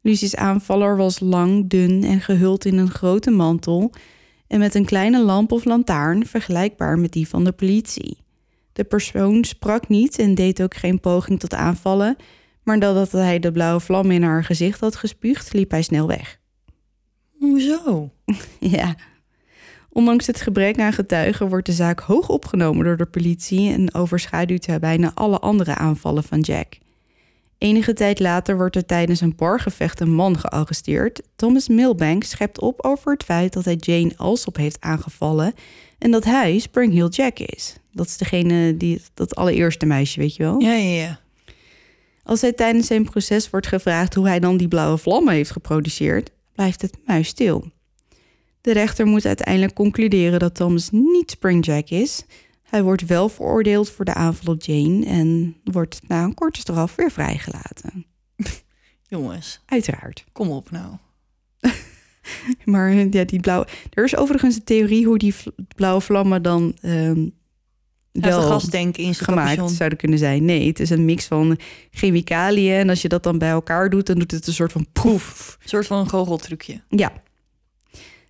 Lucy's 0.00 0.34
aanvaller 0.34 0.96
was 0.96 1.20
lang, 1.20 1.68
dun 1.70 2.04
en 2.04 2.20
gehuld 2.20 2.64
in 2.64 2.78
een 2.78 2.90
grote 2.90 3.30
mantel 3.30 3.92
en 4.48 4.58
met 4.58 4.74
een 4.74 4.84
kleine 4.84 5.22
lamp 5.22 5.52
of 5.52 5.64
lantaarn 5.64 6.26
vergelijkbaar 6.26 6.98
met 6.98 7.12
die 7.12 7.28
van 7.28 7.44
de 7.44 7.52
politie. 7.52 8.18
De 8.72 8.84
persoon 8.84 9.44
sprak 9.44 9.88
niet 9.88 10.18
en 10.18 10.34
deed 10.34 10.62
ook 10.62 10.74
geen 10.74 11.00
poging 11.00 11.40
tot 11.40 11.54
aanvallen, 11.54 12.16
maar 12.62 12.78
nadat 12.78 13.12
hij 13.12 13.38
de 13.38 13.52
blauwe 13.52 13.80
vlam 13.80 14.10
in 14.10 14.22
haar 14.22 14.44
gezicht 14.44 14.80
had 14.80 14.96
gespuugd, 14.96 15.52
liep 15.52 15.70
hij 15.70 15.82
snel 15.82 16.06
weg. 16.06 16.38
Hoezo? 17.38 18.10
Ja. 18.60 18.94
Ondanks 19.90 20.26
het 20.26 20.40
gebrek 20.40 20.78
aan 20.78 20.92
getuigen 20.92 21.48
wordt 21.48 21.66
de 21.66 21.72
zaak 21.72 22.00
hoog 22.00 22.28
opgenomen 22.28 22.84
door 22.84 22.96
de 22.96 23.06
politie 23.06 23.72
en 23.72 23.94
overschaduwt 23.94 24.66
hij 24.66 24.78
bijna 24.78 25.10
alle 25.14 25.38
andere 25.38 25.74
aanvallen 25.74 26.24
van 26.24 26.40
Jack. 26.40 26.78
Enige 27.58 27.92
tijd 27.92 28.20
later 28.20 28.56
wordt 28.56 28.76
er 28.76 28.86
tijdens 28.86 29.20
een 29.20 29.36
bargevecht 29.36 30.00
een 30.00 30.14
man 30.14 30.38
gearresteerd. 30.38 31.22
Thomas 31.36 31.68
Milbank 31.68 32.24
schept 32.24 32.60
op 32.60 32.84
over 32.84 33.12
het 33.12 33.24
feit 33.24 33.52
dat 33.52 33.64
hij 33.64 33.76
Jane 33.78 34.12
Alsop 34.16 34.56
heeft 34.56 34.80
aangevallen 34.80 35.54
en 35.98 36.10
dat 36.10 36.24
hij 36.24 36.58
Spring 36.58 36.92
Hill 36.92 37.08
Jack 37.08 37.38
is. 37.38 37.76
Dat 37.92 38.06
is 38.06 38.16
degene 38.16 38.76
die 38.76 39.00
dat 39.14 39.34
allereerste 39.34 39.86
meisje, 39.86 40.20
weet 40.20 40.36
je 40.36 40.42
wel? 40.42 40.60
Ja, 40.60 40.72
ja, 40.72 41.02
ja. 41.02 41.20
Als 42.22 42.40
hij 42.40 42.52
tijdens 42.52 42.86
zijn 42.86 43.04
proces 43.04 43.50
wordt 43.50 43.66
gevraagd 43.66 44.14
hoe 44.14 44.26
hij 44.26 44.40
dan 44.40 44.56
die 44.56 44.68
blauwe 44.68 44.98
vlammen 44.98 45.34
heeft 45.34 45.50
geproduceerd, 45.50 46.30
blijft 46.54 46.82
het 46.82 46.98
muisstil. 47.06 47.70
De 48.60 48.72
rechter 48.72 49.06
moet 49.06 49.26
uiteindelijk 49.26 49.74
concluderen 49.74 50.38
dat 50.38 50.54
Thomas 50.54 50.88
niet 50.90 51.30
Springjack 51.30 51.88
is. 51.88 52.24
Hij 52.70 52.82
wordt 52.82 53.06
wel 53.06 53.28
veroordeeld 53.28 53.90
voor 53.90 54.04
de 54.04 54.14
aanval 54.14 54.54
op 54.54 54.62
Jane 54.62 55.06
en 55.06 55.56
wordt 55.64 56.00
na 56.08 56.22
een 56.24 56.34
korte 56.34 56.60
straf 56.60 56.94
weer 56.94 57.10
vrijgelaten. 57.10 58.06
Jongens, 59.08 59.60
Uiteraard. 59.66 60.24
kom 60.32 60.48
op 60.50 60.70
nou. 60.70 60.94
Maar 62.64 62.92
ja, 62.92 63.24
die 63.24 63.40
blauwe. 63.40 63.66
Er 63.92 64.04
is 64.04 64.16
overigens 64.16 64.54
een 64.54 64.64
theorie 64.64 65.06
hoe 65.06 65.18
die 65.18 65.34
blauwe 65.76 66.00
vlammen 66.00 66.42
dan 66.42 66.76
ehm 66.80 67.26
Wel 68.12 68.42
gasdenken 68.42 69.02
in 69.02 69.14
gemaakt 69.14 69.48
capuchon. 69.48 69.68
zouden 69.76 69.98
kunnen 69.98 70.18
zijn. 70.18 70.44
Nee, 70.44 70.66
het 70.68 70.80
is 70.80 70.90
een 70.90 71.04
mix 71.04 71.26
van 71.26 71.58
chemicaliën 71.90 72.72
en 72.74 72.88
als 72.88 73.02
je 73.02 73.08
dat 73.08 73.22
dan 73.22 73.38
bij 73.38 73.50
elkaar 73.50 73.90
doet, 73.90 74.06
dan 74.06 74.18
doet 74.18 74.30
het 74.30 74.46
een 74.46 74.52
soort 74.52 74.72
van 74.72 74.86
proef. 74.92 75.56
Een 75.62 75.68
soort 75.68 75.86
van 75.86 75.98
een 75.98 76.08
goocheltrucje. 76.08 76.82
Ja. 76.88 77.12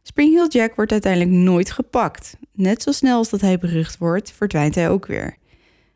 Spring 0.09 0.33
Hill 0.35 0.47
Jack 0.49 0.75
wordt 0.75 0.93
uiteindelijk 0.93 1.31
nooit 1.33 1.71
gepakt. 1.71 2.37
Net 2.53 2.83
zo 2.83 2.93
snel 2.93 3.17
als 3.17 3.29
dat 3.31 3.41
hij 3.41 3.59
berucht 3.59 3.99
wordt, 3.99 4.33
verdwijnt 4.33 4.75
hij 4.75 4.91
ook 4.91 5.07
weer. 5.07 5.37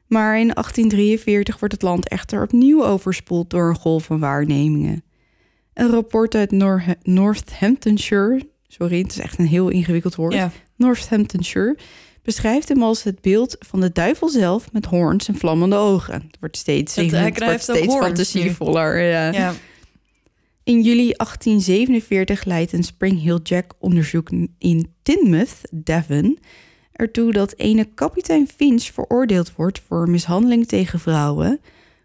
Maar 0.07 0.39
in 0.39 0.51
1843 0.55 1.59
wordt 1.59 1.75
het 1.75 1.83
land 1.83 2.09
echter 2.09 2.43
opnieuw 2.43 2.85
overspoeld 2.85 3.51
door 3.51 3.69
een 3.69 3.77
golf 3.77 4.05
van 4.05 4.21
waarnemingen. 4.21 5.05
Een 5.75 5.91
rapport 5.91 6.35
uit 6.35 6.51
Nor- 6.51 6.95
Northamptonshire, 7.03 8.41
sorry, 8.69 8.99
het 8.99 9.11
is 9.11 9.19
echt 9.19 9.39
een 9.39 9.47
heel 9.47 9.69
ingewikkeld 9.69 10.15
woord, 10.15 10.33
Ja. 10.35 10.51
Northamptonshire, 10.77 11.77
beschrijft 12.23 12.69
hem 12.69 12.83
als 12.83 13.03
het 13.03 13.21
beeld 13.21 13.57
van 13.59 13.81
de 13.81 13.93
duivel 13.93 14.29
zelf 14.29 14.73
met 14.73 14.85
hoorns 14.85 15.29
en 15.29 15.35
vlammende 15.37 15.77
ogen. 15.77 16.15
Het 16.15 16.37
wordt 16.41 16.57
steeds, 16.57 16.95
Het- 16.95 17.05
wordt 17.45 17.63
steeds 17.63 17.87
hoorns 17.87 18.07
fantasievoller. 18.07 19.01
Ja. 19.03 19.33
ja. 19.33 19.53
In 20.65 20.81
juli 20.83 21.13
1847 21.17 22.45
leidt 22.45 22.73
een 22.73 22.85
Spring 22.85 23.23
Hill 23.23 23.41
Jack 23.43 23.73
onderzoek 23.79 24.31
in 24.59 24.95
Teignmouth, 25.03 25.61
Devon, 25.71 26.39
ertoe 26.93 27.33
dat 27.33 27.55
ene 27.57 27.85
kapitein 27.85 28.49
Finch 28.49 28.83
veroordeeld 28.83 29.53
wordt 29.55 29.81
voor 29.87 30.11
mishandeling 30.11 30.67
tegen 30.67 31.01
vrouwen, 31.01 31.61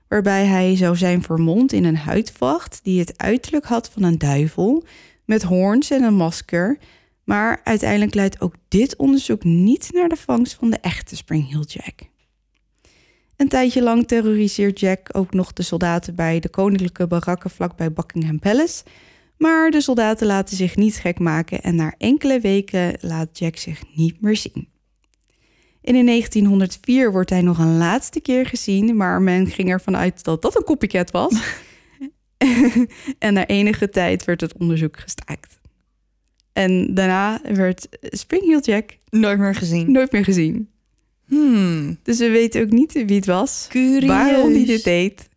waarbij 0.07 0.45
hij 0.45 0.75
zou 0.75 0.95
zijn 0.95 1.23
vermomd 1.23 1.73
in 1.73 1.83
een 1.83 1.97
huidvacht 1.97 2.79
die 2.83 2.99
het 2.99 3.17
uiterlijk 3.17 3.65
had 3.65 3.89
van 3.89 4.03
een 4.03 4.17
duivel, 4.17 4.83
met 5.25 5.43
hoorns 5.43 5.91
en 5.91 6.03
een 6.03 6.15
masker. 6.15 6.77
Maar 7.23 7.61
uiteindelijk 7.63 8.13
leidt 8.13 8.41
ook 8.41 8.55
dit 8.67 8.95
onderzoek 8.95 9.43
niet 9.43 9.89
naar 9.91 10.09
de 10.09 10.15
vangst 10.15 10.53
van 10.53 10.69
de 10.69 10.77
echte 10.77 11.15
Spring 11.15 11.49
Hill 11.49 11.65
Jack. 11.67 12.16
Een 13.37 13.47
tijdje 13.47 13.81
lang 13.81 14.07
terroriseert 14.07 14.79
Jack 14.79 15.09
ook 15.11 15.33
nog 15.33 15.53
de 15.53 15.63
soldaten 15.63 16.15
bij 16.15 16.39
de 16.39 16.49
koninklijke 16.49 17.07
barakken 17.07 17.49
vlakbij 17.49 17.93
Buckingham 17.93 18.39
Palace. 18.39 18.83
Maar 19.37 19.71
de 19.71 19.81
soldaten 19.81 20.27
laten 20.27 20.57
zich 20.57 20.75
niet 20.75 20.95
gek 20.95 21.19
maken 21.19 21.61
en 21.61 21.75
na 21.75 21.93
enkele 21.97 22.39
weken 22.39 22.97
laat 23.01 23.39
Jack 23.39 23.57
zich 23.57 23.81
niet 23.95 24.21
meer 24.21 24.35
zien. 24.35 24.67
En 25.81 25.95
in 25.95 26.05
1904 26.05 27.11
wordt 27.11 27.29
hij 27.29 27.41
nog 27.41 27.57
een 27.57 27.77
laatste 27.77 28.19
keer 28.19 28.45
gezien, 28.45 28.95
maar 28.95 29.21
men 29.21 29.47
ging 29.47 29.69
ervan 29.69 29.95
uit 29.95 30.23
dat 30.23 30.41
dat 30.41 30.55
een 30.55 30.63
copycat 30.63 31.11
was. 31.11 31.33
en 33.19 33.33
na 33.33 33.47
enige 33.47 33.89
tijd 33.89 34.25
werd 34.25 34.41
het 34.41 34.57
onderzoek 34.57 34.99
gestaakt. 34.99 35.59
En 36.53 36.93
daarna 36.93 37.41
werd 37.43 37.87
Spring 38.01 38.43
Hill 38.43 38.59
Jack 38.61 38.97
Nooit 39.09 39.39
meer 39.39 39.55
gezien. 39.55 39.91
nooit 39.91 40.11
meer 40.11 40.23
gezien. 40.23 40.69
Hmm. 41.27 41.97
Dus 42.03 42.17
we 42.17 42.29
weten 42.29 42.61
ook 42.61 42.71
niet 42.71 42.93
wie 42.93 43.15
het 43.15 43.25
was. 43.25 43.65
Curieus. 43.69 44.05
Waarom 44.05 44.53
die 44.53 44.65
dit 44.65 44.83
deed. 44.83 45.29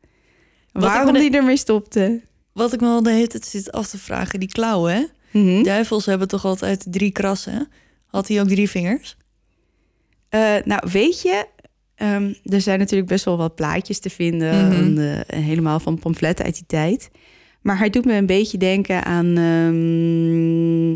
Wat 0.73 0.83
waarom 0.83 1.15
die 1.15 1.31
ermee 1.31 1.57
stopte. 1.57 2.21
Wat 2.53 2.73
ik 2.73 2.81
me 2.81 2.87
al 2.87 3.03
de 3.03 3.11
hele 3.11 3.27
tijd 3.27 3.45
zit 3.45 3.73
af 3.73 3.89
te 3.89 3.99
vragen, 3.99 4.41
die 4.41 4.49
klauwen, 4.49 4.95
hè? 4.95 5.05
Mhm. 5.41 5.63
Duivels 5.63 6.07
hebben 6.07 6.29
toch 6.29 6.45
altijd 6.45 6.87
drie 6.91 7.11
krassen? 7.11 7.69
Had 8.07 8.29
hij 8.29 8.41
ook 8.41 8.49
drie 8.49 8.71
vingers? 8.71 9.17
Eh, 10.29 10.57
nou, 10.65 10.83
weet 10.93 11.23
je, 11.23 11.47
ehm, 11.95 12.33
er 12.43 12.61
zijn 12.61 12.79
natuurlijk 12.79 13.09
best 13.09 13.25
wel 13.25 13.37
wat 13.37 13.55
plaatjes 13.55 13.99
te 13.99 14.11
vinden. 14.11 14.67
Mhm. 14.67 14.77
en, 14.77 15.25
eh, 15.27 15.39
helemaal 15.45 15.81
van 15.81 15.99
pamfletten 15.99 16.45
uit 16.45 16.55
die 16.55 16.67
tijd. 16.67 17.11
Maar 17.63 17.79
hij 17.79 17.91
doet 17.91 18.05
me 18.05 18.13
een 18.13 18.27
beetje 18.27 18.59
denken 18.59 19.05
aan... 19.05 19.37
ehm, 19.37 20.93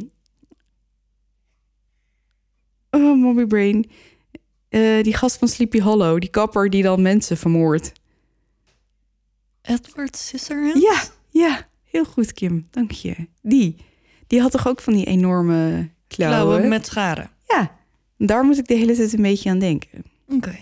oh, 3.03 3.21
Mommy 3.23 3.47
Brain. 3.47 3.91
Eh, 4.75 5.03
die 5.03 5.15
gast 5.15 5.37
van 5.37 5.49
Sleepy 5.49 5.81
Hollow. 5.81 6.21
Die 6.21 6.31
kapper 6.31 6.71
die 6.71 6.83
dan 6.83 7.03
mensen 7.03 7.37
vermoordt. 7.37 7.93
Edward 9.63 10.17
Scissorhands? 10.17 10.81
Ja, 10.81 11.03
ja. 11.29 11.69
Heel 11.85 12.05
goed, 12.05 12.33
Kim. 12.33 12.67
Dank 12.71 12.91
je. 12.91 13.15
Die. 13.43 13.77
Die 14.27 14.41
had 14.41 14.51
toch 14.51 14.69
ook 14.69 14.81
van 14.81 14.95
die 14.95 15.05
enorme 15.05 15.89
klauwen? 16.07 16.47
Klauwen 16.47 16.69
met 16.69 16.87
scharen. 16.87 17.31
Ja, 17.49 17.77
daar 18.19 18.45
moet 18.45 18.59
ik 18.59 18.67
de 18.67 18.75
hele 18.75 18.95
tijd 18.95 19.13
een 19.13 19.23
beetje 19.23 19.51
aan 19.51 19.59
denken. 19.59 20.05
Oké. 20.29 20.57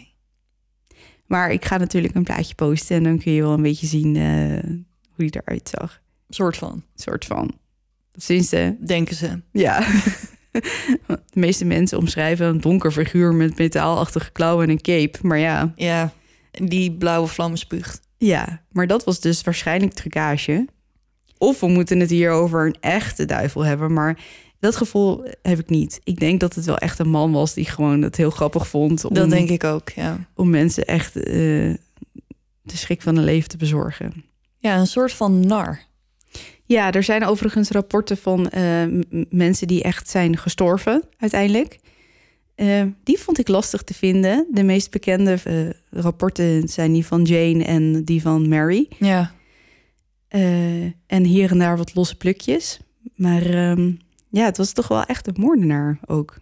Maar 1.26 1.52
ik 1.52 1.64
ga 1.64 1.76
natuurlijk 1.76 2.14
een 2.14 2.24
plaatje 2.24 2.54
posten 2.54 2.96
en 2.96 3.02
dan 3.02 3.18
kun 3.18 3.32
je 3.32 3.42
wel 3.42 3.52
een 3.52 3.62
beetje 3.62 3.86
zien 3.86 4.16
eh, 4.16 4.70
hoe 5.14 5.30
die 5.30 5.42
eruit 5.44 5.68
zag. 5.68 6.00
Soort 6.28 6.56
van, 6.56 6.84
soort 6.94 7.24
van. 7.24 7.58
Tenminste, 8.26 8.76
denken 8.84 9.16
ze. 9.16 9.40
ja. 9.52 9.86
de 11.06 11.40
meeste 11.40 11.64
mensen 11.64 11.98
omschrijven 11.98 12.46
een 12.46 12.60
donker 12.60 12.92
figuur 12.92 13.34
met 13.34 13.58
metaalachtige 13.58 14.32
klauwen 14.32 14.64
en 14.64 14.70
een 14.70 14.80
cape. 14.80 15.18
Maar 15.22 15.38
ja, 15.38 15.72
Ja, 15.76 16.12
die 16.50 16.92
blauwe 16.92 17.28
vlammen 17.28 17.58
spuugt. 17.58 18.00
ja. 18.18 18.60
Maar 18.72 18.86
dat 18.86 19.04
was 19.04 19.20
dus 19.20 19.42
waarschijnlijk 19.42 19.92
trucage. 19.92 20.68
Of 21.38 21.60
we 21.60 21.66
moeten 21.68 22.00
het 22.00 22.10
hier 22.10 22.30
over 22.30 22.66
een 22.66 22.76
echte 22.80 23.24
duivel 23.24 23.64
hebben. 23.64 23.92
Maar 23.92 24.18
dat 24.60 24.76
gevoel 24.76 25.24
heb 25.42 25.58
ik 25.58 25.68
niet. 25.68 26.00
Ik 26.04 26.18
denk 26.18 26.40
dat 26.40 26.54
het 26.54 26.64
wel 26.64 26.78
echt 26.78 26.98
een 26.98 27.10
man 27.10 27.32
was 27.32 27.54
die 27.54 27.64
gewoon 27.64 28.02
het 28.02 28.16
heel 28.16 28.30
grappig 28.30 28.68
vond. 28.68 29.04
Om, 29.04 29.14
Dat 29.14 29.30
denk 29.30 29.48
ik 29.48 29.64
ook, 29.64 29.88
ja. 29.90 30.18
om 30.34 30.50
mensen 30.50 30.84
echt 30.84 31.16
eh, 31.16 31.22
de 32.62 32.76
schrik 32.76 33.02
van 33.02 33.14
hun 33.16 33.24
leven 33.24 33.48
te 33.48 33.56
bezorgen. 33.56 34.24
Ja, 34.58 34.78
een 34.78 34.86
soort 34.86 35.12
van 35.12 35.46
nar. 35.46 35.80
Ja, 36.64 36.92
er 36.92 37.02
zijn 37.02 37.24
overigens 37.24 37.70
rapporten 37.70 38.16
van 38.16 38.48
eh, 38.48 38.84
mensen 39.30 39.66
die 39.66 39.82
echt 39.82 40.08
zijn 40.08 40.36
gestorven 40.36 41.02
uiteindelijk. 41.18 41.78
Eh, 42.54 42.82
die 43.02 43.18
vond 43.18 43.38
ik 43.38 43.48
lastig 43.48 43.82
te 43.82 43.94
vinden. 43.94 44.46
De 44.50 44.62
meest 44.62 44.90
bekende 44.90 45.38
eh, 45.44 46.00
rapporten 46.02 46.68
zijn 46.68 46.92
die 46.92 47.06
van 47.06 47.22
Jane 47.22 47.64
en 47.64 48.04
die 48.04 48.22
van 48.22 48.48
Mary. 48.48 48.88
Ja. 48.98 49.32
En 51.06 51.24
hier 51.24 51.50
en 51.50 51.58
daar 51.58 51.76
wat 51.76 51.94
losse 51.94 52.16
plukjes. 52.16 52.78
Maar 53.14 53.42
ehm, 53.42 53.92
ja, 54.28 54.44
het 54.44 54.56
was 54.56 54.72
toch 54.72 54.88
wel 54.88 55.04
echt 55.04 55.26
een 55.26 55.34
moordenaar 55.36 55.98
ook. 56.06 56.36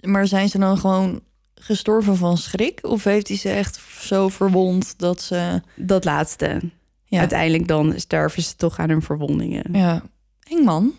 Maar 0.00 0.26
zijn 0.26 0.48
ze 0.48 0.58
dan 0.58 0.78
gewoon 0.78 1.20
gestorven 1.54 2.16
van 2.16 2.38
schrik? 2.38 2.78
Of 2.82 3.04
heeft 3.04 3.28
hij 3.28 3.36
ze 3.36 3.48
echt 3.48 3.80
zo 4.00 4.28
verwond 4.28 4.94
dat 4.98 5.22
ze... 5.22 5.62
Dat 5.76 6.04
laatste. 6.04 6.60
Ja, 7.10 7.18
Uiteindelijk 7.18 7.68
dan 7.68 7.92
sterven 7.96 8.42
ze 8.42 8.56
toch 8.56 8.78
aan 8.78 8.88
hun 8.88 9.02
verwondingen. 9.02 9.64
ja. 9.72 10.02
eng 10.42 10.64
man. 10.64 10.92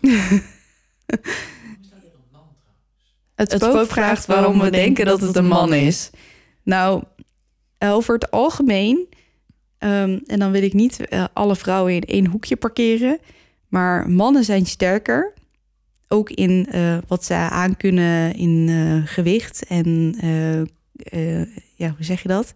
Het, 3.34 3.52
Het 3.52 3.62
spook 3.62 3.86
vraagt 3.86 4.26
waarom 4.26 4.60
we 4.60 4.70
denken 4.70 5.04
dat 5.04 5.20
het 5.20 5.36
een 5.36 5.46
man 5.46 5.74
is. 5.74 6.10
Nou, 6.62 7.02
over 7.78 8.14
het 8.14 8.30
algemeen, 8.30 9.08
ehm, 9.78 10.18
en 10.26 10.38
dan 10.38 10.50
wil 10.50 10.62
ik 10.62 10.72
niet 10.72 11.06
eh, 11.06 11.24
alle 11.32 11.56
vrouwen 11.56 11.94
in 11.94 12.02
één 12.02 12.26
hoekje 12.26 12.56
parkeren, 12.56 13.18
maar 13.68 14.10
mannen 14.10 14.44
zijn 14.44 14.66
sterker. 14.66 15.32
Ook 16.08 16.30
in 16.30 16.66
eh, 16.70 16.98
wat 17.06 17.24
ze 17.24 17.34
aankunnen 17.34 18.34
in 18.34 18.66
eh, 18.68 19.12
gewicht 19.12 19.66
en 19.66 20.14
ja, 21.74 21.88
hoe 21.96 22.04
zeg 22.04 22.22
je 22.22 22.28
dat? 22.28 22.54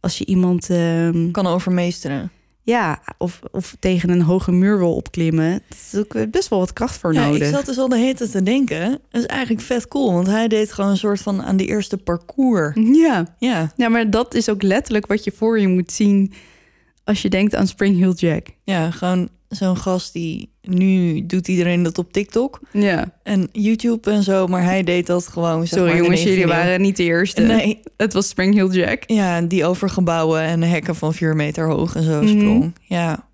Als 0.00 0.18
je 0.18 0.26
iemand, 0.26 0.70
ehm, 0.70 1.30
Kan 1.30 1.46
overmeesteren. 1.46 2.30
Ja, 2.64 3.02
of, 3.18 3.40
of 3.50 3.76
tegen 3.78 4.10
een 4.10 4.22
hoge 4.22 4.52
muur 4.52 4.78
wil 4.78 4.94
opklimmen. 4.94 5.62
Dat 5.68 5.78
is 5.92 5.98
ook 5.98 6.30
best 6.30 6.48
wel 6.48 6.58
wat 6.58 6.72
kracht 6.72 6.96
voor 6.96 7.12
Ja, 7.14 7.26
nodig. 7.26 7.48
ik 7.48 7.54
zat 7.54 7.66
dus 7.66 7.78
al 7.78 7.88
de 7.88 7.96
hele 7.96 8.14
tijd 8.14 8.30
te 8.30 8.42
denken. 8.42 8.90
Dat 8.90 9.20
is 9.22 9.26
eigenlijk 9.26 9.60
vet 9.62 9.88
cool, 9.88 10.12
want 10.12 10.26
hij 10.26 10.48
deed 10.48 10.72
gewoon 10.72 10.90
een 10.90 10.96
soort 10.96 11.20
van 11.20 11.42
aan 11.42 11.56
die 11.56 11.66
eerste 11.66 11.96
parcours. 11.96 12.76
Ja. 13.02 13.34
Ja, 13.38 13.72
ja, 13.76 13.88
maar 13.88 14.10
dat 14.10 14.34
is 14.34 14.48
ook 14.48 14.62
letterlijk 14.62 15.06
wat 15.06 15.24
je 15.24 15.32
voor 15.36 15.60
je 15.60 15.68
moet 15.68 15.92
zien 15.92 16.32
als 17.04 17.22
je 17.22 17.28
denkt 17.28 17.54
aan 17.54 17.66
Spring 17.66 17.96
Hill 17.96 18.12
Jack. 18.12 18.46
ja 18.64 18.90
gewoon 18.90 19.28
zo'n 19.56 19.76
gast 19.76 20.12
die 20.12 20.50
nu 20.62 21.26
doet 21.26 21.48
iedereen 21.48 21.82
dat 21.82 21.98
op 21.98 22.12
TikTok 22.12 22.60
Ja. 22.72 23.14
en 23.22 23.48
YouTube 23.52 24.10
en 24.10 24.22
zo, 24.22 24.46
maar 24.46 24.62
hij 24.62 24.82
deed 24.82 25.06
dat 25.06 25.26
gewoon. 25.28 25.66
Zeg 25.66 25.78
Sorry 25.78 25.92
maar, 25.92 26.02
jongens, 26.02 26.22
jullie 26.22 26.36
19e 26.38 26.42
eeuw. 26.50 26.62
waren 26.64 26.80
niet 26.80 26.96
de 26.96 27.02
eerste. 27.02 27.42
Nee, 27.42 27.80
Het 27.96 28.12
was 28.12 28.28
Spring 28.28 28.54
Hill 28.54 28.68
Jack. 28.70 29.02
ja, 29.06 29.40
die 29.40 29.64
over 29.64 29.88
gebouwen 29.90 30.40
en 30.42 30.62
hekken 30.62 30.96
van 30.96 31.14
vier 31.14 31.36
meter 31.36 31.68
hoog 31.68 31.94
en 31.94 32.02
zo 32.02 32.22
Mhm. 32.22 32.28
sprong. 32.38 32.74
Ja. 32.82 33.28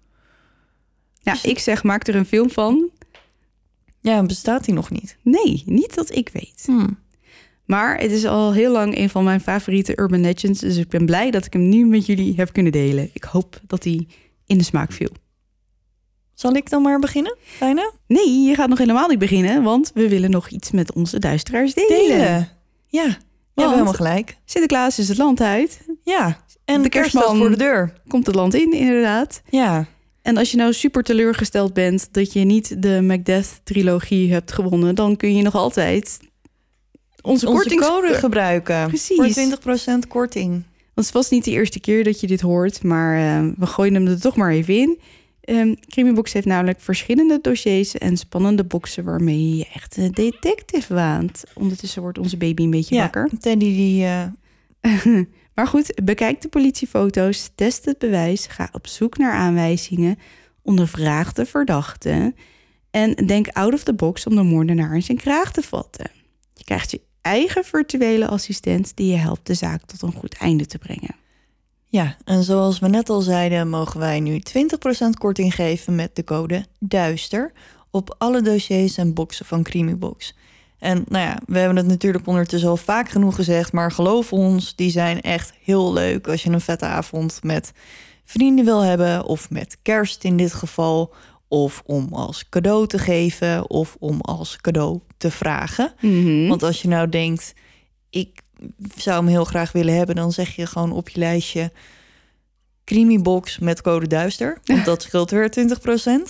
Ja, 1.23 1.37
ik 1.43 1.59
zeg, 1.59 1.83
maak 1.83 2.07
er 2.07 2.14
een 2.14 2.25
film 2.27 2.51
van. 2.51 2.91
ja, 4.01 4.23
bestaat 4.23 4.64
die 4.64 4.75
nog 4.75 4.91
niet? 4.91 5.16
Nee, 5.23 5.62
niet 5.66 5.95
dat 5.95 6.14
ik 6.14 6.29
weet. 6.33 6.62
Hmm. 6.66 6.99
Maar 7.64 7.99
het 7.99 8.11
is 8.11 8.25
al 8.25 8.53
heel 8.53 8.73
lang 8.73 8.97
een 8.99 9.11
van 9.11 9.25
mijn 9.25 9.41
favoriete 9.41 9.93
urban 10.01 10.21
legends. 10.21 10.61
Dus 10.61 10.77
ik 10.77 10.89
ben 10.89 11.07
blij 11.07 11.31
dat 11.31 11.45
ik 11.47 11.53
hem 11.53 11.69
nu 11.69 11.87
met 11.87 12.07
jullie 12.07 12.35
heb 12.37 12.53
kunnen 12.53 12.73
delen. 12.73 13.11
Ik 13.12 13.25
hoop 13.25 13.61
dat 13.66 13.85
hij 13.85 14.07
in 14.47 14.59
de 14.59 14.64
smaak 14.64 14.93
viel. 14.93 15.11
Zal 16.39 16.53
ik 16.55 16.70
dan 16.70 16.82
maar 16.82 16.99
beginnen? 16.99 17.36
Bijna? 17.61 17.91
Nee, 18.07 18.41
je 18.43 18.55
gaat 18.55 18.68
nog 18.68 18.78
helemaal 18.78 19.09
niet 19.09 19.18
beginnen, 19.18 19.62
want 19.62 19.91
we 19.95 20.09
willen 20.09 20.30
nog 20.30 20.49
iets 20.49 20.70
met 20.70 20.93
onze 20.95 21.18
duisteraars 21.18 21.74
delen. 21.74 21.99
Delen. 22.09 22.49
Ja, 22.89 23.03
je 23.03 23.09
hebt 23.09 23.18
Want- 23.55 23.70
helemaal 23.70 23.93
gelijk. 23.93 24.36
Sinterklaas 24.45 24.99
is 24.99 25.09
het 25.09 25.18
land 25.18 25.41
uit, 25.41 25.80
Ja, 26.05 26.45
en 26.64 26.82
De 26.82 26.89
kerstman. 26.89 27.36
voor 27.36 27.51
de 27.51 27.57
deur. 27.57 27.93
komt 28.09 28.26
het 28.26 28.34
land 28.34 28.55
in 28.55 28.72
inderdaad. 28.72 29.43
Ja, 29.51 29.86
En 30.22 30.36
als 30.36 30.51
je 30.51 30.57
nou 30.57 30.72
super 30.72 31.03
teleurgesteld 31.03 31.72
bent 31.74 32.09
dat 32.12 32.32
je 32.32 32.41
niet 32.45 32.82
de 32.82 33.01
Macbeth-trilogie 33.03 34.32
hebt 34.32 34.53
gewonnen, 34.53 34.95
dan 34.95 35.16
kun 35.16 35.36
je 35.36 35.43
nog 35.43 35.55
altijd 35.55 36.18
onze, 37.22 37.49
onze 37.49 37.74
code 37.74 38.14
gebruiken. 38.14 38.89
Precies. 38.89 39.16
Voor 39.16 39.28
20% 39.28 40.07
korting. 40.09 40.51
Want 40.95 41.07
het 41.07 41.12
was 41.12 41.30
niet 41.30 41.45
de 41.45 41.51
eerste 41.51 41.80
keer 41.80 42.05
dat 42.05 42.20
je 42.20 42.26
dit 42.26 42.41
hoort, 42.41 42.82
maar 42.82 43.16
eh, 43.18 43.51
we 43.57 43.66
gooien 43.66 43.95
hem 43.95 44.07
er 44.07 44.20
toch 44.20 44.36
maar 44.36 44.51
even 44.51 44.74
in. 44.74 44.99
Ehm 45.49 45.74
Creamybox 45.86 46.32
heeft 46.32 46.46
namelijk 46.46 46.80
verschillende 46.80 47.38
dossiers 47.42 47.94
en 47.94 48.16
spannende 48.16 48.64
boxen 48.64 49.05
waarmee 49.05 49.57
je 49.57 49.68
echt 49.74 49.96
een 49.96 50.11
detective 50.11 50.94
waant. 50.94 51.44
Ondertussen 51.55 52.03
wordt 52.03 52.18
onze 52.18 52.36
baby 52.36 52.62
een 52.62 52.70
beetje 52.70 52.94
Ja, 52.94 53.01
wakker. 53.01 53.30
Teddy 53.40 53.74
die... 53.76 54.05
eh, 54.05 55.22
Maar 55.55 55.66
goed, 55.66 56.01
bekijk 56.05 56.40
de 56.40 56.49
politiefoto's, 56.49 57.51
test 57.55 57.84
het 57.84 57.99
bewijs, 57.99 58.46
ga 58.46 58.68
op 58.72 58.86
zoek 58.86 59.18
naar 59.18 59.32
aanwijzingen, 59.32 60.18
ondervraag 60.62 61.32
de 61.32 61.46
verdachte 61.46 62.34
en 62.90 63.14
denk 63.14 63.49
out 63.49 63.72
of 63.74 63.82
the 63.82 63.94
box 63.94 64.26
om 64.26 64.34
de 64.34 64.42
moordenaar 64.42 64.94
in 64.94 65.03
zijn 65.03 65.18
kraag 65.18 65.53
te 65.53 65.62
vatten. 65.62 66.11
Je 66.55 66.64
krijgt 66.64 66.90
je 66.90 67.01
eigen 67.20 67.64
virtuele 67.64 68.26
assistent 68.26 68.96
die 68.96 69.11
je 69.11 69.16
helpt 69.16 69.46
de 69.46 69.55
zaak 69.55 69.82
tot 69.86 70.03
een 70.03 70.12
goed 70.12 70.34
einde 70.34 70.66
te 70.66 70.78
brengen. 70.78 71.14
Ja, 71.91 72.16
en 72.24 72.43
zoals 72.43 72.78
we 72.78 72.89
net 72.89 73.09
al 73.09 73.20
zeiden... 73.20 73.68
mogen 73.68 74.01
wij 74.01 74.20
nu 74.20 74.43
20% 74.59 74.62
korting 75.18 75.55
geven 75.55 75.95
met 75.95 76.16
de 76.16 76.24
code 76.24 76.64
DUISTER... 76.78 77.53
op 77.91 78.14
alle 78.18 78.43
dossiers 78.43 78.97
en 78.97 79.14
boxen 79.14 79.47
van 79.47 79.62
Creamybox. 79.62 80.36
En 80.78 81.05
nou 81.09 81.24
ja, 81.24 81.39
we 81.47 81.59
hebben 81.59 81.76
het 81.76 81.86
natuurlijk 81.86 82.26
ondertussen 82.26 82.68
al 82.68 82.76
vaak 82.76 83.09
genoeg 83.09 83.34
gezegd... 83.34 83.72
maar 83.72 83.93
geloof 83.93 84.32
ons, 84.32 84.76
die 84.76 84.91
zijn 84.91 85.20
echt 85.20 85.53
heel 85.62 85.93
leuk... 85.93 86.28
als 86.28 86.43
je 86.43 86.51
een 86.51 86.61
vette 86.61 86.84
avond 86.84 87.39
met 87.43 87.72
vrienden 88.24 88.64
wil 88.64 88.80
hebben... 88.80 89.24
of 89.24 89.51
met 89.51 89.78
kerst 89.82 90.24
in 90.24 90.36
dit 90.36 90.55
geval... 90.55 91.14
of 91.49 91.82
om 91.86 92.09
als 92.12 92.49
cadeau 92.49 92.86
te 92.86 92.99
geven... 92.99 93.70
of 93.70 93.97
om 93.99 94.20
als 94.20 94.57
cadeau 94.57 95.01
te 95.16 95.30
vragen... 95.30 95.93
Want 96.49 96.62
als 96.62 96.82
je 96.82 96.89
nou 96.89 97.09
denkt, 97.09 97.55
ik 98.11 98.41
zou 98.96 99.16
hem 99.16 99.26
heel 99.26 99.44
graag 99.44 99.72
willen 99.72 99.96
hebben, 99.96 100.14
dan 100.14 100.32
zeg 100.32 100.56
je 100.56 100.66
gewoon 100.66 100.92
op 100.92 101.09
je 101.09 101.18
lijstje 101.18 101.72
Creamy 102.84 103.20
Box 103.22 103.59
met 103.59 103.80
code 103.80 104.06
duister. 104.06 104.59
Want 104.64 104.84
dat 104.84 105.02
scheelt 105.02 105.30
weer 105.30 105.50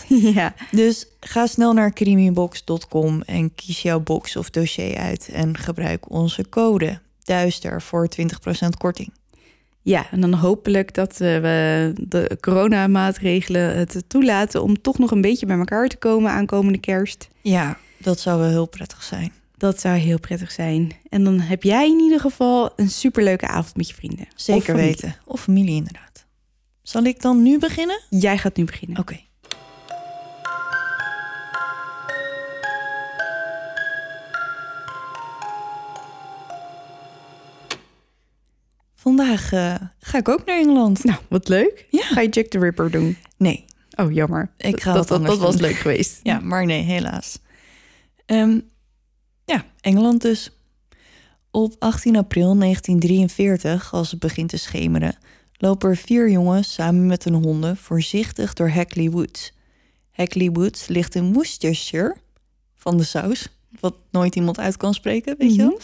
20%. 0.00 0.06
Ja, 0.34 0.54
Dus 0.70 1.06
ga 1.20 1.46
snel 1.46 1.72
naar 1.72 1.92
creamybox.com 1.92 3.22
en 3.22 3.54
kies 3.54 3.82
jouw 3.82 4.00
box 4.00 4.36
of 4.36 4.50
dossier 4.50 4.96
uit 4.96 5.28
en 5.32 5.56
gebruik 5.58 6.10
onze 6.10 6.48
code 6.48 7.00
duister 7.22 7.82
voor 7.82 8.08
20% 8.20 8.24
korting. 8.78 9.12
ja, 9.82 10.10
en 10.10 10.20
dan 10.20 10.34
hopelijk 10.34 10.94
dat 10.94 11.12
eh, 11.12 11.18
we 11.18 11.92
de 12.00 12.36
coronamaatregelen 12.40 13.76
het 13.76 14.04
toelaten 14.06 14.62
om 14.62 14.80
toch 14.80 14.98
nog 14.98 15.10
een 15.10 15.20
beetje 15.20 15.46
bij 15.46 15.58
elkaar 15.58 15.88
te 15.88 15.96
komen 15.96 16.30
aankomende 16.30 16.78
kerst. 16.78 17.28
Ja, 17.40 17.78
dat 17.98 18.20
zou 18.20 18.40
wel 18.40 18.48
heel 18.48 18.66
prettig 18.66 19.02
zijn. 19.02 19.32
Dat 19.58 19.80
zou 19.80 19.96
heel 19.96 20.20
prettig 20.20 20.50
zijn. 20.52 20.92
En 21.08 21.24
dan 21.24 21.40
heb 21.40 21.62
jij 21.62 21.86
in 21.88 21.98
ieder 22.00 22.20
geval 22.20 22.72
een 22.76 22.90
superleuke 22.90 23.46
avond 23.46 23.76
met 23.76 23.88
je 23.88 23.94
vrienden. 23.94 24.28
Zeker 24.34 24.74
weten. 24.74 25.16
Of 25.24 25.40
familie 25.40 25.74
inderdaad. 25.74 26.26
Zal 26.82 27.02
ik 27.02 27.20
dan 27.22 27.42
nu 27.42 27.58
beginnen? 27.58 28.00
Jij 28.10 28.38
gaat 28.38 28.56
nu 28.56 28.64
beginnen. 28.64 28.98
Oké. 28.98 29.20
Vandaag 38.94 39.52
eh, 39.52 39.74
ga 40.00 40.18
ik 40.18 40.28
ook 40.28 40.44
naar 40.44 40.58
Engeland. 40.58 41.04
Nou, 41.04 41.18
wat 41.28 41.48
leuk. 41.48 41.86
Ja. 41.90 42.02
Ga 42.02 42.20
je 42.20 42.28
Jack 42.28 42.46
the 42.46 42.58
Ripper 42.58 42.90
doen? 42.90 43.16
Nee, 43.36 43.64
Oh, 44.00 44.12
jammer. 44.12 44.50
Ik 44.56 44.80
ga 44.80 44.92
dat, 44.92 45.08
dat, 45.08 45.26
dat 45.26 45.38
was 45.38 45.56
leuk 45.56 45.74
geweest. 45.76 46.20
ja, 46.22 46.40
maar 46.40 46.66
nee, 46.66 46.82
helaas. 46.82 47.38
Ehm, 48.26 48.60
ja, 49.48 49.64
Engeland 49.80 50.22
dus. 50.22 50.50
Op 51.50 51.74
18 51.78 52.16
april 52.16 52.58
1943, 52.58 53.92
als 53.92 54.10
het 54.10 54.20
begint 54.20 54.48
te 54.48 54.56
schemeren, 54.56 55.18
lopen 55.56 55.90
er 55.90 55.96
vier 55.96 56.30
jongens 56.30 56.72
samen 56.72 57.06
met 57.06 57.24
hun 57.24 57.34
honden 57.34 57.76
voorzichtig 57.76 58.52
door 58.52 58.70
Hackley 58.70 59.10
Woods. 59.10 59.52
Hackley 60.10 60.50
Woods 60.50 60.86
ligt 60.86 61.14
in 61.14 61.32
Worcestershire, 61.32 62.16
van 62.74 62.96
de 62.96 63.04
saus, 63.04 63.48
wat 63.80 63.94
nooit 64.10 64.34
iemand 64.36 64.58
uit 64.58 64.76
kan 64.76 64.94
spreken, 64.94 65.34
weet 65.38 65.54
je 65.54 65.62
wel. 65.62 65.80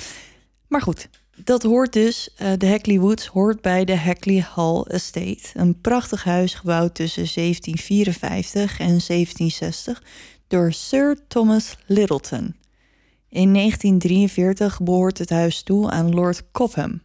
Maar 0.69 0.83
goed, 0.83 1.09
dat 1.37 1.63
hoort 1.63 1.93
dus, 1.93 2.29
eh, 2.37 2.53
de 2.59 2.69
Hackley 2.69 2.99
Woods 2.99 3.27
hoort 3.27 3.61
bij 3.61 3.85
de 3.85 3.97
Hackley 3.97 4.47
Hall 4.55 4.81
Estate. 4.83 5.43
Een 5.55 5.81
prachtig 5.81 6.25
huis 6.25 6.55
gebouwd 6.55 6.95
tussen 6.95 7.27
1754 7.27 8.79
en 8.79 9.01
1760 9.01 10.03
door 10.49 10.73
Sir 10.73 11.17
Thomas 11.29 11.77
Littleton. 11.87 12.55
In 13.35 13.53
1943 13.53 14.83
behoort 14.83 15.19
het 15.19 15.31
huis 15.31 15.63
toe 15.63 15.91
aan 15.91 16.15
Lord 16.15 16.43
Cobham. 16.53 17.03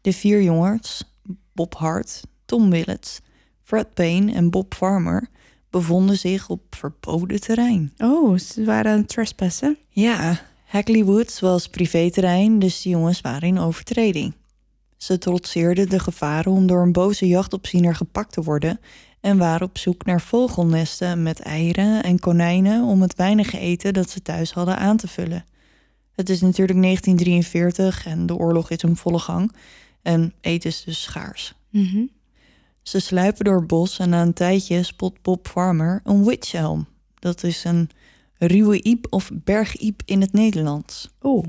De 0.00 0.12
vier 0.12 0.42
jongens, 0.42 1.16
Bob 1.52 1.74
Hart, 1.74 2.22
Tom 2.44 2.70
Willets, 2.70 3.20
Fred 3.62 3.94
Payne 3.94 4.32
en 4.32 4.50
Bob 4.50 4.74
Farmer, 4.74 5.28
bevonden 5.70 6.18
zich 6.18 6.48
op 6.48 6.62
verboden 6.70 7.40
terrein. 7.40 7.92
Oh, 7.98 8.38
ze 8.38 8.64
waren 8.64 8.92
aan 8.92 8.98
het 8.98 9.08
trespassen. 9.08 9.78
Ja, 9.88 10.40
Hackley 10.64 11.04
Woods 11.04 11.40
was 11.40 11.68
privéterrein, 11.68 12.58
dus 12.58 12.82
de 12.82 12.88
jongens 12.88 13.20
waren 13.20 13.48
in 13.48 13.58
overtreding. 13.58 14.34
Ze 14.96 15.18
trotseerden 15.18 15.88
de 15.88 15.98
gevaren 15.98 16.52
om 16.52 16.66
door 16.66 16.82
een 16.82 16.92
boze 16.92 17.26
jachtopziener 17.26 17.94
gepakt 17.94 18.32
te 18.32 18.42
worden 18.42 18.80
en 19.20 19.38
waren 19.38 19.66
op 19.66 19.78
zoek 19.78 20.04
naar 20.04 20.20
vogelnesten 20.20 21.22
met 21.22 21.40
eieren 21.40 22.02
en 22.02 22.18
konijnen 22.18 22.84
om 22.84 23.02
het 23.02 23.14
weinige 23.14 23.58
eten 23.58 23.92
dat 23.92 24.10
ze 24.10 24.22
thuis 24.22 24.52
hadden 24.52 24.78
aan 24.78 24.96
te 24.96 25.08
vullen. 25.08 25.44
Het 26.16 26.28
is 26.28 26.40
natuurlijk 26.40 26.82
1943 26.82 28.06
en 28.06 28.26
de 28.26 28.36
oorlog 28.36 28.70
is 28.70 28.82
in 28.82 28.96
volle 28.96 29.18
gang 29.18 29.52
en 30.02 30.32
eten 30.40 30.70
is 30.70 30.84
dus 30.84 31.02
schaars. 31.02 31.54
Mhm. 31.70 32.04
Ze 32.82 33.00
sluipen 33.00 33.44
door 33.44 33.56
het 33.56 33.66
bos 33.66 33.98
en 33.98 34.08
na 34.08 34.22
een 34.22 34.32
tijdje 34.32 34.82
spot 34.82 35.22
Bob 35.22 35.48
Farmer 35.48 36.00
een 36.04 36.24
witchelm. 36.24 36.86
Dat 37.18 37.42
is 37.42 37.64
een 37.64 37.90
ruwe 38.38 38.82
iep 38.82 39.06
of 39.10 39.30
bergiep 39.34 40.02
in 40.04 40.20
het 40.20 40.32
Nederlands. 40.32 41.10
Oh. 41.20 41.46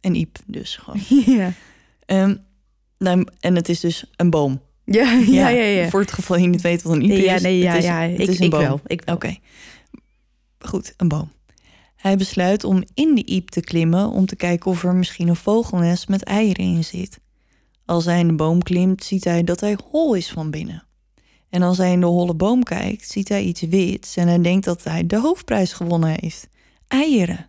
Een 0.00 0.14
iep 0.14 0.38
dus 0.46 0.76
gewoon. 0.76 1.00
Ja. 1.36 1.52
Nou, 2.98 3.26
en 3.40 3.54
het 3.56 3.68
is 3.68 3.80
dus 3.80 4.04
een 4.16 4.30
boom. 4.30 4.60
Ja, 4.84 5.12
ja, 5.26 5.48
ja. 5.48 5.64
ja. 5.64 5.88
Voor 5.88 6.00
het 6.00 6.12
geval 6.12 6.36
je 6.36 6.46
niet 6.46 6.60
weet 6.60 6.82
wat 6.82 6.92
een 6.92 7.02
iep 7.02 7.08
Nee, 7.08 7.18
is. 7.18 7.24
ja, 7.24 7.38
nee, 7.40 7.58
ja, 7.58 7.68
het 7.72 7.78
is, 7.78 7.84
ja. 7.84 8.00
het 8.00 8.40
Ik, 8.40 8.50
boom. 8.50 8.60
wel. 8.60 8.80
Ik 8.86 9.02
wel. 9.04 9.14
Oké. 9.14 9.36
Goed, 10.58 10.94
een 10.96 11.08
boom. 11.08 11.32
Hij 12.04 12.16
besluit 12.16 12.64
om 12.64 12.84
in 12.94 13.14
de 13.14 13.24
iep 13.26 13.48
te 13.48 13.60
klimmen 13.60 14.10
om 14.10 14.26
te 14.26 14.36
kijken 14.36 14.70
of 14.70 14.84
er 14.84 14.94
misschien 14.94 15.28
een 15.28 15.36
vogelnest 15.36 16.08
met 16.08 16.22
eieren 16.22 16.64
in 16.64 16.84
zit. 16.84 17.18
Als 17.84 18.04
hij 18.04 18.18
in 18.18 18.26
de 18.26 18.34
boom 18.34 18.62
klimt, 18.62 19.04
ziet 19.04 19.24
hij 19.24 19.44
dat 19.44 19.60
hij 19.60 19.78
hol 19.90 20.14
is 20.14 20.30
van 20.30 20.50
binnen. 20.50 20.84
En 21.48 21.62
als 21.62 21.78
hij 21.78 21.92
in 21.92 22.00
de 22.00 22.06
holle 22.06 22.34
boom 22.34 22.62
kijkt, 22.62 23.08
ziet 23.08 23.28
hij 23.28 23.42
iets 23.42 23.60
wits 23.60 24.16
en 24.16 24.28
hij 24.28 24.40
denkt 24.40 24.64
dat 24.64 24.84
hij 24.84 25.06
de 25.06 25.20
hoofdprijs 25.20 25.72
gewonnen 25.72 26.16
heeft. 26.20 26.48
Eieren. 26.88 27.48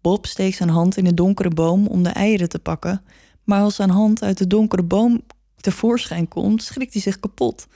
Bob 0.00 0.26
steekt 0.26 0.56
zijn 0.56 0.68
hand 0.68 0.96
in 0.96 1.04
de 1.04 1.14
donkere 1.14 1.50
boom 1.50 1.86
om 1.86 2.02
de 2.02 2.10
eieren 2.10 2.48
te 2.48 2.58
pakken, 2.58 3.02
maar 3.44 3.60
als 3.62 3.74
zijn 3.74 3.90
hand 3.90 4.22
uit 4.22 4.38
de 4.38 4.46
donkere 4.46 4.82
boom 4.82 5.22
tevoorschijn 5.56 6.28
komt, 6.28 6.62
schrikt 6.62 6.92
hij 6.92 7.02
zich 7.02 7.20
kapot. 7.20 7.66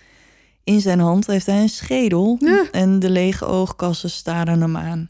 In 0.62 0.80
zijn 0.80 1.00
hand 1.00 1.26
heeft 1.26 1.46
hij 1.46 1.60
een 1.60 1.68
schedel 1.68 2.36
Ja. 2.38 2.68
en 2.70 2.98
de 2.98 3.10
lege 3.10 3.44
oogkassen 3.44 4.10
staren 4.10 4.60
hem 4.60 4.76
aan. 4.76 5.08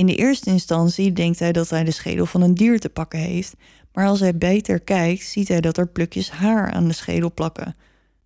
In 0.00 0.06
de 0.06 0.14
eerste 0.14 0.50
instantie 0.50 1.12
denkt 1.12 1.38
hij 1.38 1.52
dat 1.52 1.70
hij 1.70 1.84
de 1.84 1.90
schedel 1.90 2.26
van 2.26 2.42
een 2.42 2.54
dier 2.54 2.80
te 2.80 2.88
pakken 2.88 3.18
heeft, 3.18 3.54
maar 3.92 4.06
als 4.06 4.20
hij 4.20 4.38
beter 4.38 4.80
kijkt, 4.80 5.22
ziet 5.22 5.48
hij 5.48 5.60
dat 5.60 5.76
er 5.76 5.88
plukjes 5.88 6.30
haar 6.30 6.70
aan 6.70 6.88
de 6.88 6.94
schedel 6.94 7.32
plakken. 7.34 7.76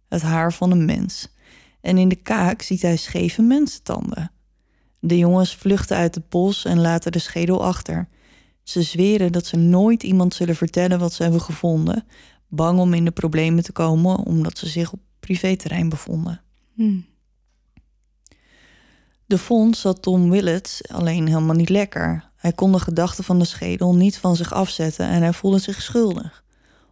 Het 0.09 0.23
haar 0.23 0.53
van 0.53 0.71
een 0.71 0.85
mens. 0.85 1.29
En 1.81 1.99
in 1.99 2.09
de 2.09 2.17
kaak 2.17 2.63
ziet 2.63 2.83
hij 2.83 2.97
scheve 2.97 3.43
mensentanden. 3.43 4.33
De 4.99 5.19
jongens 5.19 5.57
vluchten 5.57 5.97
uit 5.97 6.15
het 6.15 6.29
bos 6.29 6.65
en 6.65 6.81
laten 6.81 7.13
de 7.13 7.19
schedel 7.19 7.65
achter. 7.65 8.09
Ze 8.63 8.83
zweren 8.83 9.33
dat 9.33 9.47
ze 9.47 9.57
nooit 9.57 10.03
iemand 10.03 10.35
zullen 10.35 10.57
vertellen 10.57 10.99
wat 10.99 11.13
ze 11.13 11.23
hebben 11.23 11.41
gevonden, 11.41 12.05
bang 12.49 12.79
om 12.79 12.95
in 12.95 13.05
de 13.05 13.11
problemen 13.11 13.63
te 13.63 13.73
komen 13.73 14.19
omdat 14.19 14.59
ze 14.59 14.69
zich 14.69 14.93
op 14.93 15.01
privéterrein 15.21 15.89
bevonden. 15.89 16.41
Hm. 16.75 16.99
De 19.27 19.39
vondst 19.39 19.81
zat 19.81 20.03
Tom 20.03 20.31
Willets 20.31 20.89
alleen 20.89 21.27
helemaal 21.27 21.55
niet 21.55 21.69
lekker. 21.69 22.31
Hij 22.37 22.53
kon 22.53 22.73
de 22.73 22.79
gedachte 22.79 23.23
van 23.23 23.39
de 23.39 23.45
schedel 23.45 23.95
niet 23.95 24.19
van 24.19 24.37
zich 24.37 24.53
afzetten 24.53 25.07
en 25.09 25.23
hij 25.23 25.33
voelde 25.33 25.59
zich 25.59 25.83
schuldig. 25.83 26.45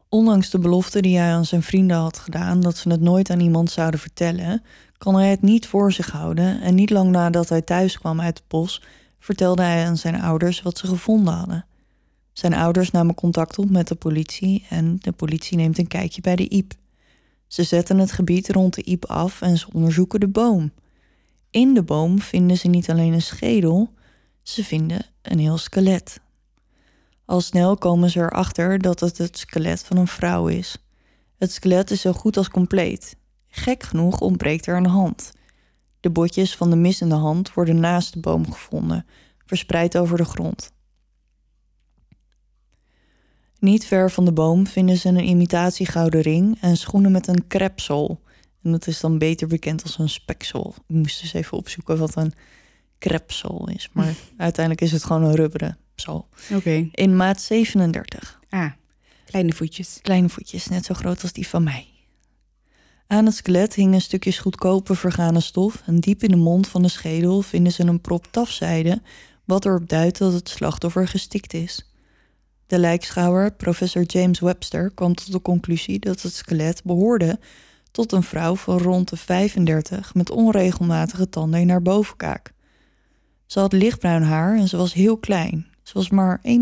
Ondanks 0.09 0.51
de 0.51 0.59
belofte 0.59 1.03
die 1.03 1.19
hij 1.19 1.33
aan 1.33 1.45
zijn 1.45 1.63
vrienden 1.63 1.97
had 1.97 2.19
gedaan 2.19 2.61
dat 2.61 2.77
ze 2.77 2.89
het 2.89 3.01
nooit 3.01 3.31
aan 3.31 3.41
iemand 3.41 3.71
zouden 3.71 4.01
vertellen, 4.01 4.63
kon 4.99 5.15
hij 5.15 5.31
het 5.31 5.43
niet 5.43 5.67
voor 5.67 5.93
zich 5.93 6.11
houden 6.11 6.61
en 6.61 6.75
niet 6.75 6.91
lang 6.91 7.11
nadat 7.11 7.49
hij 7.49 7.63
thuis 7.63 7.99
kwam 7.99 8.21
uit 8.21 8.39
het 8.39 8.49
bos, 8.49 8.83
vertelde 9.19 9.63
hij 9.63 9.87
aan 9.87 9.97
zijn 9.97 10.21
ouders 10.21 10.63
wat 10.63 10.79
ze 10.79 10.87
gevonden 10.87 11.35
hadden. 11.35 11.67
Zijn 12.33 12.55
ouders 12.55 12.91
namen 12.91 13.15
contact 13.15 13.59
op 13.59 13.71
met 13.71 13.89
de 13.89 13.95
politie 13.95 14.67
en 14.69 14.97
de 15.01 15.13
politie 15.13 15.57
neemt 15.57 15.79
een 15.79 15.87
kijkje 15.87 16.21
bij 16.21 16.37
de 16.37 16.49
Iep. 16.49 16.73
Ze 17.47 17.63
zetten 17.63 17.99
het 17.99 18.13
gebied 18.13 18.49
rond 18.49 18.75
de 18.75 18.83
Iep 18.83 19.05
af 19.05 19.43
en 19.43 19.59
ze 19.59 19.67
onderzoeken 19.73 20.21
de 20.21 20.29
boom. 20.29 20.73
In 21.53 21.75
de 21.75 21.83
boom 21.83 22.21
vinden 22.21 22.57
ze 22.57 22.69
niet 22.69 22.91
alleen 22.91 23.13
een 23.13 23.23
schedel, 23.23 23.93
ze 24.43 24.65
vinden 24.65 25.07
een 25.23 25.39
heel 25.39 25.59
skelet. 25.59 26.21
Al 27.25 27.41
snel 27.41 27.77
komen 27.77 28.11
ze 28.11 28.21
erachter 28.21 28.79
dat 28.79 29.01
het 29.01 29.19
het 29.19 29.39
skelet 29.39 29.85
van 29.85 29.97
een 29.97 30.07
vrouw 30.07 30.47
is. 30.47 30.77
Het 31.39 31.53
skelet 31.53 31.91
is 31.91 32.01
zo 32.01 32.13
goed 32.13 32.37
als 32.37 32.49
compleet. 32.49 33.17
Gek 33.49 33.83
genoeg 33.83 34.21
ontbreekt 34.21 34.67
er 34.67 34.77
een 34.77 34.87
hand. 34.87 35.33
De 36.01 36.11
botjes 36.11 36.57
van 36.57 36.71
de 36.71 36.77
missende 36.77 37.15
hand 37.15 37.55
worden 37.55 37.81
naast 37.81 38.13
de 38.13 38.21
boom 38.21 38.53
gevonden, 38.53 39.07
verspreid 39.45 39.97
over 39.97 40.17
de 40.17 40.25
grond. 40.25 40.73
Niet 43.59 43.87
ver 43.87 44.11
van 44.11 44.25
de 44.25 44.33
boom 44.33 44.67
vinden 44.67 44.97
ze 44.97 45.09
een 45.09 45.29
imitatie 45.29 45.87
gouden 45.87 46.21
ring 46.21 46.59
en 46.61 46.77
schoenen 46.77 47.13
met 47.13 47.27
een 47.27 47.47
krepsel. 47.47 48.21
En 48.63 48.71
dat 48.71 48.87
is 48.87 49.01
dan 49.01 49.19
beter 49.19 49.47
bekend 49.47 49.83
als 49.83 49.99
een 49.99 50.09
speksel. 50.09 50.75
Ik 50.89 50.95
moest 50.95 51.21
dus 51.21 51.33
even 51.33 51.57
opzoeken 51.57 51.99
wat 51.99 52.17
een 52.17 52.33
krepsel 52.99 53.69
is. 53.69 53.89
Maar 53.93 54.15
uiteindelijk 54.37 54.85
is 54.85 54.93
het 54.93 55.05
gewoon 55.05 55.23
een 55.23 55.35
rubberen 55.35 55.79
zool. 55.95 56.29
Oké. 56.55 56.89
In 56.93 57.17
maat 57.17 57.41
37. 57.41 58.41
Ah, 58.49 58.73
kleine 59.25 59.53
voetjes. 59.53 59.99
Kleine 60.03 60.29
voetjes, 60.29 60.69
net 60.69 60.85
zo 60.85 60.95
groot 60.95 61.23
als 61.23 61.33
die 61.33 61.49
van 61.49 61.63
mij. 61.63 61.87
Aan 63.07 63.27
het 63.27 63.35
skelet 63.35 63.75
hingen 63.75 64.01
stukjes 64.01 64.39
goedkope 64.39 64.95
vergane 64.95 65.41
stof... 65.41 65.83
en 65.87 66.01
diep 66.01 66.23
in 66.23 66.31
de 66.31 66.37
mond 66.37 66.69
van 66.69 66.83
de 66.83 66.89
schedel 66.89 67.43
vinden 67.43 67.73
ze 67.73 67.83
een 67.83 68.01
prop 68.01 68.27
tafzijde... 68.31 69.03
wat 69.45 69.65
erop 69.65 69.89
duidt 69.89 70.19
dat 70.19 70.33
het 70.33 70.49
slachtoffer 70.49 71.09
gestikt 71.09 71.55
is. 71.55 71.93
De 72.67 72.79
lijkschouwer, 72.79 73.53
professor 73.53 74.03
James 74.03 74.41
Webster, 74.41 74.91
kwam 74.91 75.15
tot 75.15 75.33
de 75.33 75.43
conclusie... 75.43 75.99
dat 75.99 76.23
het 76.23 76.35
skelet 76.35 76.83
behoorde 76.85 77.39
tot 77.93 78.13
een 78.13 78.23
vrouw 78.23 78.57
van 78.57 78.79
rond 78.79 79.09
de 79.09 79.17
35... 79.17 80.15
met 80.15 80.31
onregelmatige 80.31 81.29
tanden 81.29 81.61
in 81.61 81.71
haar 81.71 81.83
bovenkaak. 81.83 82.53
Ze 83.47 83.59
had 83.61 83.73
lichtbruin 83.73 84.23
haar 84.23 84.57
en 84.57 84.69
ze 84.69 84.77
was 84.77 84.93
heel 84.93 85.17
klein. 85.17 85.67
Ze 85.83 85.93
was 85.95 86.11
maar 86.11 86.41
1,52 86.47 86.53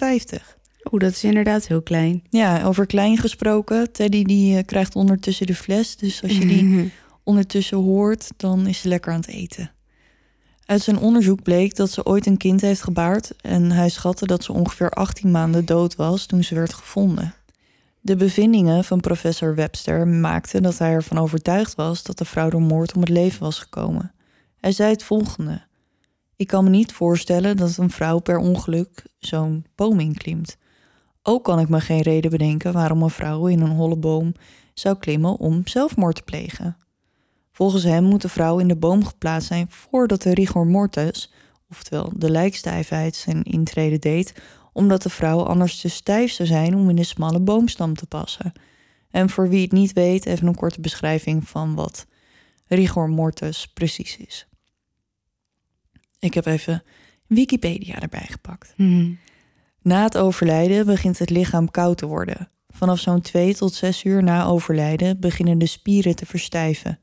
meter. 0.00 0.56
Oh, 0.82 1.00
dat 1.00 1.10
is 1.10 1.24
inderdaad 1.24 1.66
heel 1.66 1.82
klein. 1.82 2.22
Ja, 2.30 2.64
over 2.64 2.86
klein 2.86 3.16
gesproken. 3.16 3.92
Teddy 3.92 4.22
die 4.24 4.56
eh, 4.56 4.64
krijgt 4.64 4.94
ondertussen 4.94 5.46
de 5.46 5.54
fles. 5.54 5.96
Dus 5.96 6.22
als 6.22 6.32
je 6.32 6.46
die 6.46 6.92
ondertussen 7.24 7.76
hoort, 7.76 8.28
dan 8.36 8.66
is 8.66 8.80
ze 8.80 8.88
lekker 8.88 9.12
aan 9.12 9.20
het 9.20 9.28
eten. 9.28 9.70
Uit 10.64 10.82
zijn 10.82 10.98
onderzoek 10.98 11.42
bleek 11.42 11.76
dat 11.76 11.90
ze 11.90 12.04
ooit 12.04 12.26
een 12.26 12.36
kind 12.36 12.60
heeft 12.60 12.82
gebaard. 12.82 13.32
En 13.40 13.70
hij 13.70 13.88
schatte 13.88 14.26
dat 14.26 14.44
ze 14.44 14.52
ongeveer 14.52 14.90
18 14.90 15.30
maanden 15.30 15.64
dood 15.64 15.96
was 15.96 16.26
toen 16.26 16.44
ze 16.44 16.54
werd 16.54 16.74
gevonden. 16.74 17.34
De 18.06 18.16
bevindingen 18.16 18.84
van 18.84 19.00
professor 19.00 19.54
Webster 19.54 20.08
maakten 20.08 20.62
dat 20.62 20.78
hij 20.78 20.92
ervan 20.92 21.18
overtuigd 21.18 21.74
was 21.74 22.02
dat 22.02 22.18
de 22.18 22.24
vrouw 22.24 22.48
door 22.48 22.62
moord 22.62 22.94
om 22.94 23.00
het 23.00 23.08
leven 23.08 23.40
was 23.40 23.58
gekomen. 23.58 24.12
Hij 24.56 24.72
zei 24.72 24.90
het 24.90 25.02
volgende. 25.02 25.62
Ik 26.36 26.46
kan 26.46 26.64
me 26.64 26.70
niet 26.70 26.92
voorstellen 26.92 27.56
dat 27.56 27.76
een 27.76 27.90
vrouw 27.90 28.18
per 28.18 28.38
ongeluk 28.38 29.04
zo'n 29.18 29.66
boom 29.74 30.00
inklimt. 30.00 30.56
Ook 31.22 31.44
kan 31.44 31.58
ik 31.58 31.68
me 31.68 31.80
geen 31.80 32.00
reden 32.00 32.30
bedenken 32.30 32.72
waarom 32.72 33.02
een 33.02 33.10
vrouw 33.10 33.46
in 33.46 33.60
een 33.60 33.76
holle 33.76 33.96
boom 33.96 34.32
zou 34.74 34.96
klimmen 34.98 35.38
om 35.38 35.66
zelfmoord 35.66 36.16
te 36.16 36.22
plegen. 36.22 36.76
Volgens 37.52 37.82
hem 37.82 38.04
moet 38.04 38.22
de 38.22 38.28
vrouw 38.28 38.58
in 38.58 38.68
de 38.68 38.76
boom 38.76 39.04
geplaatst 39.04 39.48
zijn 39.48 39.66
voordat 39.70 40.22
de 40.22 40.34
rigor 40.34 40.66
mortis, 40.66 41.32
oftewel 41.70 42.12
de 42.16 42.30
lijkstijfheid, 42.30 43.16
zijn 43.16 43.42
intrede 43.42 43.98
deed, 43.98 44.34
omdat 44.76 45.02
de 45.02 45.10
vrouw 45.10 45.42
anders 45.42 45.80
te 45.80 45.88
stijf 45.88 46.32
zou 46.32 46.48
zijn 46.48 46.74
om 46.74 46.88
in 46.90 46.96
de 46.96 47.04
smalle 47.04 47.40
boomstam 47.40 47.94
te 47.94 48.06
passen. 48.06 48.52
En 49.10 49.30
voor 49.30 49.48
wie 49.48 49.62
het 49.62 49.72
niet 49.72 49.92
weet, 49.92 50.26
even 50.26 50.46
een 50.46 50.54
korte 50.54 50.80
beschrijving 50.80 51.48
van 51.48 51.74
wat 51.74 52.06
rigor 52.66 53.08
mortis 53.08 53.66
precies 53.66 54.16
is. 54.16 54.46
Ik 56.18 56.34
heb 56.34 56.46
even 56.46 56.82
Wikipedia 57.26 58.00
erbij 58.00 58.26
gepakt. 58.30 58.72
Hm. 58.76 59.12
Na 59.82 60.02
het 60.02 60.16
overlijden 60.16 60.86
begint 60.86 61.18
het 61.18 61.30
lichaam 61.30 61.70
koud 61.70 61.98
te 61.98 62.06
worden. 62.06 62.50
Vanaf 62.68 62.98
zo'n 62.98 63.20
2 63.20 63.54
tot 63.54 63.74
6 63.74 64.04
uur 64.04 64.22
na 64.22 64.44
overlijden 64.44 65.20
beginnen 65.20 65.58
de 65.58 65.66
spieren 65.66 66.16
te 66.16 66.26
verstijven. 66.26 66.98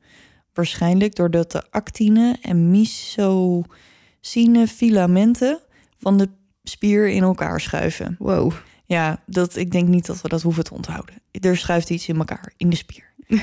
Waarschijnlijk 0.52 1.14
doordat 1.14 1.52
de 1.52 1.70
actine 1.70 2.38
en 2.42 2.70
mysocine 2.70 4.66
filamenten 4.66 5.60
van 5.96 6.18
de 6.18 6.28
spier 6.64 7.08
in 7.08 7.22
elkaar 7.22 7.60
schuiven. 7.60 8.16
Wow. 8.18 8.52
Ja, 8.86 9.22
dat, 9.26 9.56
ik 9.56 9.72
denk 9.72 9.88
niet 9.88 10.06
dat 10.06 10.20
we 10.20 10.28
dat 10.28 10.42
hoeven 10.42 10.64
te 10.64 10.74
onthouden. 10.74 11.14
Er 11.30 11.56
schuift 11.56 11.90
iets 11.90 12.08
in 12.08 12.16
elkaar, 12.16 12.52
in 12.56 12.70
de 12.70 12.76
spier. 12.76 13.12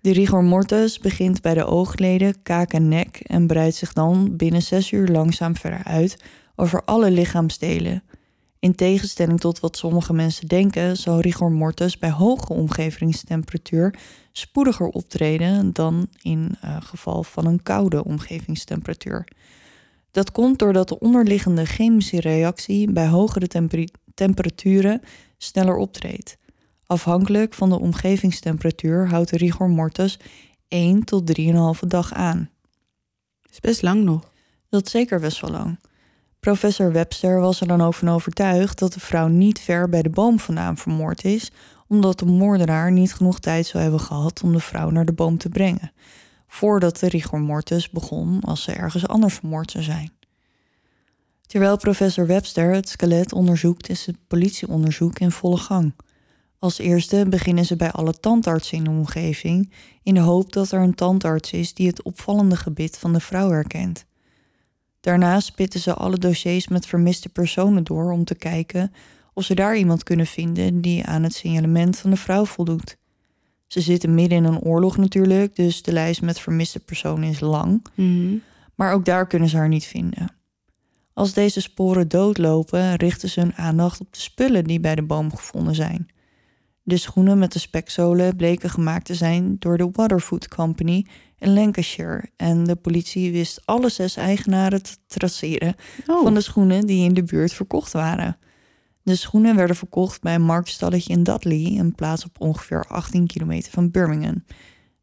De 0.00 0.12
rigor 0.12 0.44
mortis 0.44 0.98
begint 0.98 1.42
bij 1.42 1.54
de 1.54 1.64
oogleden, 1.64 2.42
kaak 2.42 2.72
en 2.72 2.88
nek 2.88 3.16
en 3.16 3.46
breidt 3.46 3.76
zich 3.76 3.92
dan 3.92 4.36
binnen 4.36 4.62
zes 4.62 4.90
uur 4.90 5.08
langzaam 5.08 5.56
verder 5.56 5.84
uit 5.84 6.24
over 6.56 6.84
alle 6.84 7.10
lichaamsdelen. 7.10 8.02
In 8.58 8.74
tegenstelling 8.74 9.40
tot 9.40 9.60
wat 9.60 9.76
sommige 9.76 10.12
mensen 10.12 10.48
denken, 10.48 10.96
zal 10.96 11.20
rigor 11.20 11.52
mortis 11.52 11.98
bij 11.98 12.10
hoge 12.10 12.52
omgevingstemperatuur 12.52 13.94
spoediger 14.32 14.86
optreden 14.86 15.72
dan 15.72 16.06
in 16.22 16.56
uh, 16.64 16.76
geval 16.80 17.22
van 17.22 17.46
een 17.46 17.62
koude 17.62 18.04
omgevingstemperatuur. 18.04 19.28
Dat 20.16 20.32
komt 20.32 20.58
doordat 20.58 20.88
de 20.88 20.98
onderliggende 20.98 21.64
chemische 21.64 22.20
reactie 22.20 22.92
bij 22.92 23.06
hogere 23.06 23.46
temper 23.46 23.88
temperaturen 24.14 25.00
sneller 25.38 25.76
optreedt. 25.76 26.36
Afhankelijk 26.86 27.54
van 27.54 27.68
de 27.68 27.80
omgevingstemperatuur 27.80 29.08
houdt 29.08 29.30
de 29.30 29.36
rigor 29.36 29.68
mortis 29.68 30.18
1 30.68 31.04
tot 31.04 31.38
3,5 31.40 31.86
dag 31.86 32.12
aan. 32.12 32.50
Dat 33.42 33.52
is 33.52 33.60
best 33.60 33.82
lang 33.82 34.04
nog. 34.04 34.32
Dat 34.68 34.86
is 34.86 34.90
zeker 34.90 35.20
best 35.20 35.40
wel 35.40 35.50
lang. 35.50 35.78
Professor 36.40 36.92
Webster 36.92 37.40
was 37.40 37.60
er 37.60 37.66
dan 37.66 37.82
ook 37.82 37.94
van 37.94 38.08
overtuigd 38.08 38.78
dat 38.78 38.92
de 38.92 39.00
vrouw 39.00 39.28
niet 39.28 39.60
ver 39.60 39.88
bij 39.88 40.02
de 40.02 40.10
boom 40.10 40.38
vandaan 40.38 40.76
vermoord 40.76 41.24
is, 41.24 41.50
omdat 41.88 42.18
de 42.18 42.26
moordenaar 42.26 42.92
niet 42.92 43.14
genoeg 43.14 43.40
tijd 43.40 43.66
zou 43.66 43.82
hebben 43.82 44.00
gehad 44.00 44.42
om 44.42 44.52
de 44.52 44.60
vrouw 44.60 44.90
naar 44.90 45.04
de 45.04 45.12
boom 45.12 45.38
te 45.38 45.48
brengen, 45.48 45.92
voordat 46.56 46.98
de 46.98 47.08
rigor 47.08 47.40
mortis 47.40 47.90
begon 47.90 48.40
als 48.40 48.62
ze 48.62 48.72
ergens 48.72 49.08
anders 49.08 49.34
vermoord 49.34 49.70
zou 49.70 49.84
zijn. 49.84 50.12
Terwijl 51.46 51.76
professor 51.76 52.26
Webster 52.26 52.74
het 52.74 52.88
skelet 52.88 53.32
onderzoekt, 53.32 53.88
is 53.88 54.06
het 54.06 54.16
politieonderzoek 54.26 55.18
in 55.18 55.30
volle 55.30 55.56
gang. 55.56 55.94
Als 56.58 56.78
eerste 56.78 57.26
beginnen 57.28 57.64
ze 57.64 57.76
bij 57.76 57.90
alle 57.90 58.12
tandartsen 58.20 58.76
in 58.78 58.84
de 58.84 58.90
omgeving, 58.90 59.72
in 60.02 60.14
de 60.14 60.20
hoop 60.20 60.52
dat 60.52 60.70
er 60.70 60.80
een 60.80 60.94
tandarts 60.94 61.52
is 61.52 61.74
die 61.74 61.86
het 61.86 62.02
opvallende 62.02 62.56
gebit 62.56 62.98
van 62.98 63.12
de 63.12 63.20
vrouw 63.20 63.50
herkent. 63.50 64.04
Daarna 65.00 65.40
spitten 65.40 65.80
ze 65.80 65.94
alle 65.94 66.18
dossiers 66.18 66.68
met 66.68 66.86
vermiste 66.86 67.28
personen 67.28 67.84
door 67.84 68.12
om 68.12 68.24
te 68.24 68.34
kijken 68.34 68.92
of 69.34 69.44
ze 69.44 69.54
daar 69.54 69.76
iemand 69.76 70.02
kunnen 70.02 70.26
vinden 70.26 70.80
die 70.80 71.04
aan 71.04 71.22
het 71.22 71.34
signalement 71.34 71.98
van 71.98 72.10
de 72.10 72.16
vrouw 72.16 72.44
voldoet. 72.44 72.96
Ze 73.66 73.80
zitten 73.80 74.14
midden 74.14 74.38
in 74.38 74.44
een 74.44 74.60
oorlog 74.60 74.96
natuurlijk, 74.96 75.56
dus 75.56 75.82
de 75.82 75.92
lijst 75.92 76.22
met 76.22 76.40
vermiste 76.40 76.80
personen 76.80 77.28
is 77.28 77.40
lang, 77.40 77.86
Hm. 77.94 78.36
maar 78.74 78.92
ook 78.92 79.04
daar 79.04 79.26
kunnen 79.26 79.48
ze 79.48 79.56
haar 79.56 79.68
niet 79.68 79.84
vinden. 79.84 80.34
Als 81.12 81.32
deze 81.32 81.60
sporen 81.60 82.08
doodlopen, 82.08 82.94
richten 82.94 83.28
ze 83.28 83.40
hun 83.40 83.54
aandacht 83.54 84.00
op 84.00 84.12
de 84.12 84.20
spullen 84.20 84.64
die 84.64 84.80
bij 84.80 84.94
de 84.94 85.02
boom 85.02 85.36
gevonden 85.36 85.74
zijn. 85.74 86.06
De 86.82 86.96
schoenen 86.96 87.38
met 87.38 87.52
de 87.52 87.58
spekzolen 87.58 88.36
bleken 88.36 88.70
gemaakt 88.70 89.04
te 89.04 89.14
zijn 89.14 89.56
door 89.58 89.76
de 89.78 89.88
Waterfoot 89.92 90.48
Company 90.48 91.06
in 91.38 91.54
Lancashire. 91.54 92.24
En 92.36 92.64
de 92.64 92.76
politie 92.76 93.32
wist 93.32 93.62
alle 93.64 93.88
zes 93.88 94.16
eigenaren 94.16 94.82
te 94.82 94.96
traceren 95.06 95.74
Oh, 96.06 96.22
van 96.22 96.34
de 96.34 96.40
schoenen 96.40 96.86
die 96.86 97.04
in 97.04 97.14
de 97.14 97.22
buurt 97.22 97.52
verkocht 97.52 97.92
waren. 97.92 98.38
De 99.06 99.16
schoenen 99.16 99.56
werden 99.56 99.76
verkocht 99.76 100.22
bij 100.22 100.34
een 100.34 100.42
marktstalletje 100.42 101.12
in 101.12 101.22
Dudley, 101.22 101.76
een 101.78 101.94
plaats 101.94 102.24
op 102.24 102.40
ongeveer 102.40 102.84
18 102.84 103.26
kilometer 103.26 103.72
van 103.72 103.90
Birmingham. 103.90 104.44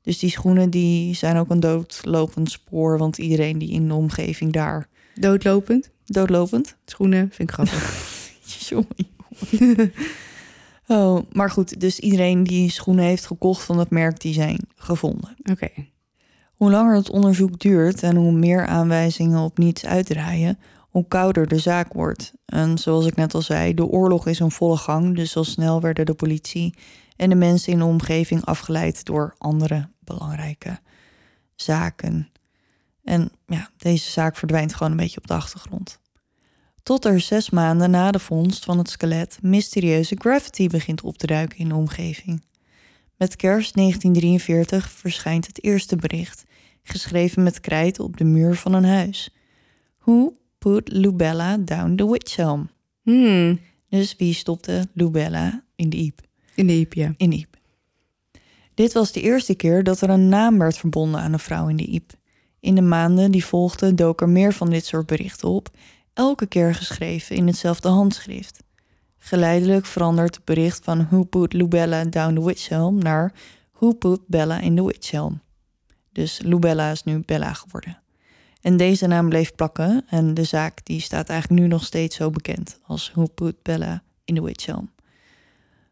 Dus 0.02 0.20
die 0.20 0.30
schoenen 0.30 0.70
die 0.70 1.16
zijn 1.16 1.38
ook 1.38 1.50
een 1.50 1.60
doodlopend 1.60 2.52
spoor, 2.52 2.98
want 2.98 3.18
iedereen 3.18 3.58
die 3.58 3.72
in 3.72 3.88
de 3.88 3.94
omgeving 3.94 4.52
daar 4.52 4.88
doodlopend. 5.16 5.90
doodlopend. 6.06 6.76
Schoenen, 6.86 7.30
vind 7.32 7.50
ik 7.50 7.52
grappig. 7.52 8.02
Oh, 10.88 11.20
maar 11.32 11.52
goed, 11.52 11.80
dus 11.80 12.00
iedereen 12.00 12.44
die 12.44 12.72
schoenen 12.72 13.06
heeft 13.06 13.26
gekocht 13.26 13.64
van 13.64 13.78
dat 13.78 13.90
merk, 13.90 14.20
die 14.20 14.34
zijn 14.34 14.60
gevonden. 14.76 15.36
Oké. 15.52 15.70
Hoe 16.56 16.72
langer 16.72 16.96
het 16.96 17.10
onderzoek 17.10 17.60
duurt 17.60 18.04
en 18.04 18.16
hoe 18.16 18.32
meer 18.32 18.66
aanwijzingen 18.66 19.40
op 19.40 19.58
niets 19.58 19.86
uitdraaien, 19.86 20.60
hoe 20.94 21.08
kouder 21.08 21.48
de 21.48 21.60
zaak 21.60 21.94
wordt. 21.94 22.34
En 22.46 22.78
zoals 22.78 23.06
ik 23.06 23.16
net 23.16 23.34
al 23.34 23.42
zei, 23.42 23.74
de 23.74 23.86
oorlog 23.86 24.28
is 24.28 24.40
in 24.40 24.52
volle 24.52 24.78
gang, 24.78 25.16
dus 25.16 25.36
al 25.36 25.44
snel 25.44 25.82
werden 25.82 26.06
de 26.06 26.14
politie 26.14 26.76
en 27.16 27.30
de 27.30 27.36
mensen 27.36 27.72
in 27.72 27.80
de 27.80 27.86
omgeving 27.86 28.46
afgeleid 28.46 29.06
door 29.06 29.36
andere 29.38 29.90
belangrijke 30.00 30.80
zaken. 31.56 32.30
En 33.04 33.32
ja, 33.48 33.70
deze 33.78 34.12
zaak 34.12 34.36
verdwijnt 34.36 34.74
gewoon 34.74 34.92
een 34.92 34.98
beetje 34.98 35.18
op 35.18 35.28
de 35.28 35.34
achtergrond. 35.34 36.00
Tot 36.84 37.06
er 37.06 37.20
zes 37.20 37.50
maanden 37.50 37.92
na 37.92 38.12
de 38.12 38.20
vondst 38.20 38.66
van 38.66 38.78
het 38.78 38.90
skelet 38.90 39.38
mysterieuze 39.42 40.16
graffiti 40.18 40.68
begint 40.68 41.02
op 41.02 41.18
te 41.18 41.28
duiken 41.28 41.58
in 41.58 41.70
de 41.70 41.76
omgeving. 41.76 42.44
Met 43.18 43.36
kerst 43.36 43.76
1943 43.76 44.92
verschijnt 44.92 45.48
het 45.48 45.64
eerste 45.64 45.96
bericht, 45.96 46.44
geschreven 46.84 47.44
met 47.44 47.60
krijt 47.60 48.00
op 48.00 48.18
de 48.18 48.24
muur 48.24 48.56
van 48.56 48.74
een 48.74 48.86
huis. 48.86 49.30
Who 50.00 50.34
put 50.64 50.94
Lubella 50.94 51.58
down 51.60 51.96
the 51.96 52.10
witch 52.10 52.36
helm? 52.36 52.70
Hmm. 53.02 53.60
Dus 53.90 54.16
wie 54.16 54.34
stopte 54.34 54.88
Lubella 54.94 55.64
in 55.76 55.90
de 55.90 55.98
iep? 55.98 56.22
In 56.56 56.68
de 56.68 56.74
iep, 56.74 56.94
ja. 56.94 57.14
In 57.18 57.30
de 57.30 57.36
iep. 57.36 57.58
Dit 58.74 58.94
was 58.94 59.12
de 59.12 59.22
eerste 59.22 59.56
keer 59.56 59.84
dat 59.84 60.02
er 60.02 60.10
een 60.10 60.30
naam 60.30 60.58
werd 60.58 60.78
verbonden 60.78 61.22
aan 61.22 61.34
een 61.34 61.40
vrouw 61.40 61.68
in 61.68 61.76
de 61.76 61.86
iep. 61.86 62.12
In 62.60 62.76
de 62.76 62.82
maanden 62.82 63.32
die 63.32 63.46
volgden 63.46 63.96
dook 63.96 64.22
er 64.22 64.30
meer 64.30 64.54
van 64.54 64.70
dit 64.70 64.86
soort 64.86 65.06
berichten 65.06 65.50
op, 65.50 65.70
elke 66.14 66.46
keer 66.46 66.76
geschreven 66.76 67.36
in 67.36 67.48
hetzelfde 67.48 67.90
handschrift. 67.90 68.64
Geleidelijk 69.18 69.86
verandert 69.86 70.36
het 70.36 70.46
bericht 70.46 70.84
van 70.84 71.08
Who 71.10 71.24
put 71.24 71.54
Lubella 71.54 72.04
down 72.04 72.34
the 72.34 72.46
witch 72.46 72.70
helm 72.70 72.98
naar 72.98 73.34
Who 73.72 73.94
put 73.94 74.20
Bella 74.28 74.60
in 74.60 74.76
the 74.76 74.86
witch 74.86 75.12
helm. 75.12 75.42
Dus 76.12 76.40
Lubella 76.44 76.92
is 76.92 77.04
nu 77.04 77.20
Bella 77.26 77.54
geworden. 77.54 78.03
En 78.64 78.78
deze 78.78 79.08
naam 79.08 79.30
bleef 79.30 79.56
plakken 79.56 80.06
en 80.10 80.34
de 80.34 80.44
zaak 80.44 80.86
die 80.86 81.02
staat 81.02 81.30
eigenlijk 81.30 81.62
nu 81.62 81.68
nog 81.68 81.84
steeds 81.84 82.16
zo 82.16 82.30
bekend 82.30 82.80
als 82.86 83.12
Who 83.12 83.26
put 83.26 83.56
Bella 83.62 84.04
in 84.26 84.36
the 84.36 84.44
witch 84.44 84.66
helm. 84.66 84.92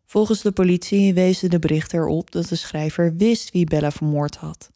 Volgens 0.06 0.42
de 0.42 0.52
politie 0.52 1.14
wezen 1.14 1.50
de 1.50 1.60
berichten 1.60 2.00
erop 2.00 2.32
dat 2.32 2.48
de 2.48 2.56
schrijver 2.56 3.16
wist 3.16 3.52
wie 3.52 3.66
Bella 3.66 3.92
vermoord 3.92 4.36
had. 4.36 4.72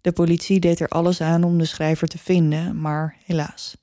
De 0.00 0.12
politie 0.12 0.60
deed 0.60 0.80
er 0.80 0.88
alles 0.88 1.20
aan 1.20 1.44
om 1.44 1.58
de 1.58 1.64
schrijver 1.64 2.08
te 2.08 2.18
vinden, 2.18 2.80
maar 2.80 3.16
helaas. 3.24 3.76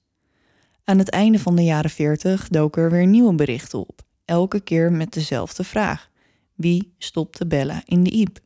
Aan 0.83 0.97
het 0.97 1.09
einde 1.09 1.39
van 1.39 1.55
de 1.55 1.63
jaren 1.63 1.89
40 1.89 2.47
doken 2.47 2.83
er 2.83 2.91
weer 2.91 3.07
nieuwe 3.07 3.35
berichten 3.35 3.79
op, 3.79 4.01
elke 4.25 4.59
keer 4.59 4.91
met 4.91 5.13
dezelfde 5.13 5.63
vraag: 5.63 6.09
wie 6.53 6.93
stopte 6.97 7.47
Bella 7.47 7.81
in 7.85 8.03
de 8.03 8.11
iep? 8.11 8.39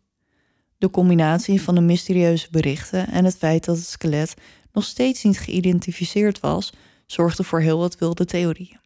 De 0.77 0.89
combinatie 0.89 1.61
van 1.61 1.75
de 1.75 1.81
mysterieuze 1.81 2.47
berichten 2.51 3.07
en 3.07 3.25
het 3.25 3.37
feit 3.37 3.65
dat 3.65 3.77
het 3.77 3.85
skelet 3.85 4.33
nog 4.79 4.87
steeds 4.87 5.23
niet 5.23 5.39
geïdentificeerd 5.39 6.39
was, 6.39 6.73
zorgde 7.05 7.43
voor 7.43 7.59
heel 7.59 7.77
wat 7.77 7.97
wilde 7.97 8.25
theorieën. 8.25 8.79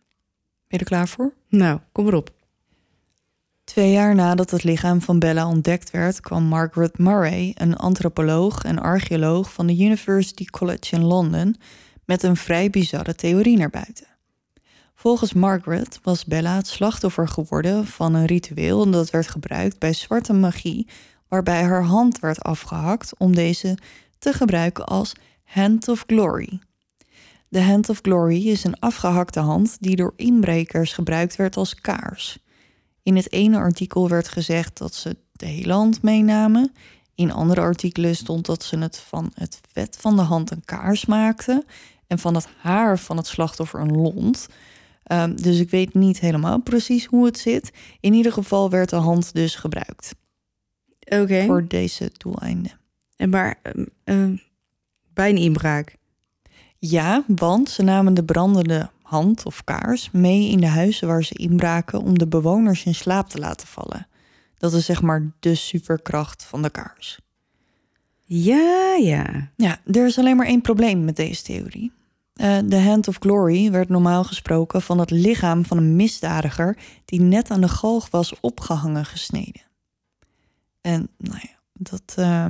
Ben 0.67 0.67
je 0.67 0.77
er 0.77 0.85
klaar 0.85 1.07
voor? 1.07 1.33
Nou, 1.49 1.79
kom 1.91 2.07
erop. 2.07 2.31
Twee 3.63 3.91
jaar 3.91 4.15
nadat 4.15 4.51
het 4.51 4.63
lichaam 4.63 5.01
van 5.01 5.19
Bella 5.19 5.47
ontdekt 5.47 5.91
werd, 5.91 6.19
kwam 6.19 6.43
Margaret 6.43 6.97
Murray, 6.97 7.51
een 7.55 7.75
antropoloog 7.75 8.63
en 8.63 8.79
archeoloog 8.79 9.53
van 9.53 9.67
de 9.67 9.77
University 9.77 10.45
College 10.45 10.95
in 10.95 11.03
Londen, 11.03 11.55
met 12.05 12.23
een 12.23 12.37
vrij 12.37 12.69
bizarre 12.69 13.15
theorie 13.15 13.57
naar 13.57 13.69
buiten. 13.69 14.07
Volgens 14.95 15.33
Margaret 15.33 15.99
was 16.03 16.25
Bella 16.25 16.55
het 16.55 16.67
slachtoffer 16.67 17.27
geworden 17.27 17.87
van 17.87 18.13
een 18.13 18.25
ritueel 18.25 18.91
dat 18.91 19.09
werd 19.09 19.27
gebruikt 19.27 19.79
bij 19.79 19.93
zwarte 19.93 20.33
magie, 20.33 20.87
waarbij 21.27 21.63
haar 21.63 21.83
hand 21.83 22.19
werd 22.19 22.41
afgehakt 22.41 23.13
om 23.17 23.35
deze 23.35 23.77
te 24.19 24.33
gebruiken 24.33 24.85
als 24.85 25.13
Hand 25.43 25.87
of 25.87 26.03
Glory. 26.07 26.59
De 27.47 27.61
Hand 27.61 27.89
of 27.89 27.99
Glory 28.01 28.47
is 28.47 28.63
een 28.63 28.79
afgehakte 28.79 29.39
hand 29.39 29.77
die 29.79 29.95
door 29.95 30.13
inbrekers 30.15 30.93
gebruikt 30.93 31.35
werd 31.35 31.57
als 31.57 31.75
kaars. 31.75 32.37
In 33.03 33.15
het 33.15 33.31
ene 33.31 33.57
artikel 33.57 34.09
werd 34.09 34.27
gezegd 34.27 34.77
dat 34.77 34.95
ze 34.95 35.17
de 35.31 35.45
hele 35.45 35.73
hand 35.73 36.01
meenamen. 36.01 36.71
In 37.15 37.31
andere 37.31 37.61
artikelen 37.61 38.15
stond 38.15 38.45
dat 38.45 38.63
ze 38.63 38.77
het 38.77 38.97
van 38.97 39.31
het 39.33 39.59
vet 39.71 39.97
van 39.99 40.15
de 40.15 40.21
hand 40.21 40.51
een 40.51 40.65
kaars 40.65 41.05
maakten. 41.05 41.65
En 42.07 42.19
van 42.19 42.35
het 42.35 42.47
haar 42.57 42.99
van 42.99 43.17
het 43.17 43.27
slachtoffer 43.27 43.79
een 43.79 43.97
lont. 43.97 44.47
Um, 45.11 45.41
dus 45.41 45.59
ik 45.59 45.69
weet 45.69 45.93
niet 45.93 46.19
helemaal 46.19 46.61
precies 46.61 47.05
hoe 47.05 47.25
het 47.25 47.37
zit. 47.37 47.71
In 47.99 48.13
ieder 48.13 48.31
geval 48.31 48.69
werd 48.69 48.89
de 48.89 48.95
hand 48.95 49.33
dus 49.33 49.55
gebruikt 49.55 50.15
Oké. 50.99 51.45
voor 51.45 51.67
deze 51.67 52.11
doeleinden. 52.17 52.71
En 53.15 53.29
maar 53.29 53.59
um, 53.63 53.87
um, 54.03 54.41
bij 55.13 55.29
een 55.29 55.37
inbraak. 55.37 55.97
Ja, 56.77 57.23
want 57.27 57.69
ze 57.69 57.83
namen 57.83 58.13
de 58.13 58.23
brandende 58.23 58.89
hand 59.01 59.45
of 59.45 59.63
kaars 59.63 60.11
mee 60.11 60.49
in 60.49 60.59
de 60.59 60.67
huizen 60.67 61.07
waar 61.07 61.23
ze 61.23 61.33
inbraken 61.33 62.01
om 62.01 62.17
de 62.17 62.27
bewoners 62.27 62.83
in 62.83 62.95
slaap 62.95 63.29
te 63.29 63.39
laten 63.39 63.67
vallen. 63.67 64.07
Dat 64.57 64.73
is 64.73 64.85
zeg 64.85 65.01
maar 65.01 65.31
de 65.39 65.55
superkracht 65.55 66.43
van 66.43 66.61
de 66.61 66.69
kaars. 66.69 67.19
Ja, 68.23 68.95
ja. 68.95 69.51
Ja, 69.55 69.77
er 69.85 70.05
is 70.05 70.17
alleen 70.17 70.35
maar 70.35 70.45
één 70.45 70.61
probleem 70.61 71.05
met 71.05 71.15
deze 71.15 71.43
theorie. 71.43 71.91
Uh, 72.35 72.57
de 72.65 72.79
Hand 72.81 73.07
of 73.07 73.17
Glory 73.19 73.71
werd 73.71 73.89
normaal 73.89 74.23
gesproken 74.23 74.81
van 74.81 74.99
het 74.99 75.11
lichaam 75.11 75.65
van 75.65 75.77
een 75.77 75.95
misdadiger 75.95 76.77
die 77.05 77.21
net 77.21 77.51
aan 77.51 77.61
de 77.61 77.67
galg 77.67 78.09
was 78.09 78.39
opgehangen 78.39 79.05
gesneden. 79.05 79.61
En 80.81 81.09
nou 81.17 81.39
ja, 81.41 81.59
dat 81.73 82.15
uh, 82.19 82.45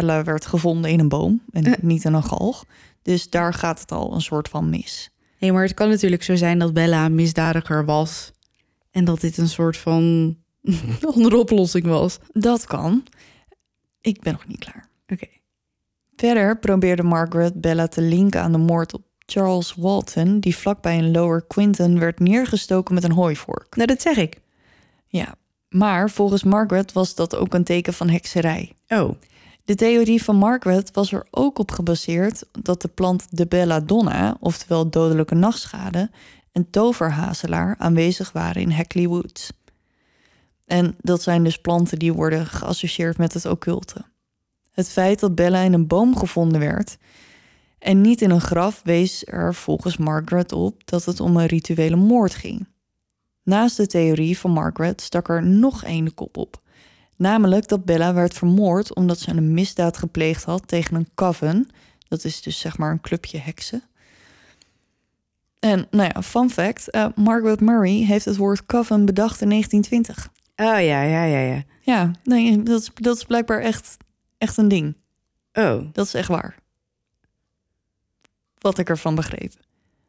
Bella 0.00 0.24
werd 0.24 0.46
gevonden 0.46 0.90
in 0.90 1.00
een 1.00 1.08
boom 1.08 1.42
en 1.50 1.76
niet 1.80 2.06
aan 2.06 2.14
een 2.14 2.22
galg. 2.22 2.64
Dus 3.02 3.30
daar 3.30 3.54
gaat 3.54 3.80
het 3.80 3.92
al 3.92 4.14
een 4.14 4.20
soort 4.20 4.48
van 4.48 4.70
mis. 4.70 5.10
Nee, 5.38 5.52
maar 5.52 5.62
het 5.62 5.74
kan 5.74 5.88
natuurlijk 5.88 6.22
zo 6.22 6.34
zijn 6.34 6.58
dat 6.58 6.72
Bella 6.72 7.08
misdadiger 7.08 7.84
was. 7.84 8.32
En 8.90 9.04
dat 9.04 9.20
dit 9.20 9.38
een 9.38 9.48
soort 9.48 9.76
van 9.76 10.36
andere 11.14 11.36
oplossing 11.36 11.86
was. 11.86 12.18
Dat 12.32 12.66
kan. 12.66 13.04
Ik 14.00 14.20
ben 14.20 14.32
nog 14.32 14.46
niet 14.46 14.58
klaar. 14.58 14.88
Oké. 15.02 15.12
Okay. 15.12 15.40
Verder 16.16 16.58
probeerde 16.58 17.02
Margaret 17.02 17.60
Bella 17.60 17.86
te 17.86 18.02
linken 18.02 18.40
aan 18.40 18.52
de 18.52 18.58
moord 18.58 18.94
op 18.94 19.02
Charles 19.26 19.74
Walton, 19.74 20.40
die 20.40 20.56
vlakbij 20.56 20.98
een 20.98 21.10
Lower 21.10 21.44
Quinton 21.46 21.98
werd 21.98 22.20
neergestoken 22.20 22.94
met 22.94 23.04
een 23.04 23.12
hooivork. 23.12 23.76
Nou, 23.76 23.86
dat 23.88 24.02
zeg 24.02 24.16
ik. 24.16 24.40
Ja, 25.06 25.34
maar 25.68 26.10
volgens 26.10 26.42
Margaret 26.42 26.92
was 26.92 27.14
dat 27.14 27.36
ook 27.36 27.54
een 27.54 27.64
teken 27.64 27.92
van 27.92 28.08
hekserij. 28.08 28.72
Oh. 28.88 29.10
De 29.66 29.74
theorie 29.74 30.22
van 30.22 30.36
Margaret 30.36 30.90
was 30.90 31.12
er 31.12 31.26
ook 31.30 31.58
op 31.58 31.70
gebaseerd 31.70 32.44
dat 32.52 32.82
de 32.82 32.88
plant 32.88 33.26
de 33.30 33.46
belladonna, 33.46 34.36
oftewel 34.40 34.90
dodelijke 34.90 35.34
nachtschade, 35.34 36.10
en 36.52 36.70
toverhazelaar 36.70 37.74
aanwezig 37.78 38.32
waren 38.32 38.62
in 38.62 38.70
Hackley 38.70 39.06
Woods. 39.06 39.52
En 40.64 40.94
dat 41.00 41.22
zijn 41.22 41.44
dus 41.44 41.58
planten 41.58 41.98
die 41.98 42.12
worden 42.12 42.46
geassocieerd 42.46 43.18
met 43.18 43.32
het 43.32 43.46
occulte. 43.46 44.04
Het 44.70 44.88
feit 44.88 45.20
dat 45.20 45.34
Bella 45.34 45.60
in 45.60 45.72
een 45.72 45.86
boom 45.86 46.16
gevonden 46.16 46.60
werd 46.60 46.96
en 47.78 48.00
niet 48.00 48.22
in 48.22 48.30
een 48.30 48.40
graf 48.40 48.80
wees 48.84 49.26
er 49.26 49.54
volgens 49.54 49.96
Margaret 49.96 50.52
op 50.52 50.82
dat 50.84 51.04
het 51.04 51.20
om 51.20 51.36
een 51.36 51.46
rituele 51.46 51.96
moord 51.96 52.34
ging. 52.34 52.68
Naast 53.42 53.76
de 53.76 53.86
theorie 53.86 54.38
van 54.38 54.50
Margaret 54.50 55.00
stak 55.00 55.28
er 55.28 55.46
nog 55.46 55.84
één 55.84 56.14
kop 56.14 56.36
op. 56.36 56.64
Namelijk 57.16 57.68
dat 57.68 57.84
Bella 57.84 58.14
werd 58.14 58.34
vermoord 58.34 58.94
omdat 58.94 59.18
ze 59.18 59.30
een 59.30 59.54
misdaad 59.54 59.96
gepleegd 59.96 60.44
had 60.44 60.68
tegen 60.68 60.96
een 60.96 61.08
coven. 61.14 61.68
Dat 62.08 62.24
is 62.24 62.42
dus 62.42 62.58
zeg 62.58 62.78
maar 62.78 62.90
een 62.90 63.00
clubje 63.00 63.38
heksen. 63.38 63.82
En 65.58 65.86
nou 65.90 66.10
ja, 66.14 66.22
fun 66.22 66.50
fact: 66.50 66.94
uh, 66.94 67.06
Margaret 67.14 67.60
Murray 67.60 68.04
heeft 68.04 68.24
het 68.24 68.36
woord 68.36 68.66
coven 68.66 69.04
bedacht 69.04 69.40
in 69.40 69.48
1920. 69.48 70.28
Oh 70.56 70.84
ja, 70.84 71.02
ja, 71.02 71.24
ja, 71.24 71.38
ja. 71.38 71.62
Ja, 71.80 72.10
nee, 72.24 72.62
dat 72.62 72.80
is, 72.80 72.90
dat 72.94 73.16
is 73.16 73.24
blijkbaar 73.24 73.60
echt, 73.60 73.96
echt 74.38 74.56
een 74.56 74.68
ding. 74.68 74.96
Oh. 75.52 75.80
Dat 75.92 76.06
is 76.06 76.14
echt 76.14 76.28
waar. 76.28 76.56
Wat 78.58 78.78
ik 78.78 78.88
ervan 78.88 79.14
begreep. 79.14 79.52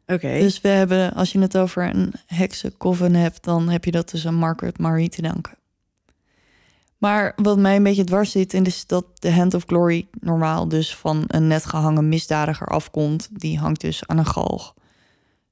Oké. 0.06 0.14
Okay. 0.14 0.40
Dus 0.40 0.62
we 0.62 0.68
hebben, 0.68 1.14
als 1.14 1.32
je 1.32 1.40
het 1.40 1.58
over 1.58 1.96
een 1.96 2.14
heksencoven 2.26 3.14
hebt, 3.14 3.44
dan 3.44 3.70
heb 3.70 3.86
je 3.86 3.92
dat 3.92 4.10
dus 4.10 4.28
aan 4.28 4.36
Margaret 4.36 4.78
Murray 4.78 5.10
te 5.10 5.22
danken. 5.22 5.57
Maar 6.98 7.34
wat 7.36 7.58
mij 7.58 7.76
een 7.76 7.84
beetje 7.84 8.04
dwars 8.04 8.32
zit, 8.32 8.54
is 8.54 8.86
dat 8.86 9.06
de 9.14 9.32
Hand 9.32 9.54
of 9.54 9.64
Glory 9.66 10.08
normaal 10.20 10.68
dus 10.68 10.96
van 10.96 11.24
een 11.28 11.48
net 11.48 11.66
gehangen 11.66 12.10
misdadiger 12.10 12.68
afkomt. 12.68 13.30
Die 13.32 13.60
hangt 13.60 13.82
dus 13.82 14.08
aan 14.08 14.18
een 14.18 14.26
galg. 14.26 14.74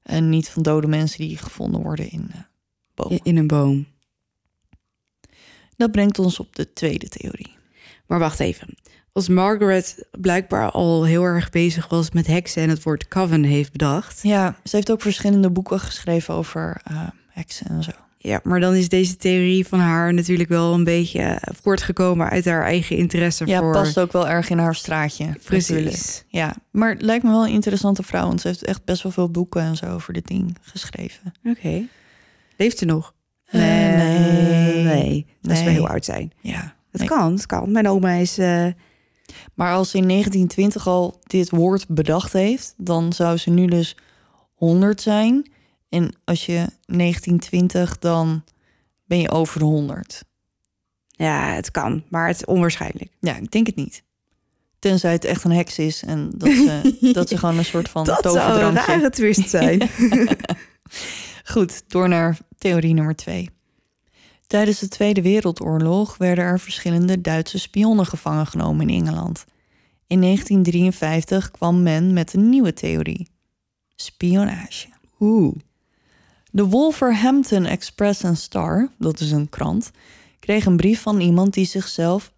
En 0.02 0.30
niet 0.30 0.50
van 0.50 0.64
dode 0.64 0.88
mensen 0.88 1.28
die 1.28 1.38
gevonden 1.38 1.82
worden 1.82 2.12
in 2.12 2.30
uh, 2.36 2.42
bomen. 2.94 3.20
In 3.24 3.38
een 3.38 3.48
boom. 3.48 3.88
Dat 5.78 5.92
brengt 5.92 6.20
ons 6.20 6.40
op 6.40 6.56
de 6.56 6.74
tweede 6.74 7.08
theorie. 7.08 7.56
Maar 8.08 8.20
wacht 8.20 8.40
even. 8.40 8.78
Als 9.12 9.28
Margaret 9.28 10.08
blijkbaar 10.12 10.72
al 10.72 11.04
heel 11.04 11.24
erg 11.24 11.50
bezig 11.50 11.88
was 11.88 12.12
met 12.12 12.28
heksen 12.28 12.62
en 12.62 12.70
het 12.70 12.84
woord 12.84 13.08
coven 13.08 13.44
heeft 13.44 13.72
bedacht. 13.72 14.20
Ja, 14.24 14.60
ze 14.64 14.76
heeft 14.76 14.92
ook 14.92 15.02
verschillende 15.02 15.50
boeken 15.50 15.80
geschreven 15.80 16.34
over 16.34 16.82
uh, 16.92 17.08
heksen 17.28 17.68
en 17.68 17.84
zo. 17.84 17.92
Ja, 18.26 18.40
maar 18.44 18.60
dan 18.60 18.74
is 18.74 18.90
deze 18.90 19.16
theorie 19.16 19.68
van 19.68 19.80
haar 19.80 20.14
natuurlijk 20.14 20.50
wel 20.50 20.74
een 20.74 20.84
beetje 20.84 21.42
voortgekomen 21.62 22.30
uit 22.30 22.46
haar 22.46 22.64
eigen 22.64 22.98
interesse 22.98 23.48
ja, 23.48 23.60
voor... 23.60 23.72
past 23.74 24.00
ook 24.00 24.12
wel 24.12 24.28
erg 24.28 24.50
in 24.50 24.58
haar 24.58 24.76
straatje. 24.76 25.26
Precies. 25.44 25.70
Natuurlijk. 25.70 26.24
Ja, 26.28 26.56
maar 26.72 26.90
het 26.90 27.02
lijkt 27.02 27.24
me 27.24 27.30
wel 27.30 27.46
een 27.46 27.52
interessante 27.54 28.04
vrouw, 28.04 28.28
want 28.28 28.42
ze 28.42 28.48
heeft 28.48 28.64
echt 28.66 28.86
best 28.86 29.04
wel 29.04 29.12
veel 29.12 29.30
boeken 29.32 29.62
en 29.62 29.76
zo 29.76 29.86
over 29.86 30.14
dit 30.14 30.28
ding 30.28 30.58
geschreven. 30.62 31.34
Oké. 31.44 31.82
Leeft 32.58 32.78
ze 32.78 32.86
nog? 32.86 33.14
Uh, 33.52 33.62
nee. 33.62 34.84
nee. 34.84 35.26
Dat 35.42 35.52
is 35.52 35.58
Nee. 35.58 35.66
wel 35.66 35.74
heel 35.74 35.88
oud 35.88 36.06
zijn. 36.06 36.32
Ja, 36.42 36.76
Het 36.92 37.00
nee. 37.00 37.10
kan, 37.10 37.34
het 37.34 37.46
kan. 37.46 37.72
Mijn 37.72 37.88
oma 37.90 38.12
is... 38.12 38.38
eh, 38.38 38.66
Maar 39.54 39.74
als 39.74 39.90
ze 39.90 39.98
in 39.98 40.08
1920 40.08 40.88
al 40.88 41.20
dit 41.24 41.50
woord 41.50 41.88
bedacht 41.88 42.34
heeft, 42.34 42.74
dan 42.78 43.14
zou 43.14 43.38
ze 43.38 43.50
nu 43.50 43.66
dus 43.66 43.98
100 44.54 45.02
zijn. 45.02 45.50
En 45.96 46.16
als 46.24 46.46
je 46.46 46.68
1920, 46.86 48.00
dan 48.00 48.44
ben 49.06 49.20
je 49.20 49.32
over 49.32 49.60
de 49.60 49.66
100. 49.66 50.24
ja, 51.08 51.54
het 51.54 51.72
kan, 51.72 52.04
maar 52.10 52.28
het 52.28 52.36
is 52.36 52.46
onwaarschijnlijk. 52.46 53.12
Ja, 53.20 53.36
ik 53.36 53.52
denk 53.52 53.66
het 53.66 53.76
niet. 53.76 54.04
Tenzij 54.80 55.12
het 55.12 55.26
echt 55.26 55.44
een 55.44 55.52
heks 55.52 55.80
is 55.80 56.04
en 56.04 56.32
dat 56.36 56.50
ze, 56.50 56.98
dat 57.14 57.30
ze 57.30 57.38
gewoon 57.38 57.58
een 57.58 57.66
soort 57.66 57.90
van 57.90 58.06
Dat 58.06 58.24
zou 58.24 58.38
een 58.38 58.44
toverdrankje... 58.44 58.86
rare 58.86 59.10
twist 59.10 59.50
zijn. 59.60 59.90
Goed, 61.54 61.84
door 61.88 62.10
naar 62.10 62.38
theorie 62.58 62.94
nummer 62.94 63.16
twee. 63.16 63.50
Tijdens 64.48 64.80
de 64.80 64.88
Tweede 64.88 65.22
Wereldoorlog 65.22 66.18
werden 66.18 66.44
er 66.44 66.60
verschillende 66.60 67.22
Duitse 67.22 67.60
spionnen 67.60 68.06
gevangen 68.06 68.48
genomen 68.48 68.90
in 68.90 69.06
Engeland. 69.06 69.46
In 70.08 70.22
1953 70.22 71.52
kwam 71.52 71.84
men 71.84 72.14
met 72.14 72.34
een 72.34 72.50
nieuwe 72.50 72.74
theorie: 72.74 73.28
spionage. 73.96 74.88
Oeh. 75.20 75.56
De 76.56 76.66
Wolverhampton 76.66 77.66
Express 77.66 78.24
and 78.24 78.38
Star, 78.38 78.90
dat 78.98 79.20
is 79.20 79.32
een 79.32 79.50
krant, 79.50 79.92
kreeg 80.40 80.66
een 80.66 80.78
brief 80.78 81.02
van 81.02 81.20
iemand 81.20 81.54
die 81.54 81.66
zichzelf 81.66 82.32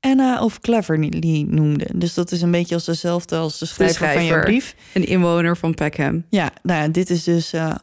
Anna 0.00 0.42
of 0.44 0.60
Cleverly 0.60 1.46
noemde. 1.48 1.90
Dus 1.94 2.14
dat 2.14 2.32
is 2.32 2.42
een 2.42 2.50
beetje 2.50 2.74
als 2.74 2.84
dezelfde 2.84 3.36
als 3.36 3.58
de 3.58 3.66
schrijver, 3.66 4.12
van 4.12 4.24
je 4.24 4.40
brief. 4.40 4.74
Een 4.94 5.06
inwoner 5.06 5.56
van 5.56 5.74
Peckham. 5.74 6.24
Ja, 6.28 6.52
nou 6.62 6.82
ja, 6.82 6.88
dit 6.88 7.10
is 7.10 7.24
dus 7.24 7.52
eh, 7.52 7.74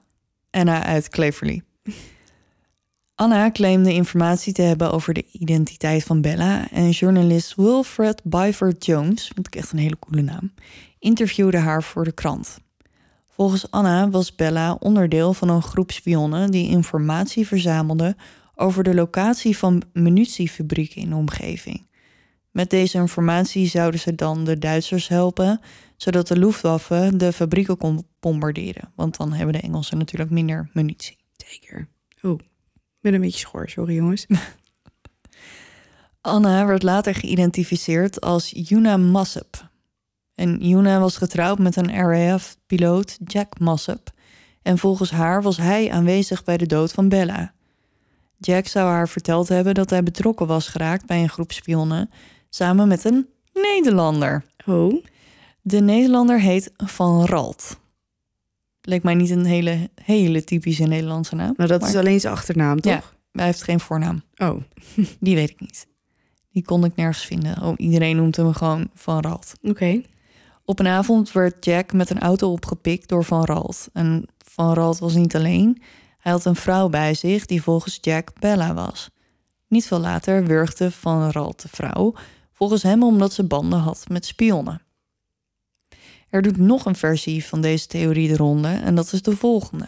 Anna 0.51 0.83
uit 0.83 1.09
Cleverly. 1.09 1.61
Anna 3.15 3.51
claimde 3.51 3.93
informatie 3.93 4.53
te 4.53 4.61
hebben 4.61 4.91
over 4.91 5.13
de 5.13 5.25
identiteit 5.31 6.03
van 6.03 6.21
Bella 6.21 6.71
en 6.71 6.89
journalist 6.89 7.55
Wilfred 7.55 8.21
Byford 8.23 8.85
Jones, 8.85 9.31
vind 9.33 9.47
ik 9.47 9.55
echt 9.55 9.71
een 9.71 9.79
hele 9.79 9.99
coole 9.99 10.21
naam, 10.21 10.53
interviewde 10.99 11.57
haar 11.57 11.83
voor 11.83 12.03
de 12.03 12.11
krant. 12.11 12.57
Volgens 13.37 13.71
Anna 13.71 14.09
was 14.09 14.35
Bella 14.35 14.73
onderdeel 14.73 15.33
van 15.33 15.49
een 15.49 15.61
groep 15.61 15.91
spionnen 15.91 16.51
die 16.51 16.69
informatie 16.69 17.47
verzamelde 17.47 18.15
over 18.55 18.83
de 18.83 18.93
locatie 18.93 19.57
van 19.57 19.83
munitiefabrieken 19.93 21.01
in 21.01 21.09
de 21.09 21.15
omgeving. 21.15 21.87
Met 22.51 22.69
deze 22.69 22.97
informatie 22.97 23.67
zouden 23.67 23.99
ze 23.99 24.15
dan 24.15 24.43
de 24.43 24.57
Duitsers 24.57 25.07
helpen, 25.07 25.61
zodat 25.95 26.27
de 26.27 26.37
Luftwaffe 26.37 27.11
de 27.15 27.33
fabrieken 27.33 27.77
kon 27.77 28.07
bombarderen. 28.19 28.91
Want 28.95 29.17
dan 29.17 29.33
hebben 29.33 29.53
de 29.53 29.61
Engelsen 29.61 29.97
natuurlijk 29.97 30.31
minder 30.31 30.69
munitie. 30.73 31.17
Zeker. 31.35 31.87
Oeh, 32.23 32.39
ik 32.75 33.01
ben 33.01 33.13
een 33.13 33.21
beetje 33.21 33.39
schor, 33.39 33.69
sorry 33.69 33.95
jongens. 33.95 34.25
Anna 36.21 36.65
werd 36.65 36.83
later 36.83 37.15
geïdentificeerd 37.15 38.21
als 38.21 38.51
Yuna 38.55 38.97
Massep. 38.97 39.69
En 40.37 40.57
Yuna 40.67 40.99
was 40.99 41.17
getrouwd 41.17 41.59
met 41.59 41.75
een 41.75 41.91
RAF-piloot 41.95 43.17
Jack 43.25 43.59
Massep. 43.59 44.09
En 44.61 44.77
volgens 44.77 45.11
haar 45.11 45.41
was 45.41 45.57
hij 45.57 45.91
aanwezig 45.91 46.43
bij 46.43 46.57
de 46.57 46.65
dood 46.65 46.91
van 46.91 47.09
Bella. 47.09 47.53
Jack 48.37 48.67
zou 48.67 48.89
haar 48.89 49.09
verteld 49.09 49.47
hebben 49.47 49.73
dat 49.73 49.89
hij 49.89 50.03
betrokken 50.03 50.47
was 50.47 50.67
geraakt 50.67 51.05
bij 51.05 51.21
een 51.21 51.29
groep 51.29 51.51
spionnen 51.51 52.09
samen 52.49 52.87
met 52.87 53.03
een 53.05 53.27
Nederlander. 53.53 54.43
Oh, 54.65 55.03
De 55.61 55.79
Nederlander 55.79 56.39
heet 56.39 56.71
Van 56.77 57.25
Ralt. 57.25 57.79
Leek 58.81 59.03
mij 59.03 59.13
niet 59.15 59.29
een 59.29 59.45
hele, 59.45 59.89
hele 60.03 60.43
typische 60.43 60.83
Nederlandse 60.83 61.35
naam. 61.35 61.53
nou 61.57 61.69
dat 61.69 61.81
maar 61.81 61.89
is 61.89 61.95
alleen 61.95 62.19
zijn 62.19 62.33
achternaam, 62.33 62.81
toch? 62.81 62.91
Ja. 62.93 63.01
Hij 63.31 63.45
heeft 63.45 63.63
geen 63.63 63.79
voornaam. 63.79 64.21
Oh, 64.37 64.61
Die 65.19 65.35
weet 65.35 65.49
ik 65.49 65.59
niet. 65.59 65.87
Die 66.51 66.63
kon 66.63 66.85
ik 66.85 66.95
nergens 66.95 67.25
vinden. 67.25 67.61
Oh, 67.63 67.73
iedereen 67.77 68.15
noemt 68.15 68.35
hem 68.35 68.53
gewoon 68.53 68.89
Van 68.93 69.21
Ralt. 69.21 69.53
oké. 69.61 70.01
Op 70.69 70.79
een 70.79 70.87
avond 70.87 71.31
werd 71.31 71.65
Jack 71.65 71.93
met 71.93 72.09
een 72.09 72.19
auto 72.19 72.51
opgepikt 72.51 73.09
door 73.09 73.23
Van 73.23 73.45
Ralt. 73.45 73.87
En 73.93 74.25
Van 74.37 74.73
Ralt 74.73 74.99
was 74.99 75.13
niet 75.13 75.35
alleen. 75.35 75.81
Hij 76.17 76.31
had 76.31 76.45
een 76.45 76.55
vrouw 76.55 76.89
bij 76.89 77.13
zich 77.13 77.45
die 77.45 77.61
volgens 77.61 77.97
Jack 78.01 78.39
Bella 78.39 78.73
was. 78.73 79.09
Niet 79.67 79.87
veel 79.87 79.99
later 79.99 80.45
wurgde 80.45 80.91
Van 80.91 81.31
Ralt 81.31 81.61
de 81.61 81.67
vrouw, 81.67 82.13
volgens 82.53 82.83
hem 82.83 83.03
omdat 83.03 83.33
ze 83.33 83.43
banden 83.43 83.79
had 83.79 84.05
met 84.07 84.25
spionnen. 84.25 84.81
Er 86.29 86.41
doet 86.41 86.57
nog 86.57 86.85
een 86.85 86.95
versie 86.95 87.45
van 87.45 87.61
deze 87.61 87.87
theorie 87.87 88.27
de 88.27 88.37
ronde 88.37 88.67
en 88.67 88.95
dat 88.95 89.13
is 89.13 89.21
de 89.21 89.35
volgende. 89.35 89.87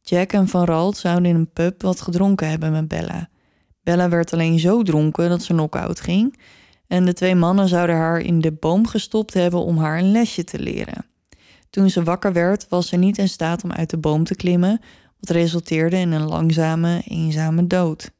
Jack 0.00 0.32
en 0.32 0.48
Van 0.48 0.64
Ralt 0.64 0.96
zouden 0.96 1.30
in 1.30 1.34
een 1.34 1.52
pub 1.52 1.82
wat 1.82 2.00
gedronken 2.00 2.48
hebben 2.48 2.72
met 2.72 2.88
Bella. 2.88 3.28
Bella 3.82 4.08
werd 4.08 4.32
alleen 4.32 4.58
zo 4.58 4.82
dronken 4.82 5.28
dat 5.28 5.42
ze 5.42 5.52
knock-out 5.52 6.00
ging. 6.00 6.38
En 6.92 7.04
de 7.04 7.12
twee 7.12 7.34
mannen 7.34 7.68
zouden 7.68 7.96
haar 7.96 8.20
in 8.20 8.40
de 8.40 8.52
boom 8.52 8.86
gestopt 8.86 9.34
hebben 9.34 9.60
om 9.60 9.78
haar 9.78 9.98
een 9.98 10.12
lesje 10.12 10.44
te 10.44 10.58
leren. 10.58 11.06
Toen 11.70 11.90
ze 11.90 12.02
wakker 12.02 12.32
werd, 12.32 12.66
was 12.68 12.88
ze 12.88 12.96
niet 12.96 13.18
in 13.18 13.28
staat 13.28 13.64
om 13.64 13.72
uit 13.72 13.90
de 13.90 13.98
boom 13.98 14.24
te 14.24 14.34
klimmen, 14.34 14.80
wat 15.20 15.30
resulteerde 15.30 15.96
in 15.96 16.12
een 16.12 16.28
langzame, 16.28 17.02
eenzame 17.04 17.66
dood. 17.66 18.10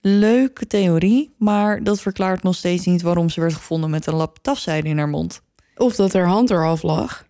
Leuke 0.00 0.66
theorie, 0.66 1.34
maar 1.38 1.82
dat 1.82 2.00
verklaart 2.00 2.42
nog 2.42 2.54
steeds 2.54 2.86
niet 2.86 3.02
waarom 3.02 3.28
ze 3.28 3.40
werd 3.40 3.54
gevonden 3.54 3.90
met 3.90 4.06
een 4.06 4.14
lap 4.14 4.38
tafzijde 4.42 4.88
in 4.88 4.98
haar 4.98 5.08
mond. 5.08 5.42
Of 5.76 5.94
dat 5.94 6.12
haar 6.12 6.26
hand 6.26 6.50
eraf 6.50 6.82
lag. 6.82 7.26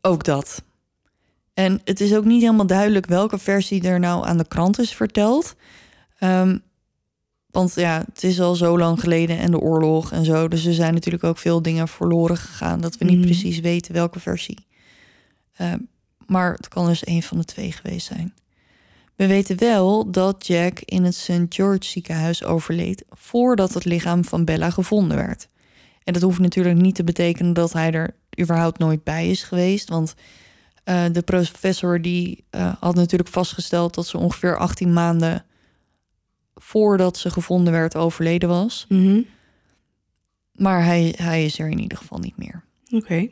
Ook 0.00 0.24
dat. 0.24 0.62
En 1.52 1.80
het 1.84 2.00
is 2.00 2.14
ook 2.14 2.24
niet 2.24 2.42
helemaal 2.42 2.66
duidelijk 2.66 3.06
welke 3.06 3.38
versie 3.38 3.82
er 3.82 4.00
nou 4.00 4.26
aan 4.26 4.38
de 4.38 4.48
krant 4.48 4.78
is 4.78 4.94
verteld. 4.94 5.54
Ehm, 6.18 6.58
want 7.54 7.74
ja, 7.74 8.04
het 8.12 8.22
is 8.22 8.40
al 8.40 8.54
zo 8.54 8.78
lang 8.78 9.00
geleden 9.00 9.38
en 9.38 9.50
de 9.50 9.58
oorlog 9.60 10.12
en 10.12 10.24
zo. 10.24 10.48
Dus 10.48 10.64
er 10.64 10.74
zijn 10.74 10.94
natuurlijk 10.94 11.24
ook 11.24 11.38
veel 11.38 11.62
dingen 11.62 11.88
verloren 11.88 12.36
gegaan. 12.36 12.80
Dat 12.80 12.96
we 12.96 13.04
niet 13.04 13.16
Mhm. 13.18 13.24
precies 13.26 13.60
weten 13.60 13.94
welke 13.94 14.20
versie. 14.20 14.66
Ehm, 15.56 15.78
maar 16.26 16.52
het 16.52 16.68
kan 16.68 16.86
dus 16.86 17.06
een 17.06 17.22
van 17.22 17.38
de 17.38 17.44
twee 17.44 17.72
geweest 17.72 18.06
zijn. 18.06 18.34
We 19.16 19.26
weten 19.26 19.58
wel 19.58 20.10
dat 20.10 20.46
Jack 20.46 20.80
in 20.80 21.04
het 21.04 21.14
St. 21.14 21.46
George 21.48 21.84
ziekenhuis 21.84 22.44
overleed 22.44 23.04
voordat 23.10 23.74
het 23.74 23.84
lichaam 23.84 24.24
van 24.24 24.44
Bella 24.44 24.70
gevonden 24.70 25.16
werd. 25.16 25.48
En 26.04 26.12
dat 26.12 26.22
hoeft 26.22 26.38
natuurlijk 26.38 26.76
niet 26.80 26.94
te 26.94 27.04
betekenen 27.04 27.52
dat 27.52 27.72
hij 27.72 27.92
er 27.92 28.16
überhaupt 28.40 28.78
nooit 28.78 29.04
bij 29.04 29.30
is 29.30 29.42
geweest. 29.42 29.88
Want 29.88 30.14
eh, 30.84 31.04
de 31.12 31.22
professor 31.22 32.02
die 32.02 32.44
eh, 32.50 32.72
had 32.80 32.94
natuurlijk 32.94 33.30
vastgesteld 33.30 33.94
dat 33.94 34.06
ze 34.06 34.18
ongeveer 34.18 34.56
18 34.56 34.92
maanden 34.92 35.44
voordat 36.64 37.16
ze 37.16 37.30
gevonden 37.30 37.72
werd 37.72 37.96
overleden 37.96 38.48
was. 38.48 38.86
Mhm. 38.88 39.20
Maar 40.52 40.84
hij, 40.84 41.14
hij 41.16 41.44
is 41.44 41.58
er 41.58 41.68
in 41.68 41.78
ieder 41.78 41.98
geval 41.98 42.18
niet 42.18 42.36
meer. 42.36 42.64
Oké. 42.90 43.28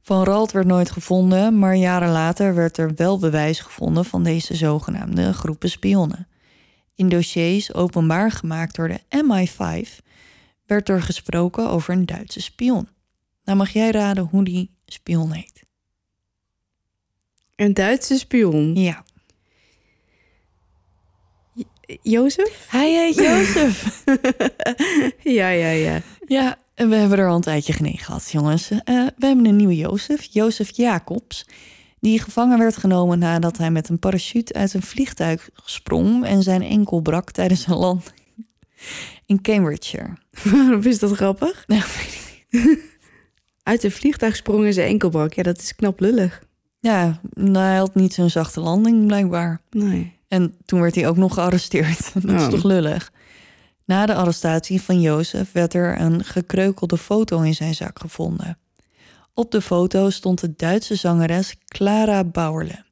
Van 0.00 0.24
Ralt 0.24 0.52
werd 0.52 0.66
nooit 0.66 0.90
gevonden, 0.90 1.58
maar 1.58 1.74
jaren 1.74 2.10
later 2.10 2.54
werd 2.54 2.76
er 2.76 2.94
wel 2.94 3.18
bewijs 3.18 3.60
gevonden 3.60 4.04
van 4.04 4.22
deze 4.22 4.54
zogenaamde 4.54 5.32
groepen 5.32 5.70
spionnen. 5.70 6.28
In 6.94 7.08
dossiers 7.08 7.74
openbaar 7.74 8.30
gemaakt 8.30 8.74
door 8.74 8.88
de 8.88 9.00
MI5 9.24 10.04
werd 10.66 10.88
er 10.88 11.02
gesproken 11.02 11.70
over 11.70 11.94
een 11.94 12.06
Duitse 12.06 12.40
spion. 12.40 12.88
Nou 13.44 13.58
mag 13.58 13.70
jij 13.70 13.90
raden 13.90 14.24
hoe 14.24 14.44
die 14.44 14.74
spion 14.86 15.32
heet. 15.32 15.64
Een 17.56 17.74
Duitse 17.74 18.18
spion. 18.18 18.74
Ja. 18.74 19.04
Jozef? 22.02 22.66
Hij 22.68 22.92
heet 22.92 23.14
Jozef. 23.14 24.04
ja, 25.38 25.48
ja, 25.48 25.70
ja. 25.70 26.00
ja, 26.26 26.58
en 26.74 26.88
we 26.88 26.96
hebben 26.96 27.18
er 27.18 27.28
al 27.28 27.34
een 27.34 27.40
tijdje 27.40 27.72
geen 27.72 27.98
gehad, 27.98 28.30
jongens. 28.30 28.70
Eh, 28.70 28.78
we 29.16 29.26
hebben 29.26 29.46
een 29.46 29.56
nieuwe 29.56 29.76
Jozef, 29.76 30.22
Jozef 30.30 30.76
Jacobs. 30.76 31.46
Die 32.00 32.20
gevangen 32.20 32.58
werd 32.58 32.76
genomen 32.76 33.18
nadat 33.18 33.58
hij 33.58 33.70
met 33.70 33.88
een 33.88 33.98
parachute 33.98 34.52
uit 34.52 34.74
een 34.74 34.82
vliegtuig 34.82 35.48
sprong 35.64 36.24
en 36.24 36.42
zijn 36.42 36.62
enkel 36.62 37.00
brak 37.00 37.30
tijdens 37.30 37.66
een 37.66 37.76
landing 37.76 38.18
in 39.26 39.40
Cambridgeshire. 39.40 40.16
Waarom 40.52 40.82
is 40.82 40.98
dat 40.98 41.12
grappig? 41.12 41.64
Ja, 41.66 41.84
Uit 43.62 43.84
een 43.84 43.90
vliegtuig 43.90 44.36
sprong 44.36 44.64
in 44.64 44.72
zijn 44.72 44.88
enkelbak. 44.88 45.32
Ja, 45.32 45.42
dat 45.42 45.58
is 45.58 45.74
knap 45.74 46.00
lullig. 46.00 46.42
Ja, 46.80 47.20
nou, 47.30 47.66
hij 47.66 47.76
had 47.76 47.94
niet 47.94 48.14
zo'n 48.14 48.30
zachte 48.30 48.60
landing 48.60 49.06
blijkbaar. 49.06 49.60
Nee. 49.70 50.18
En 50.30 50.54
toen 50.64 50.80
werd 50.80 50.94
hij 50.94 51.08
ook 51.08 51.16
nog 51.16 51.34
gearresteerd. 51.34 52.12
Dat 52.14 52.24
is 52.24 52.42
Oh. 52.42 52.48
toch 52.48 52.62
lullig? 52.64 53.12
Na 53.84 54.06
de 54.06 54.14
arrestatie 54.14 54.82
van 54.82 55.00
Jozef 55.00 55.52
werd 55.52 55.74
er 55.74 56.00
een 56.00 56.24
gekreukelde 56.24 56.96
foto 56.98 57.40
in 57.40 57.54
zijn 57.54 57.74
zak 57.74 57.98
gevonden. 57.98 58.58
Op 59.34 59.50
de 59.50 59.60
foto 59.60 60.10
stond 60.10 60.40
de 60.40 60.52
Duitse 60.56 60.94
zangeres 60.94 61.54
Clara 61.64 62.24
Bauerle. 62.24 62.84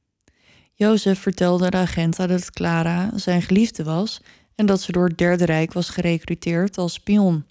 Jozef 0.72 1.18
vertelde 1.20 1.70
de 1.70 1.76
agenten 1.76 2.28
dat 2.28 2.50
Clara 2.50 3.10
zijn 3.14 3.42
geliefde 3.42 3.84
was 3.84 4.20
en 4.54 4.66
dat 4.66 4.80
ze 4.80 4.92
door 4.92 5.08
het 5.08 5.18
Derde 5.18 5.44
Rijk 5.44 5.72
was 5.72 5.88
gerecruiteerd 5.88 6.78
als 6.78 6.92
spion. 6.92 7.44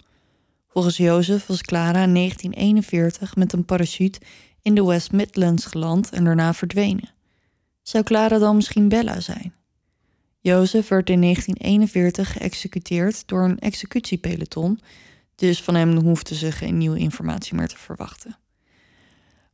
Volgens 0.68 0.96
Jozef 0.96 1.46
was 1.46 1.62
Clara 1.62 2.02
in 2.02 2.14
1941 2.14 3.36
met 3.36 3.52
een 3.52 3.64
parachute 3.64 4.20
in 4.62 4.74
de 4.74 4.84
West 4.84 5.12
Midlands 5.12 5.66
geland 5.66 6.10
en 6.10 6.24
daarna 6.24 6.54
verdwenen. 6.54 7.10
Zou 7.82 8.04
Clara 8.04 8.38
dan 8.38 8.56
misschien 8.56 8.88
Bella 8.88 9.20
zijn? 9.20 9.54
Jozef 10.40 10.88
werd 10.88 11.10
in 11.10 11.20
1941 11.20 12.32
geëxecuteerd 12.32 13.22
door 13.26 13.44
een 13.44 13.58
executiepeloton, 13.58 14.80
dus 15.34 15.62
van 15.62 15.74
hem 15.74 15.96
hoefden 15.96 16.36
ze 16.36 16.52
geen 16.52 16.78
nieuwe 16.78 16.98
informatie 16.98 17.54
meer 17.54 17.68
te 17.68 17.78
verwachten. 17.78 18.36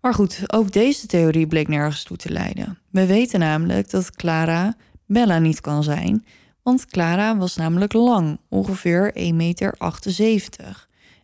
Maar 0.01 0.15
goed, 0.15 0.43
ook 0.47 0.73
deze 0.73 1.07
theorie 1.07 1.47
bleek 1.47 1.69
nergens 1.69 2.03
toe 2.03 2.17
te 2.17 2.31
leiden. 2.31 2.79
We 2.91 3.07
weten 3.07 3.41
namelijk 3.41 3.91
dat 3.91 4.11
Clara 4.11 4.77
Bella 5.07 5.39
niet 5.39 5.61
kan 5.61 5.83
zijn, 5.83 6.25
want 6.63 6.87
Clara 6.87 7.37
was 7.37 7.57
namelijk 7.57 7.93
lang, 7.93 8.39
ongeveer 8.49 9.13
1,78 9.19 9.35
meter. 9.35 9.77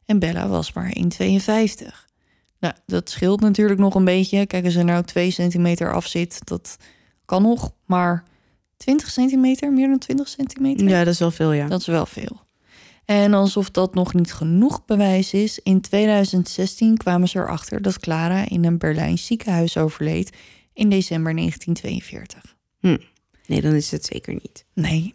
En 0.04 0.18
Bella 0.18 0.48
was 0.48 0.72
maar 0.72 0.96
1,52. 0.96 2.08
Nou, 2.61 2.74
dat 2.86 3.11
scheelt 3.11 3.40
natuurlijk 3.40 3.80
nog 3.80 3.94
een 3.94 4.04
beetje. 4.04 4.46
Kijk, 4.46 4.64
als 4.64 4.74
er 4.74 4.84
nou 4.84 5.04
2 5.04 5.30
centimeter 5.30 5.94
af 5.94 6.06
zit, 6.06 6.40
dat 6.44 6.76
kan 7.24 7.42
nog. 7.42 7.72
Maar 7.84 8.24
20 8.81 9.11
centimeter, 9.11 9.72
meer 9.72 9.89
dan 9.89 9.99
20 9.99 10.28
centimeter? 10.28 10.89
Ja, 10.89 11.05
dat 11.05 11.12
is 11.12 11.18
wel 11.18 11.31
veel, 11.31 11.53
ja. 11.53 11.68
Dat 11.68 11.81
is 11.81 11.87
wel 11.87 12.07
veel. 12.07 12.41
En 13.05 13.35
alsof 13.35 13.70
dat 13.70 13.95
nog 13.95 14.14
niet 14.14 14.33
genoeg 14.33 14.85
bewijs 14.85 15.33
is, 15.33 15.59
in 15.59 15.81
2016 15.81 16.97
kwamen 16.97 17.28
ze 17.28 17.39
erachter 17.39 17.83
dat 17.83 17.99
Clara 17.99 18.49
in 18.49 18.64
een 18.64 18.78
Berlijns 18.78 19.26
ziekenhuis 19.26 19.76
overleed 19.76 20.37
in 20.72 20.89
december 20.89 21.35
1942. 21.35 22.57
Nee, 23.47 23.61
dan 23.61 23.74
is 23.74 23.91
het 23.91 24.05
zeker 24.05 24.33
niet. 24.33 24.64
Nee. 24.74 25.14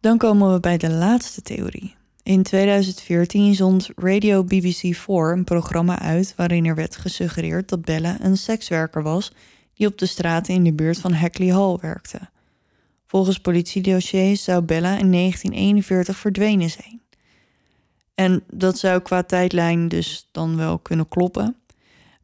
Dan 0.00 0.18
komen 0.18 0.52
we 0.52 0.60
bij 0.60 0.76
de 0.76 0.90
laatste 0.90 1.42
theorie. 1.42 1.94
In 2.22 2.42
2014 2.42 3.54
zond 3.54 3.88
Radio 3.96 4.44
BBC 4.44 4.94
4 4.94 5.32
een 5.32 5.44
programma 5.44 5.98
uit 5.98 6.34
waarin 6.36 6.64
er 6.64 6.74
werd 6.74 6.96
gesuggereerd 6.96 7.68
dat 7.68 7.84
Bella 7.84 8.16
een 8.20 8.36
sekswerker 8.36 9.02
was 9.02 9.32
die 9.74 9.86
op 9.86 9.98
de 9.98 10.06
straten 10.06 10.54
in 10.54 10.64
de 10.64 10.72
buurt 10.72 10.98
van 10.98 11.12
Hackley 11.12 11.48
Hall 11.52 11.76
werkte. 11.80 12.18
Volgens 13.06 13.38
politiedossiers 13.40 14.44
zou 14.44 14.62
Bella 14.62 14.98
in 14.98 15.10
1941 15.12 16.16
verdwenen 16.16 16.70
zijn. 16.70 17.00
En 18.14 18.42
dat 18.52 18.78
zou 18.78 19.00
qua 19.00 19.22
tijdlijn 19.22 19.88
dus 19.88 20.28
dan 20.32 20.56
wel 20.56 20.78
kunnen 20.78 21.08
kloppen. 21.08 21.56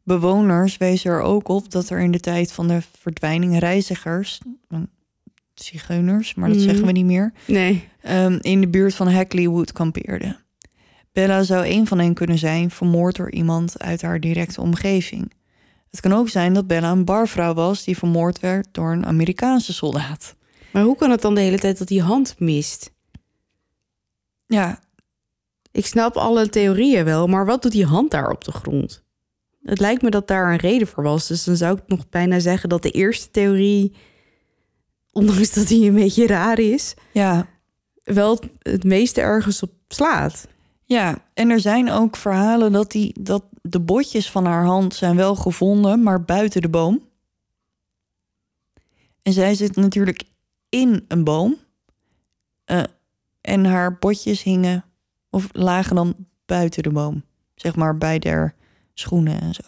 Bewoners 0.03 0.77
wezen 0.77 1.11
er 1.11 1.21
ook 1.21 1.47
op 1.47 1.71
dat 1.71 1.89
er 1.89 1.99
in 1.99 2.11
de 2.11 2.19
tijd 2.19 2.51
van 2.51 2.67
de 2.67 2.79
verdwijning 2.99 3.59
reizigers, 3.59 4.39
mm, 4.67 4.87
zigeuners, 5.53 6.33
maar 6.33 6.47
dat 6.49 6.57
Mhm. 6.57 6.67
zeggen 6.67 6.85
we 6.85 6.91
niet 6.91 7.05
meer, 7.05 7.33
Nee. 7.47 7.87
ehm, 8.01 8.37
in 8.41 8.61
de 8.61 8.67
buurt 8.67 8.95
van 8.95 9.07
Hackleywood 9.07 9.71
kampeerden. 9.71 10.37
Bella 11.11 11.43
zou 11.43 11.67
een 11.67 11.87
van 11.87 11.99
hen 11.99 12.13
kunnen 12.13 12.37
zijn, 12.37 12.71
vermoord 12.71 13.15
door 13.15 13.31
iemand 13.31 13.79
uit 13.79 14.01
haar 14.01 14.19
directe 14.19 14.61
omgeving. 14.61 15.31
Het 15.91 15.99
kan 15.99 16.13
ook 16.13 16.29
zijn 16.29 16.53
dat 16.53 16.67
Bella 16.67 16.91
een 16.91 17.05
barvrouw 17.05 17.53
was 17.53 17.83
die 17.83 17.97
vermoord 17.97 18.39
werd 18.39 18.67
door 18.71 18.91
een 18.91 19.05
Amerikaanse 19.05 19.73
soldaat. 19.73 20.35
Maar 20.73 20.83
hoe 20.83 20.95
kan 20.95 21.11
het 21.11 21.21
dan 21.21 21.35
de 21.35 21.41
hele 21.41 21.59
tijd 21.59 21.77
dat 21.77 21.87
die 21.87 22.01
hand 22.01 22.35
mist? 22.39 22.91
Ja, 24.45 24.79
Ik 25.71 25.85
snap 25.85 26.15
alle 26.17 26.49
theorieën 26.49 27.05
wel, 27.05 27.27
maar 27.27 27.45
wat 27.45 27.61
doet 27.61 27.71
die 27.71 27.85
hand 27.85 28.11
daar 28.11 28.29
op 28.29 28.43
de 28.43 28.51
grond? 28.51 29.03
Het 29.63 29.79
lijkt 29.79 30.01
me 30.01 30.09
dat 30.09 30.27
daar 30.27 30.51
een 30.51 30.57
reden 30.57 30.87
voor 30.87 31.03
was. 31.03 31.27
Dus 31.27 31.43
dan 31.43 31.57
zou 31.57 31.77
ik 31.77 31.83
nog 31.87 32.09
bijna 32.09 32.39
zeggen 32.39 32.69
dat 32.69 32.81
de 32.83 32.91
eerste 32.91 33.31
theorie, 33.31 33.95
ondanks 35.11 35.53
dat 35.53 35.67
die 35.67 35.87
een 35.87 35.95
beetje 35.95 36.27
raar 36.27 36.59
is, 36.59 36.93
ja, 37.13 37.47
wel 38.03 38.39
het 38.59 38.83
meeste 38.83 39.21
ergens 39.21 39.63
op 39.63 39.71
slaat. 39.87 40.47
ja. 40.85 41.27
En 41.33 41.49
er 41.49 41.59
zijn 41.59 41.91
ook 41.91 42.15
verhalen 42.15 42.71
dat, 42.71 42.91
die, 42.91 43.15
dat 43.19 43.43
de 43.61 43.79
botjes 43.79 44.31
van 44.31 44.45
haar 44.45 44.65
hand 44.65 44.95
zijn 44.95 45.15
wel 45.15 45.35
gevonden, 45.35 46.03
maar 46.03 46.23
buiten 46.23 46.61
de 46.61 46.69
boom. 46.69 47.07
En 49.21 49.33
zij 49.33 49.55
zit 49.55 49.75
natuurlijk 49.75 50.23
in 50.69 51.05
een 51.07 51.23
boom. 51.23 51.57
Eh, 52.65 52.83
en 53.41 53.65
haar 53.65 53.97
botjes 53.97 54.43
hingen 54.43 54.85
of 55.29 55.47
lagen 55.51 55.95
dan 55.95 56.15
buiten 56.45 56.83
de 56.83 56.89
boom. 56.89 57.23
Zeg 57.55 57.75
maar 57.75 57.97
bij 57.97 58.19
der 58.19 58.55
schoenen 58.93 59.41
en 59.41 59.53
zo. 59.53 59.61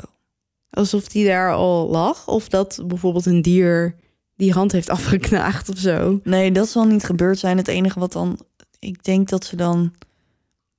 Alsof 0.70 1.08
die 1.08 1.26
daar 1.26 1.54
al 1.54 1.90
lag. 1.90 2.28
Of 2.28 2.50
dat 2.50 2.84
bijvoorbeeld 2.86 3.26
een 3.26 3.42
dier 3.42 3.96
die 4.36 4.54
hand 4.54 4.72
heeft 4.72 4.90
afgeknaagd 5.00 5.70
of 5.70 5.78
zo. 5.78 6.20
Nee, 6.24 6.52
dat 6.52 6.70
zal 6.70 6.86
niet 6.86 7.04
gebeurd 7.04 7.40
zijn. 7.40 7.58
Het 7.58 7.68
enige 7.68 8.00
wat 8.00 8.12
dan... 8.12 8.40
Ik 8.80 9.04
denk 9.04 9.30
dat 9.30 9.46
ze 9.46 9.56
dan 9.56 9.94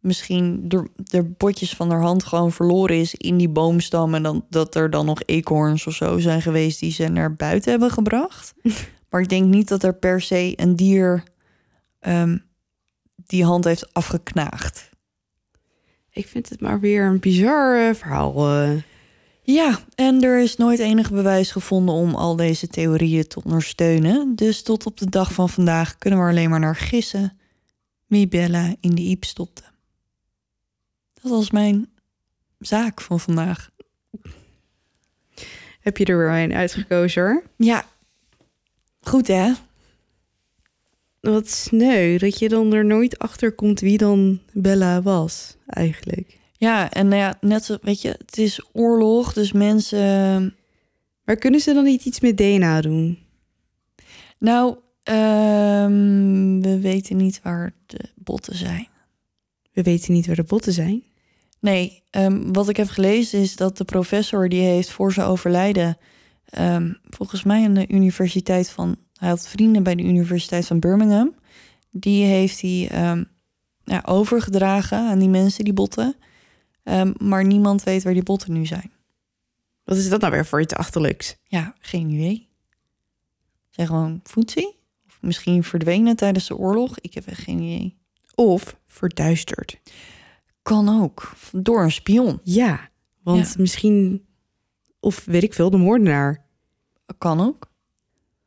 misschien 0.02 0.68
de, 0.68 0.90
de 0.96 1.22
botjes 1.22 1.74
van 1.74 1.90
haar 1.90 2.00
hand 2.00 2.24
gewoon 2.24 2.52
verloren 2.52 2.96
is 2.96 3.14
in 3.14 3.36
die 3.36 3.48
boomstam. 3.48 4.14
En 4.14 4.22
dan, 4.22 4.44
dat 4.50 4.74
er 4.74 4.90
dan 4.90 5.06
nog 5.06 5.22
eekhoorns 5.26 5.86
of 5.86 5.94
zo 5.94 6.18
zijn 6.18 6.42
geweest 6.42 6.80
die 6.80 6.92
ze 6.92 7.08
naar 7.08 7.34
buiten 7.34 7.70
hebben 7.70 7.90
gebracht. 7.90 8.54
maar 9.10 9.20
ik 9.20 9.28
denk 9.28 9.46
niet 9.46 9.68
dat 9.68 9.82
er 9.82 9.94
per 9.94 10.20
se 10.20 10.52
een 10.56 10.76
dier 10.76 11.22
ehm, 12.00 12.38
die 13.16 13.44
hand 13.44 13.64
heeft 13.64 13.94
afgeknaagd. 13.94 14.90
Ik 16.10 16.26
vind 16.26 16.48
het 16.48 16.60
maar 16.60 16.80
weer 16.80 17.04
een 17.04 17.20
bizar 17.20 17.88
eh, 17.88 17.94
verhaal. 17.94 18.50
eh. 18.50 18.70
Ja, 19.44 19.78
en 19.94 20.22
er 20.22 20.42
is 20.42 20.56
nooit 20.56 20.78
enig 20.78 21.10
bewijs 21.10 21.50
gevonden 21.50 21.94
om 21.94 22.14
al 22.14 22.36
deze 22.36 22.68
theorieën 22.68 23.26
te 23.26 23.42
ondersteunen. 23.44 24.36
Dus 24.36 24.62
tot 24.62 24.86
op 24.86 24.98
de 24.98 25.10
dag 25.10 25.32
van 25.32 25.48
vandaag 25.48 25.98
kunnen 25.98 26.18
we 26.20 26.30
alleen 26.30 26.50
maar 26.50 26.60
naar 26.60 26.76
gissen 26.76 27.38
wie 28.06 28.28
Bella 28.28 28.74
in 28.80 28.94
de 28.94 29.02
iep 29.02 29.24
stopte. 29.24 29.71
Dat 31.22 31.30
was 31.30 31.50
mijn 31.50 31.88
zaak 32.58 33.00
van 33.00 33.20
vandaag. 33.20 33.70
Heb 35.80 35.96
je 35.96 36.04
er 36.04 36.18
weer 36.18 36.42
een 36.42 36.54
uitgekozen 36.54 37.22
hoor? 37.22 37.42
Ja, 37.56 37.86
goed 39.00 39.26
hè? 39.26 39.52
Wat 41.20 41.48
sneu 41.48 42.18
dat 42.18 42.38
je 42.38 42.48
dan 42.48 42.72
er 42.72 42.84
nooit 42.84 43.18
achter 43.18 43.52
komt 43.52 43.80
wie 43.80 43.98
dan 43.98 44.40
Bella 44.52 45.02
was, 45.02 45.56
eigenlijk. 45.66 46.38
Ja, 46.52 46.90
en 46.90 47.08
nou 47.08 47.20
ja, 47.20 47.38
net 47.40 47.64
zo, 47.64 47.76
weet 47.82 48.02
je, 48.02 48.08
het 48.08 48.38
is 48.38 48.64
oorlog, 48.72 49.32
dus 49.32 49.52
mensen... 49.52 50.54
Maar 51.24 51.36
kunnen 51.36 51.60
ze 51.60 51.72
dan 51.72 51.84
niet 51.84 52.04
iets 52.04 52.20
met 52.20 52.36
DNA 52.36 52.80
doen? 52.80 53.18
Nou, 54.38 54.76
ehm, 55.02 56.60
we 56.60 56.78
weten 56.80 57.16
niet 57.16 57.40
waar 57.42 57.74
de 57.86 57.98
botten 58.14 58.56
zijn. 58.56 58.88
We 59.72 59.82
weten 59.82 60.12
niet 60.12 60.26
waar 60.26 60.36
de 60.36 60.44
botten 60.44 60.72
zijn. 60.72 61.02
Nee, 61.62 62.02
ehm, 62.10 62.52
wat 62.52 62.68
ik 62.68 62.76
heb 62.76 62.88
gelezen 62.88 63.40
is 63.40 63.56
dat 63.56 63.76
de 63.76 63.84
professor 63.84 64.48
die 64.48 64.62
heeft 64.62 64.90
voor 64.90 65.12
zijn 65.12 65.26
overlijden, 65.26 65.96
ehm, 66.44 66.92
volgens 67.10 67.42
mij 67.42 67.64
aan 67.64 67.74
de 67.74 67.88
universiteit 67.88 68.70
van, 68.70 68.96
hij 69.14 69.28
had 69.28 69.48
vrienden 69.48 69.82
bij 69.82 69.94
de 69.94 70.02
universiteit 70.02 70.66
van 70.66 70.78
Birmingham, 70.78 71.34
die 71.90 72.24
heeft 72.24 72.60
hij 72.60 72.88
ehm, 72.90 73.24
ja, 73.84 74.02
overgedragen 74.04 74.98
aan 74.98 75.18
die 75.18 75.28
mensen 75.28 75.64
die 75.64 75.72
botten, 75.72 76.16
maar 77.16 77.44
niemand 77.44 77.82
weet 77.82 78.02
waar 78.02 78.12
die 78.12 78.22
botten 78.22 78.52
nu 78.52 78.66
zijn. 78.66 78.90
Wat 79.84 79.96
is 79.96 80.08
dat 80.08 80.20
nou 80.20 80.32
weer 80.32 80.46
voor 80.46 80.60
iets 80.60 80.74
achterlijks? 80.74 81.36
Ja, 81.44 81.74
geen 81.80 82.10
idee. 82.10 82.48
Zijn 83.70 83.86
gewoon 83.86 84.20
voetzie? 84.22 84.76
Of 85.06 85.18
misschien 85.20 85.64
verdwenen 85.64 86.16
tijdens 86.16 86.46
de 86.46 86.56
oorlog? 86.56 86.98
Ik 86.98 87.14
heb 87.14 87.26
echt 87.26 87.42
geen 87.42 87.60
idee. 87.60 87.96
Of 88.34 88.76
verduisterd. 88.86 89.80
Kan 90.62 91.02
ook. 91.02 91.32
Door 91.52 91.82
een 91.82 91.92
spion. 91.92 92.40
Ja, 92.42 92.88
want 93.22 93.58
misschien... 93.58 94.24
Of 95.00 95.24
weet 95.24 95.42
ik 95.42 95.54
veel, 95.54 95.70
de 95.70 95.76
moordenaar. 95.76 96.44
Kan 97.18 97.40
ook. 97.40 97.70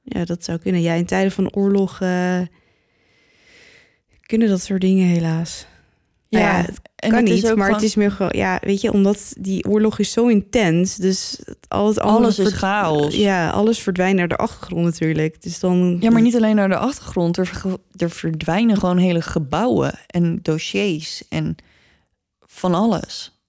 Ja, 0.04 0.26
dat 0.26 0.44
zou 0.44 0.58
kunnen. 0.58 0.82
Ja, 0.82 0.94
in 0.94 1.06
tijden 1.06 1.32
van 1.32 1.54
oorlog... 1.54 2.02
eh, 2.02 2.42
kunnen 4.22 4.48
dat 4.50 4.62
soort 4.62 4.82
dingen 4.82 5.08
helaas. 5.08 5.66
Ja, 6.28 6.40
Nou 6.40 6.52
ja, 6.54 6.62
het- 6.66 6.80
En 6.96 7.10
kan 7.10 7.20
het 7.20 7.34
niet, 7.34 7.44
maar 7.44 7.52
gewoon- 7.54 7.72
het 7.74 7.82
is 7.82 7.96
meer 7.96 8.12
gewoon... 8.12 8.32
Ja, 8.36 8.58
weet 8.62 8.82
je, 8.82 8.92
omdat 8.92 9.34
die 9.40 9.68
oorlog 9.70 10.00
is 10.00 10.12
zo 10.12 10.28
intens. 10.28 10.96
Dus 10.96 11.40
al 11.68 11.88
het 11.88 12.00
alles 12.00 12.40
is 12.40 12.54
chaos. 12.54 13.16
Ja, 13.16 13.50
alles 13.50 13.80
verdwijnt 13.80 14.18
naar 14.18 14.28
de 14.28 14.36
achtergrond 14.36 14.84
natuurlijk. 14.86 15.42
Dus 15.42 15.60
dan... 15.60 15.98
Ja, 16.00 16.10
maar 16.12 16.22
niet 16.22 16.36
alleen 16.36 16.56
naar 16.56 16.70
de 16.70 16.78
achtergrond. 16.78 17.38
Er, 17.38 17.52
er 17.96 18.10
verdwijnen 18.10 18.78
gewoon 18.78 18.98
hele 18.98 19.22
gebouwen 19.22 20.00
en 20.08 20.40
dossiers 20.42 21.28
en 21.30 21.56
van 22.56 22.74
alles. 22.74 23.40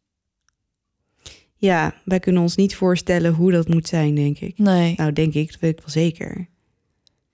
Ja, 1.56 1.94
wij 2.04 2.18
kunnen 2.20 2.42
ons 2.42 2.56
niet 2.56 2.76
voorstellen 2.76 3.34
hoe 3.34 3.52
dat 3.52 3.68
moet 3.68 3.88
zijn, 3.88 4.14
denk 4.14 4.38
ik. 4.38 4.58
Nee, 4.58 4.94
Nou, 4.96 5.12
denk 5.12 5.34
ik, 5.34 5.50
dat 5.50 5.60
weet 5.60 5.72
ik 5.72 5.78
wel 5.78 5.88
zeker. 5.88 6.48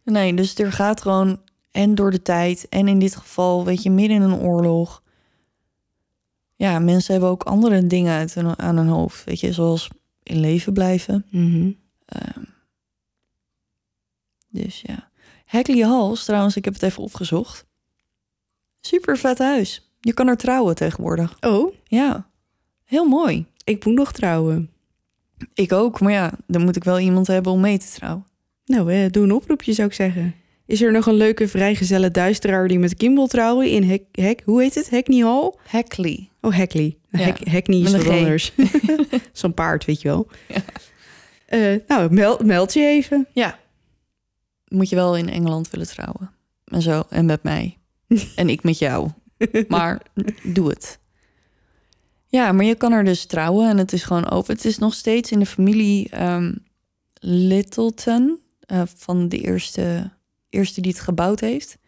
nee, 0.04 0.34
dus 0.34 0.58
er 0.58 0.72
gaat 0.72 1.00
gewoon 1.00 1.40
en 1.70 1.94
door 1.94 2.10
de 2.10 2.22
tijd 2.22 2.68
en 2.68 2.88
in 2.88 2.98
dit 2.98 3.16
geval, 3.16 3.64
weet 3.64 3.82
je, 3.82 3.90
midden 3.90 4.16
in 4.16 4.22
een 4.22 4.40
oorlog. 4.40 5.02
Ja, 6.56 6.78
mensen 6.78 7.12
hebben 7.12 7.30
ook 7.30 7.42
andere 7.42 7.86
dingen 7.86 8.12
uit 8.14 8.34
hun, 8.34 8.58
aan 8.58 8.76
hun 8.76 8.88
hoofd, 8.88 9.24
weet 9.24 9.40
je, 9.40 9.52
zoals 9.52 9.88
in 10.22 10.40
leven 10.40 10.72
blijven. 10.72 11.26
Mhm. 11.30 11.72
Ehm, 12.04 12.44
dus 14.48 14.80
ja. 14.80 15.10
Hackley 15.46 15.80
Halls, 15.86 16.24
trouwens, 16.24 16.56
ik 16.56 16.64
heb 16.64 16.74
het 16.74 16.82
even 16.82 17.02
opgezocht. 17.02 17.66
Super 18.80 19.18
vet 19.18 19.38
huis. 19.38 19.91
Je 20.04 20.12
kan 20.14 20.28
er 20.28 20.36
trouwen 20.36 20.74
tegenwoordig. 20.74 21.36
Oh, 21.40 21.74
Ja, 21.84 22.26
heel 22.84 23.08
mooi. 23.08 23.46
ik 23.64 23.84
moet 23.84 23.94
nog 23.94 24.12
trouwen. 24.12 24.70
Ik 25.54 25.72
ook, 25.72 26.00
maar 26.00 26.12
ja, 26.12 26.32
dan 26.46 26.64
moet 26.64 26.76
ik 26.76 26.84
wel 26.84 26.98
iemand 26.98 27.26
hebben 27.26 27.52
om 27.52 27.60
mee 27.60 27.78
te 27.78 27.90
trouwen. 27.94 28.26
Nou, 28.64 28.92
eh, 28.92 29.10
doe 29.10 29.24
een 29.24 29.32
oproepje, 29.32 29.72
zou 29.72 29.88
ik 29.88 29.94
zeggen. 29.94 30.34
Is 30.66 30.82
er 30.82 30.92
nog 30.92 31.06
een 31.06 31.14
leuke 31.14 31.48
vrijgezelle 31.48 32.10
duisteraar 32.10 32.68
die 32.68 32.78
met 32.78 32.94
Kim 32.94 33.14
wil 33.14 33.26
trouwen 33.26 33.70
in 33.70 33.82
Hek... 33.82 34.02
Hek 34.12 34.42
hoe 34.44 34.62
heet 34.62 34.74
het? 34.74 34.90
Hackney 34.90 35.22
Hall? 35.22 35.52
Hackley. 35.66 36.28
Oh, 36.40 36.54
Hackley. 36.56 36.96
Ja, 37.10 37.18
Hack, 37.24 37.38
Hackney 37.48 37.80
is 37.80 37.92
wat 37.92 38.08
anders. 38.08 38.52
Zo'n 39.32 39.54
paard, 39.54 39.84
weet 39.84 40.00
je 40.02 40.08
wel. 40.08 40.26
Ja. 40.48 40.62
Eh, 41.46 41.78
nou, 41.86 42.12
meld, 42.12 42.44
meld 42.44 42.72
je 42.72 42.80
even. 42.86 43.26
Ja. 43.32 43.58
Moet 44.68 44.88
je 44.88 44.96
wel 44.96 45.16
in 45.16 45.28
Engeland 45.28 45.70
willen 45.70 45.86
trouwen. 45.86 46.30
En 46.64 46.82
zo, 46.82 47.02
en 47.10 47.26
met 47.26 47.42
mij. 47.42 47.78
en 48.36 48.48
ik 48.48 48.62
met 48.62 48.78
jou. 48.78 49.08
Maar 49.68 50.02
doe 50.42 50.68
het. 50.68 50.98
Ja, 52.26 52.52
maar 52.52 52.64
je 52.64 52.74
kan 52.74 52.92
er 52.92 53.04
dus 53.04 53.24
trouwen 53.24 53.68
en 53.68 53.78
het 53.78 53.92
is 53.92 54.02
gewoon 54.02 54.30
open. 54.30 54.54
Het 54.54 54.64
is 54.64 54.78
nog 54.78 54.94
steeds 54.94 55.30
in 55.30 55.38
de 55.38 55.46
familie 55.46 56.08
ehm, 56.08 56.52
Littleton. 57.20 58.40
eh, 58.66 58.82
van 58.96 59.28
de 59.28 59.38
eerste, 59.38 60.10
eerste 60.48 60.80
die 60.80 60.92
het 60.92 61.00
gebouwd 61.00 61.40
heeft. 61.40 61.78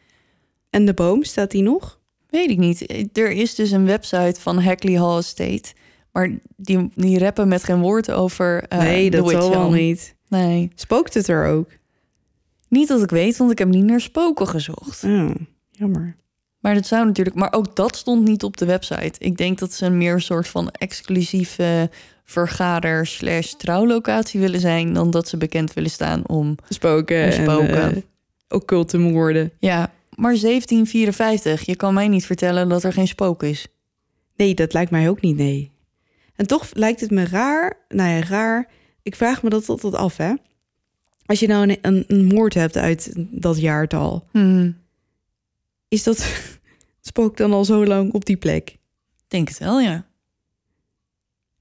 En 0.70 0.84
de 0.84 0.94
boom, 0.94 1.22
staat 1.24 1.50
die 1.50 1.62
nog? 1.62 2.00
Weet 2.28 2.50
ik 2.50 2.58
niet. 2.58 2.90
Er 3.18 3.30
is 3.30 3.54
dus 3.54 3.70
een 3.70 3.86
website 3.86 4.40
van 4.40 4.58
Hackley 4.58 4.98
Hall 4.98 5.18
Estate. 5.18 5.72
Maar 6.12 6.30
die, 6.56 6.90
die 6.94 7.18
rappen 7.18 7.48
met 7.48 7.64
geen 7.64 7.80
woord 7.80 8.10
over 8.10 8.64
eh 8.68 8.78
nee, 8.78 9.10
dat 9.10 9.30
zal 9.30 9.50
wel 9.50 9.70
niet. 9.70 10.14
Nee, 10.28 10.70
Spookt 10.74 11.14
het 11.14 11.28
er 11.28 11.46
ook? 11.46 11.70
niet 12.68 12.88
dat 12.88 13.02
ik 13.02 13.10
weet, 13.10 13.36
want 13.36 13.50
ik 13.50 13.58
heb 13.58 13.68
niet 13.68 13.84
naar 13.84 14.00
spoken 14.00 14.48
gezocht. 14.48 15.04
Oh, 15.04 15.30
jammer. 15.70 16.16
Maar 16.64 16.74
dat 16.74 16.86
zou 16.86 17.06
natuurlijk, 17.06 17.36
maar 17.36 17.52
ook 17.52 17.76
dat 17.76 17.96
stond 17.96 18.24
niet 18.24 18.42
op 18.42 18.56
de 18.56 18.64
website. 18.64 19.12
Ik 19.18 19.36
denk 19.36 19.58
dat 19.58 19.72
ze 19.72 19.86
een 19.86 19.98
meer 19.98 20.20
soort 20.20 20.48
van 20.48 20.70
exclusieve 20.70 21.90
vergader 22.24 23.06
slash 23.06 23.52
trouwlocatie 23.52 24.40
willen 24.40 24.60
zijn 24.60 24.92
dan 24.92 25.10
dat 25.10 25.28
ze 25.28 25.36
bekend 25.36 25.72
willen 25.72 25.90
staan 25.90 26.28
om. 26.28 26.56
Spoken, 26.68 27.24
Om 27.24 27.32
spoken. 27.32 27.82
en 27.82 27.96
uh, 27.96 28.02
occulte 28.48 28.98
moorden. 28.98 29.52
Ja, 29.58 29.92
maar 30.14 30.40
1754. 30.40 31.66
Je 31.66 31.76
kan 31.76 31.94
mij 31.94 32.08
niet 32.08 32.26
vertellen 32.26 32.68
dat 32.68 32.82
er 32.82 32.92
geen 32.92 33.08
spook 33.08 33.42
is. 33.42 33.66
Nee, 34.36 34.54
dat 34.54 34.72
lijkt 34.72 34.90
mij 34.90 35.08
ook 35.08 35.20
niet, 35.20 35.36
nee. 35.36 35.70
En 36.36 36.46
toch 36.46 36.68
lijkt 36.72 37.00
het 37.00 37.10
me 37.10 37.24
raar, 37.24 37.76
nou 37.88 38.10
ja, 38.10 38.22
raar. 38.22 38.68
Ik 39.02 39.14
vraag 39.16 39.42
me 39.42 39.50
dat 39.50 39.68
altijd 39.68 39.94
af, 39.94 40.16
hè. 40.16 40.32
Als 41.26 41.40
je 41.40 41.46
nou 41.46 41.68
een, 41.68 41.78
een, 41.82 42.04
een 42.06 42.24
moord 42.24 42.54
hebt 42.54 42.76
uit 42.76 43.12
dat 43.16 43.60
jaartal, 43.60 44.26
Hmm, 44.32 44.82
is 45.88 46.02
dat 46.02 46.26
spook 47.06 47.36
dan 47.36 47.52
al 47.52 47.64
zo 47.64 47.86
lang 47.86 48.12
op 48.12 48.24
die 48.24 48.36
plek? 48.36 48.76
denk 49.28 49.48
het 49.48 49.58
wel, 49.58 49.80
ja. 49.80 50.06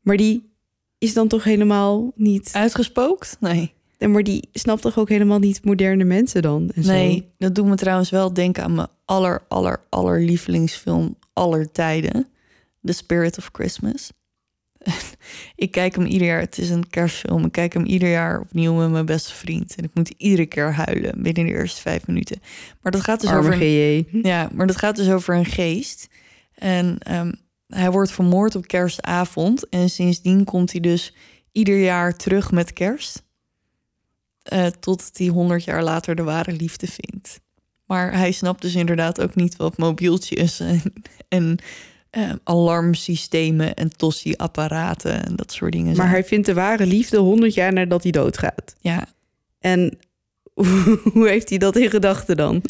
Maar 0.02 0.18
die 0.18 0.52
is 0.98 1.14
dan 1.14 1.28
toch 1.28 1.44
helemaal 1.44 2.12
niet... 2.16 2.50
Uitgespookt? 2.54 3.38
Nee. 3.39 3.74
En 3.98 4.12
maar 4.12 4.24
die 4.24 4.50
snapt 4.54 4.82
toch 4.82 4.98
ook 4.98 5.10
helemaal 5.10 5.39
niet 5.39 5.66
moderne 5.66 6.04
mensen 6.04 6.41
dan? 6.41 6.72
En 6.76 6.84
zo? 6.84 6.91
Nee, 6.91 7.32
dat 7.38 7.56
doet 7.56 7.66
me 7.66 7.76
trouwens 7.76 8.10
wel 8.10 8.34
denken 8.34 8.64
aan 8.64 8.76
mijn 8.76 8.88
aller, 9.06 9.46
aller, 9.48 9.84
aller 9.89 10.22
lievelingsfilm 10.22 11.18
aller 11.34 11.72
tijden. 11.72 12.28
The 12.84 12.94
Spirit 12.94 13.38
of 13.38 13.50
Christmas. 13.52 14.12
ik 15.55 15.71
kijk 15.71 15.95
hem 15.95 16.05
ieder 16.05 16.27
jaar, 16.27 16.39
het 16.39 16.57
is 16.57 16.69
een 16.69 16.89
kerstfilm. 16.89 17.45
Ik 17.45 17.51
kijk 17.51 17.73
hem 17.73 17.86
ieder 17.86 18.09
jaar 18.09 18.39
opnieuw 18.39 18.73
met 18.73 18.89
mijn 18.89 19.05
beste 19.05 19.34
vriend. 19.34 19.75
En 19.75 19.84
ik 19.84 19.91
moet 19.93 20.13
iedere 20.17 20.45
keer 20.45 20.73
huilen 20.73 21.21
binnen 21.21 21.45
de 21.45 21.51
eerste 21.51 21.81
vijf 21.81 22.07
minuten. 22.07 22.41
Maar 22.81 22.91
dat 22.91 23.01
gaat 23.01 23.21
dus 23.21 23.29
Arme 23.29 23.39
over... 23.39 23.61
een-. 23.61 24.19
Ja, 24.31 24.49
maar 24.53 24.67
dat 24.67 24.77
gaat 24.77 24.95
dus 24.95 25.09
over 25.09 25.36
een 25.36 25.45
geest. 25.45 26.09
En 26.53 26.97
ehm, 26.99 27.31
hij 27.67 27.91
wordt 27.91 28.11
vermoord 28.11 28.55
op 28.55 28.67
kerstavond. 28.67 29.69
En 29.69 29.89
sindsdien 29.89 30.43
komt 30.43 30.71
hij 30.71 30.81
dus 30.81 31.13
ieder 31.51 31.84
jaar 31.84 32.15
terug 32.15 32.51
met 32.51 32.73
kerst. 32.73 33.23
Eh 34.43 34.65
totdat 34.65 35.11
hij 35.13 35.27
honderd 35.27 35.63
jaar 35.63 35.84
later 35.84 36.15
de 36.15 36.23
ware 36.23 36.51
liefde 36.51 36.88
vindt. 36.88 37.41
Maar 37.86 38.17
hij 38.17 38.31
snapt 38.31 38.61
dus 38.61 38.75
inderdaad 38.75 39.21
ook 39.21 39.36
niet 39.36 39.55
wat 39.55 39.77
mobieltjes 39.77 40.59
en, 40.59 40.81
en 41.27 41.57
eh, 42.14 42.30
alarmsystemen 42.43 43.74
en 43.74 43.95
tossie-apparaten 43.97 45.26
en 45.26 45.36
dat 45.36 45.51
soort 45.51 45.72
dingen 45.72 45.86
Maar 45.88 45.95
zijn. 45.95 46.09
hij 46.09 46.24
vindt 46.24 46.45
de 46.45 46.53
ware 46.53 46.86
liefde 46.86 47.18
honderd 47.18 47.53
jaar 47.53 47.74
nadat 47.74 48.03
hij 48.03 48.11
doodgaat. 48.11 48.76
Ja, 48.80 49.05
En 49.59 49.97
hoe 51.14 51.28
heeft 51.28 51.49
hij 51.49 51.57
dat 51.57 51.76
in 51.76 51.89
gedachten 51.89 52.38
dan? 52.38 52.61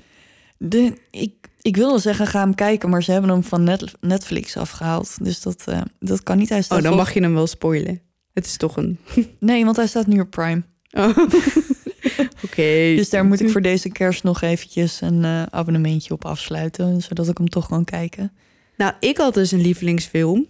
de, 0.57 0.97
ik, 1.11 1.33
ik 1.61 1.75
wilde 1.75 1.99
zeggen 1.99 2.27
ga 2.27 2.39
hem 2.39 2.55
kijken, 2.55 2.89
maar 2.89 3.03
ze 3.03 3.11
hebben 3.11 3.29
hem 3.29 3.43
van 3.43 3.63
Net- 3.63 3.93
Netflix 4.01 4.57
afgehaald. 4.57 5.23
Dus 5.23 5.41
dat, 5.41 5.63
eh, 5.67 5.81
dat 5.99 6.23
kan 6.23 6.37
niet. 6.37 6.49
Hij 6.49 6.61
staat 6.61 6.77
Oh, 6.77 6.83
dan 6.83 6.95
mag 6.95 7.13
je 7.13 7.21
hem 7.21 7.33
wel 7.33 7.47
spoilen. 7.47 8.01
Het 8.33 8.45
is 8.45 8.57
toch 8.57 8.77
een... 8.77 8.97
Nee, 9.39 9.65
want 9.65 9.75
hij 9.75 9.87
staat 9.87 10.07
nu 10.07 10.19
op 10.19 10.29
Prime. 10.29 10.63
Oh. 10.91 11.17
Oké. 12.45 12.93
Dus 12.95 13.09
daar 13.09 13.25
moet 13.25 13.39
ik 13.41 13.49
voor 13.49 13.61
deze 13.61 13.89
kerst 13.89 14.23
nog 14.23 14.41
eventjes 14.41 15.01
een 15.01 15.23
eh, 15.23 15.43
abonnementje 15.43 16.13
op 16.13 16.25
afsluiten, 16.25 17.01
zodat 17.01 17.27
ik 17.29 17.37
hem 17.37 17.49
toch 17.49 17.67
kan 17.67 17.83
kijken. 17.85 18.31
Nou, 18.77 18.93
ik 18.99 19.17
had 19.17 19.33
dus 19.33 19.51
een 19.51 19.61
lievelingsfilm. 19.61 20.47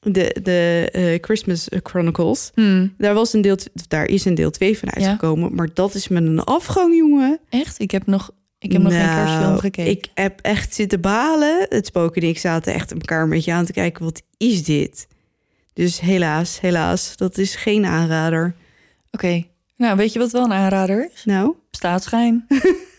De, 0.00 0.36
de 0.42 0.88
eh, 0.92 1.18
Christmas 1.20 1.66
Chronicles. 1.82 2.50
Daar, 2.98 3.14
was 3.14 3.32
een 3.32 3.40
deel, 3.40 3.56
daar 3.88 4.06
is 4.06 4.24
een 4.24 4.34
deel 4.34 4.50
2 4.50 4.78
van 4.78 4.92
uitgekomen. 4.92 5.54
Maar 5.54 5.68
dat 5.74 5.94
is 5.94 6.08
met 6.08 6.22
een 6.22 6.40
afgang, 6.40 6.96
jongen. 6.96 7.38
Echt? 7.48 7.78
Ik 7.80 7.90
heb 7.90 8.06
nog, 8.06 8.30
ik 8.58 8.72
heb 8.72 8.82
nog 8.82 8.92
geen 8.92 9.02
Nou, 9.06 9.24
kerstfilm 9.24 9.58
gekeken. 9.58 9.90
Ik 9.90 10.08
heb 10.14 10.40
echt 10.40 10.74
zitten 10.74 11.00
balen. 11.00 11.66
Het 11.68 11.86
spoken 11.86 12.22
en 12.22 12.28
ik 12.28 12.38
zaten 12.38 12.74
echt 12.74 12.92
elkaar 12.92 13.22
een 13.22 13.28
beetje 13.28 13.52
aan 13.52 13.64
te 13.64 13.72
kijken. 13.72 14.04
Wat 14.04 14.22
is 14.36 14.64
dit? 14.64 15.06
Dus 15.72 16.00
helaas, 16.00 16.60
helaas. 16.60 17.16
Dat 17.16 17.38
is 17.38 17.54
geen 17.54 17.84
aanrader. 17.84 18.54
Oké. 19.10 19.44
Nou, 19.76 19.96
weet 19.96 20.12
je 20.12 20.18
wat 20.18 20.32
wel 20.32 20.44
een 20.44 20.52
aanrader 20.52 21.10
is? 21.14 21.24
Nou, 21.24 21.54
Staatsgeheim. 21.70 22.46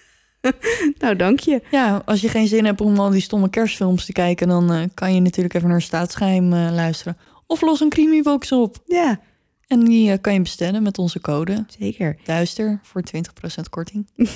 nou 1.00 1.16
dank 1.16 1.40
je. 1.40 1.62
ja, 1.72 2.02
als 2.06 2.22
je 2.22 2.30
geen 2.30 2.48
zin 2.48 2.66
hebt 2.66 2.82
om 2.82 3.00
al 3.00 3.10
die 3.10 3.22
stomme 3.22 3.50
kerstfilms 3.50 4.06
te 4.06 4.12
kijken, 4.12 4.48
dan 4.48 4.72
eh, 4.72 4.84
kan 4.94 5.14
je 5.14 5.20
natuurlijk 5.22 5.54
even 5.54 5.70
naar 5.70 5.82
Staatsgeheim 5.82 6.54
eh, 6.54 6.70
luisteren. 6.72 7.18
Of 7.48 7.62
los 7.62 7.80
een 7.80 7.90
Creamybox 7.90 8.52
op. 8.52 8.84
Ja, 8.86 9.20
En 9.68 9.84
die 9.84 10.12
eh, 10.12 10.18
kan 10.22 10.34
je 10.34 10.42
bestellen 10.42 10.84
met 10.84 10.98
onze 10.98 11.20
code 11.22 11.66
zeker. 11.80 12.18
Duister 12.24 12.80
voor 12.84 13.04
20% 13.18 13.20
korting. 13.70 14.08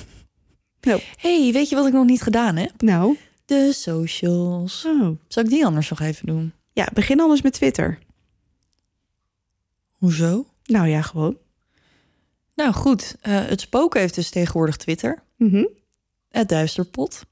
Nou. 0.82 1.02
hey, 1.18 1.50
weet 1.54 1.70
je 1.70 1.76
wat 1.76 1.88
ik 1.88 1.94
nog 1.94 2.06
niet 2.06 2.22
gedaan 2.22 2.56
heb? 2.56 2.82
Nou, 2.82 3.18
De 3.46 3.72
socials. 3.74 4.86
oh. 4.86 5.18
Zal 5.28 5.44
ik 5.44 5.50
die 5.50 5.66
anders 5.66 5.90
nog 5.90 6.00
even 6.00 6.26
doen? 6.26 6.54
Ja, 6.74 6.88
begin 6.94 7.20
anders 7.20 7.42
met 7.42 7.54
Twitter. 7.54 8.00
Hoezo? 9.92 10.46
Nou 10.66 10.88
ja, 10.88 11.02
gewoon. 11.02 11.38
Nou 12.56 12.74
goed, 12.74 13.16
het 13.22 13.62
spook 13.62 13.94
heeft 13.94 14.16
dus 14.16 14.30
tegenwoordig 14.30 14.78
Twitter. 14.78 15.24
Mhm. 15.38 15.64
Het 16.38 16.50
Duisterpot. 16.50 17.26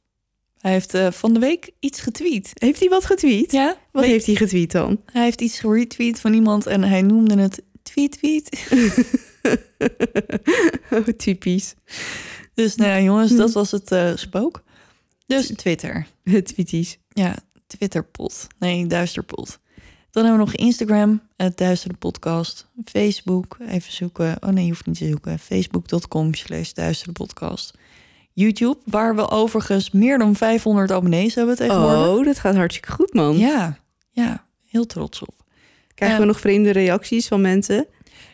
Hij 0.59 0.71
heeft 0.71 0.93
eh, 0.93 1.11
van 1.11 1.33
de 1.33 1.39
week 1.39 1.71
iets 1.79 2.01
getweet. 2.01 2.51
Heeft 2.53 2.79
hij 2.79 2.89
wat 2.89 3.05
getweet? 3.05 3.51
Ja? 3.51 3.77
Wat 3.91 4.01
Weet- 4.03 4.11
heeft 4.11 4.25
hij 4.25 4.35
getweet 4.35 4.71
dan? 4.71 5.01
Hij 5.11 5.23
heeft 5.23 5.41
iets 5.41 5.59
geretweet 5.59 6.19
van 6.19 6.33
iemand 6.33 6.65
en 6.65 6.83
hij 6.83 7.01
noemde 7.01 7.37
het 7.37 7.61
tweet 7.83 8.11
tweet. 8.11 8.67
oh, 10.91 11.07
typisch. 11.17 11.73
Dus 12.53 12.75
nou 12.75 12.89
ja, 12.91 12.99
jongens, 12.99 13.35
dat 13.35 13.53
was 13.53 13.71
het 13.71 13.91
eh, 13.91 14.11
spook. 14.15 14.63
Dus 15.25 15.47
Twitter. 15.55 16.07
Tweeties. 16.43 16.97
Ja, 17.09 17.35
Twitterpot. 17.67 18.47
Nee, 18.59 18.87
Duisterpot. 18.87 19.59
Dan 20.11 20.25
hebben 20.25 20.45
we 20.45 20.51
nog 20.51 20.55
Instagram, 20.55 21.21
het 21.35 21.57
Duistere 21.57 21.93
Podcast. 21.93 22.67
Facebook, 22.85 23.57
even 23.67 23.93
zoeken. 23.93 24.37
Oh 24.39 24.49
nee, 24.49 24.63
je 24.63 24.69
hoeft 24.69 24.85
niet 24.85 24.97
te 24.97 25.07
zoeken. 25.07 25.39
Facebook.com 25.39 26.33
slash 26.33 26.71
Duistere 26.71 27.11
Podcast. 27.11 27.73
YouTube, 28.35 28.77
waar 28.85 29.15
we 29.15 29.29
overigens 29.29 29.91
meer 29.91 30.17
dan 30.17 30.35
500 30.35 30.91
abonnees 30.91 31.35
hebben 31.35 31.55
tegenwoordig. 31.55 32.07
Oh, 32.07 32.25
dat 32.25 32.39
gaat 32.39 32.55
hartstikke 32.55 32.91
goed, 32.91 33.13
man. 33.13 33.37
Ja, 33.37 33.77
Ja, 34.11 34.45
heel 34.65 34.85
trots 34.85 35.21
op. 35.21 35.33
Krijgen 35.93 36.19
we 36.19 36.25
nog 36.25 36.39
vreemde 36.39 36.71
reacties 36.71 37.27
van 37.27 37.41
mensen? 37.41 37.87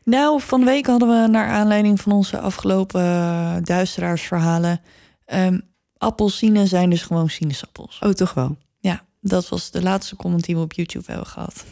Nou, 0.03 0.41
van 0.41 0.59
de 0.59 0.65
week 0.65 0.85
hadden 0.85 1.07
we 1.07 1.27
naar 1.27 1.47
aanleiding 1.47 2.01
van 2.01 2.11
onze 2.11 2.39
afgelopen 2.39 3.01
eh, 3.01 3.55
duisteraarsverhalen... 3.61 4.81
ehm 5.25 5.57
appelsinen 6.01 6.67
zijn 6.67 6.89
dus 6.89 7.01
gewoon 7.01 7.29
sinaasappels. 7.29 7.99
Oh, 7.99 8.09
toch 8.09 8.33
wel. 8.33 8.57
Ja, 8.79 9.05
dat 9.19 9.49
was 9.49 9.71
de 9.71 9.81
laatste 9.81 10.15
comment 10.15 10.43
die 10.43 10.55
we 10.55 10.61
op 10.61 10.73
YouTube 10.73 11.05
hebben 11.07 11.27
gehad. 11.27 11.65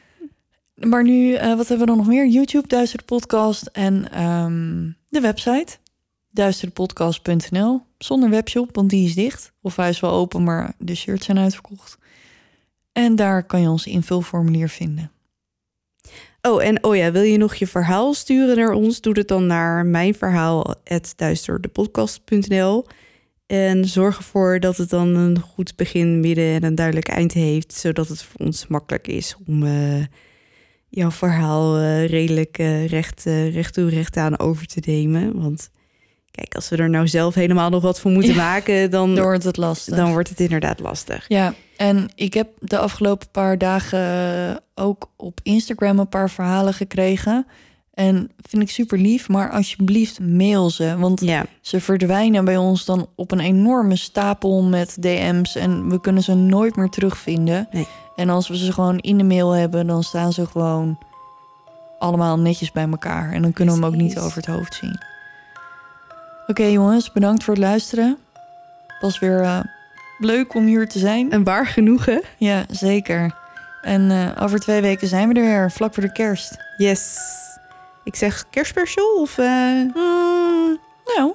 maar 0.90 1.04
nu, 1.04 1.34
eh, 1.34 1.56
wat 1.56 1.68
hebben 1.68 1.78
we 1.78 1.86
dan 1.86 1.96
nog 1.96 2.06
meer? 2.06 2.26
YouTube, 2.26 2.68
Duister 2.68 3.04
Podcast 3.04 3.66
en 3.66 4.12
ehm, 4.12 4.90
de 5.08 5.20
website. 5.20 5.78
Duisterdepodcast.nl. 6.36 7.80
Zonder 7.98 8.30
webshop, 8.30 8.74
want 8.74 8.90
die 8.90 9.06
is 9.06 9.14
dicht. 9.14 9.52
Of 9.60 9.76
hij 9.76 9.88
is 9.88 10.00
wel 10.00 10.12
open, 10.12 10.44
maar 10.44 10.74
de 10.78 10.94
shirts 10.94 11.24
zijn 11.24 11.38
uitverkocht. 11.38 11.98
En 12.92 13.16
daar 13.16 13.44
kan 13.44 13.60
je 13.60 13.68
ons 13.68 13.86
invulformulier 13.86 14.68
vinden. 14.68 15.10
Oh, 16.42 16.64
en 16.64 16.84
oh 16.84 16.96
ja, 16.96 17.12
wil 17.12 17.22
je 17.22 17.36
nog 17.36 17.54
je 17.54 17.66
verhaal 17.66 18.14
sturen 18.14 18.56
naar 18.56 18.72
ons? 18.72 19.00
Doe 19.00 19.18
het 19.18 19.28
dan 19.28 19.46
naar 19.46 19.86
mijnverhaal.duisterdepodcast.nl 19.86 22.86
En 23.46 23.84
zorg 23.84 24.16
ervoor 24.16 24.60
dat 24.60 24.76
het 24.76 24.90
dan 24.90 25.08
een 25.08 25.40
goed 25.40 25.76
begin, 25.76 26.20
midden 26.20 26.54
en 26.54 26.64
een 26.64 26.74
duidelijk 26.74 27.08
eind 27.08 27.32
heeft. 27.32 27.72
Zodat 27.72 28.08
het 28.08 28.22
voor 28.22 28.46
ons 28.46 28.66
makkelijk 28.66 29.08
is 29.08 29.36
om 29.46 29.62
eh, 29.62 30.04
jouw 30.88 31.10
verhaal 31.10 31.76
eh, 31.76 32.06
redelijk 32.06 32.58
eh, 32.58 32.86
recht, 32.86 33.22
recht 33.24 33.74
toe 33.74 33.88
recht 33.88 34.16
aan 34.16 34.38
over 34.38 34.66
te 34.66 34.82
nemen. 34.84 35.40
Want 35.40 35.70
kijk, 36.36 36.54
als 36.54 36.68
we 36.68 36.76
er 36.76 36.90
nou 36.90 37.08
zelf 37.08 37.34
helemaal 37.34 37.70
nog 37.70 37.82
wat 37.82 38.00
voor 38.00 38.10
moeten 38.10 38.34
Ja, 38.34 38.36
maken, 38.36 38.90
dan, 38.90 39.14
Dan 39.14 39.24
wordt 39.24 39.44
het 39.44 39.56
lastig. 39.56 39.96
dan 39.96 40.10
wordt 40.10 40.28
het 40.28 40.40
inderdaad 40.40 40.80
lastig. 40.80 41.24
Ja, 41.28 41.54
en 41.76 42.08
ik 42.14 42.34
heb 42.34 42.48
de 42.58 42.78
afgelopen 42.78 43.28
paar 43.30 43.58
dagen 43.58 44.00
eh, 44.50 44.56
ook 44.84 45.10
op 45.16 45.40
Instagram 45.42 45.98
een 45.98 46.08
paar 46.08 46.30
verhalen 46.30 46.74
gekregen. 46.74 47.46
En 47.94 48.30
vind 48.48 48.62
ik 48.62 48.70
super 48.70 48.98
lief, 48.98 49.28
maar 49.28 49.50
alsjeblieft 49.50 50.20
mail 50.20 50.70
ze. 50.70 50.96
Want 50.98 51.20
Ja, 51.20 51.46
ze 51.60 51.80
verdwijnen 51.80 52.44
bij 52.44 52.56
ons 52.56 52.84
dan 52.84 53.08
op 53.14 53.32
een 53.32 53.40
enorme 53.40 53.96
stapel 53.96 54.62
met 54.62 54.96
DM's 55.02 55.54
en 55.56 55.88
we 55.88 56.00
kunnen 56.00 56.22
ze 56.22 56.34
nooit 56.34 56.76
meer 56.76 56.88
terugvinden. 56.88 57.68
Nee. 57.72 57.86
En 58.16 58.28
als 58.28 58.48
we 58.48 58.56
ze 58.56 58.72
gewoon 58.72 58.98
in 58.98 59.18
de 59.18 59.24
mail 59.24 59.50
hebben, 59.50 59.86
dan 59.86 60.02
staan 60.02 60.32
ze 60.32 60.46
gewoon 60.46 60.98
allemaal 61.98 62.38
netjes 62.38 62.72
bij 62.72 62.88
elkaar. 62.90 63.32
En 63.32 63.42
dan 63.42 63.52
kunnen 63.52 63.74
we 63.74 63.80
hem 63.80 63.88
ook 63.94 64.00
niet 64.00 64.18
over 64.18 64.36
het 64.36 64.46
hoofd 64.46 64.74
zien. 64.74 65.00
Oké 66.46 66.64
jongens, 66.64 67.12
bedankt 67.12 67.44
voor 67.44 67.54
het 67.54 67.62
luisteren. 67.62 68.18
Het 68.86 69.00
was 69.00 69.18
weer 69.18 69.40
eh, 69.40 69.60
leuk 70.18 70.54
om 70.54 70.66
hier 70.66 70.88
te 70.88 70.98
zijn. 70.98 71.32
een 71.32 71.44
waar 71.44 71.66
genoegen. 71.66 72.22
Ja, 72.36 72.64
zeker. 72.70 73.34
En 73.82 74.10
eh, 74.10 74.42
over 74.42 74.60
twee 74.60 74.80
weken 74.80 75.08
zijn 75.08 75.28
we 75.28 75.34
er 75.34 75.46
weer, 75.46 75.70
vlak 75.70 75.94
voor 75.94 76.02
de 76.02 76.12
kerst. 76.12 76.56
Yes. 76.76 77.18
Ik 78.04 78.14
zeg 78.16 78.44
kerstspecial 78.50 79.20
of... 79.20 79.36
Hmm, 79.36 80.78
nou, 81.16 81.34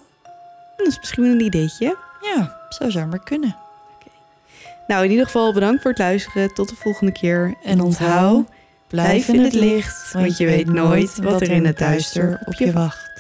dat 0.78 0.88
is 0.88 1.00
misschien 1.00 1.24
wel 1.24 1.32
een 1.32 1.42
ideetje. 1.42 1.98
ja, 2.22 2.58
zou 2.70 2.92
zomaar 2.92 3.24
kunnen. 3.24 3.56
Nou, 4.88 5.04
in 5.04 5.10
ieder 5.10 5.26
geval 5.26 5.54
bedankt 5.54 5.82
voor 5.82 5.92
het 5.92 6.00
luisteren. 6.00 6.54
Tot 6.54 6.70
de 6.70 6.76
volgende 6.76 7.12
keer. 7.12 7.56
En 7.64 7.82
onthoud, 7.82 8.48
blijf 8.88 9.28
in 9.28 9.44
het 9.44 9.54
licht, 9.54 10.12
want 10.12 10.38
je 10.38 10.46
weet 10.46 10.68
nooit 10.68 11.18
wat 11.18 11.42
er 11.42 11.52
in 11.52 11.66
het 11.66 11.78
duister 11.78 12.42
op 12.46 12.54
je 12.54 12.72
wacht. 12.72 13.11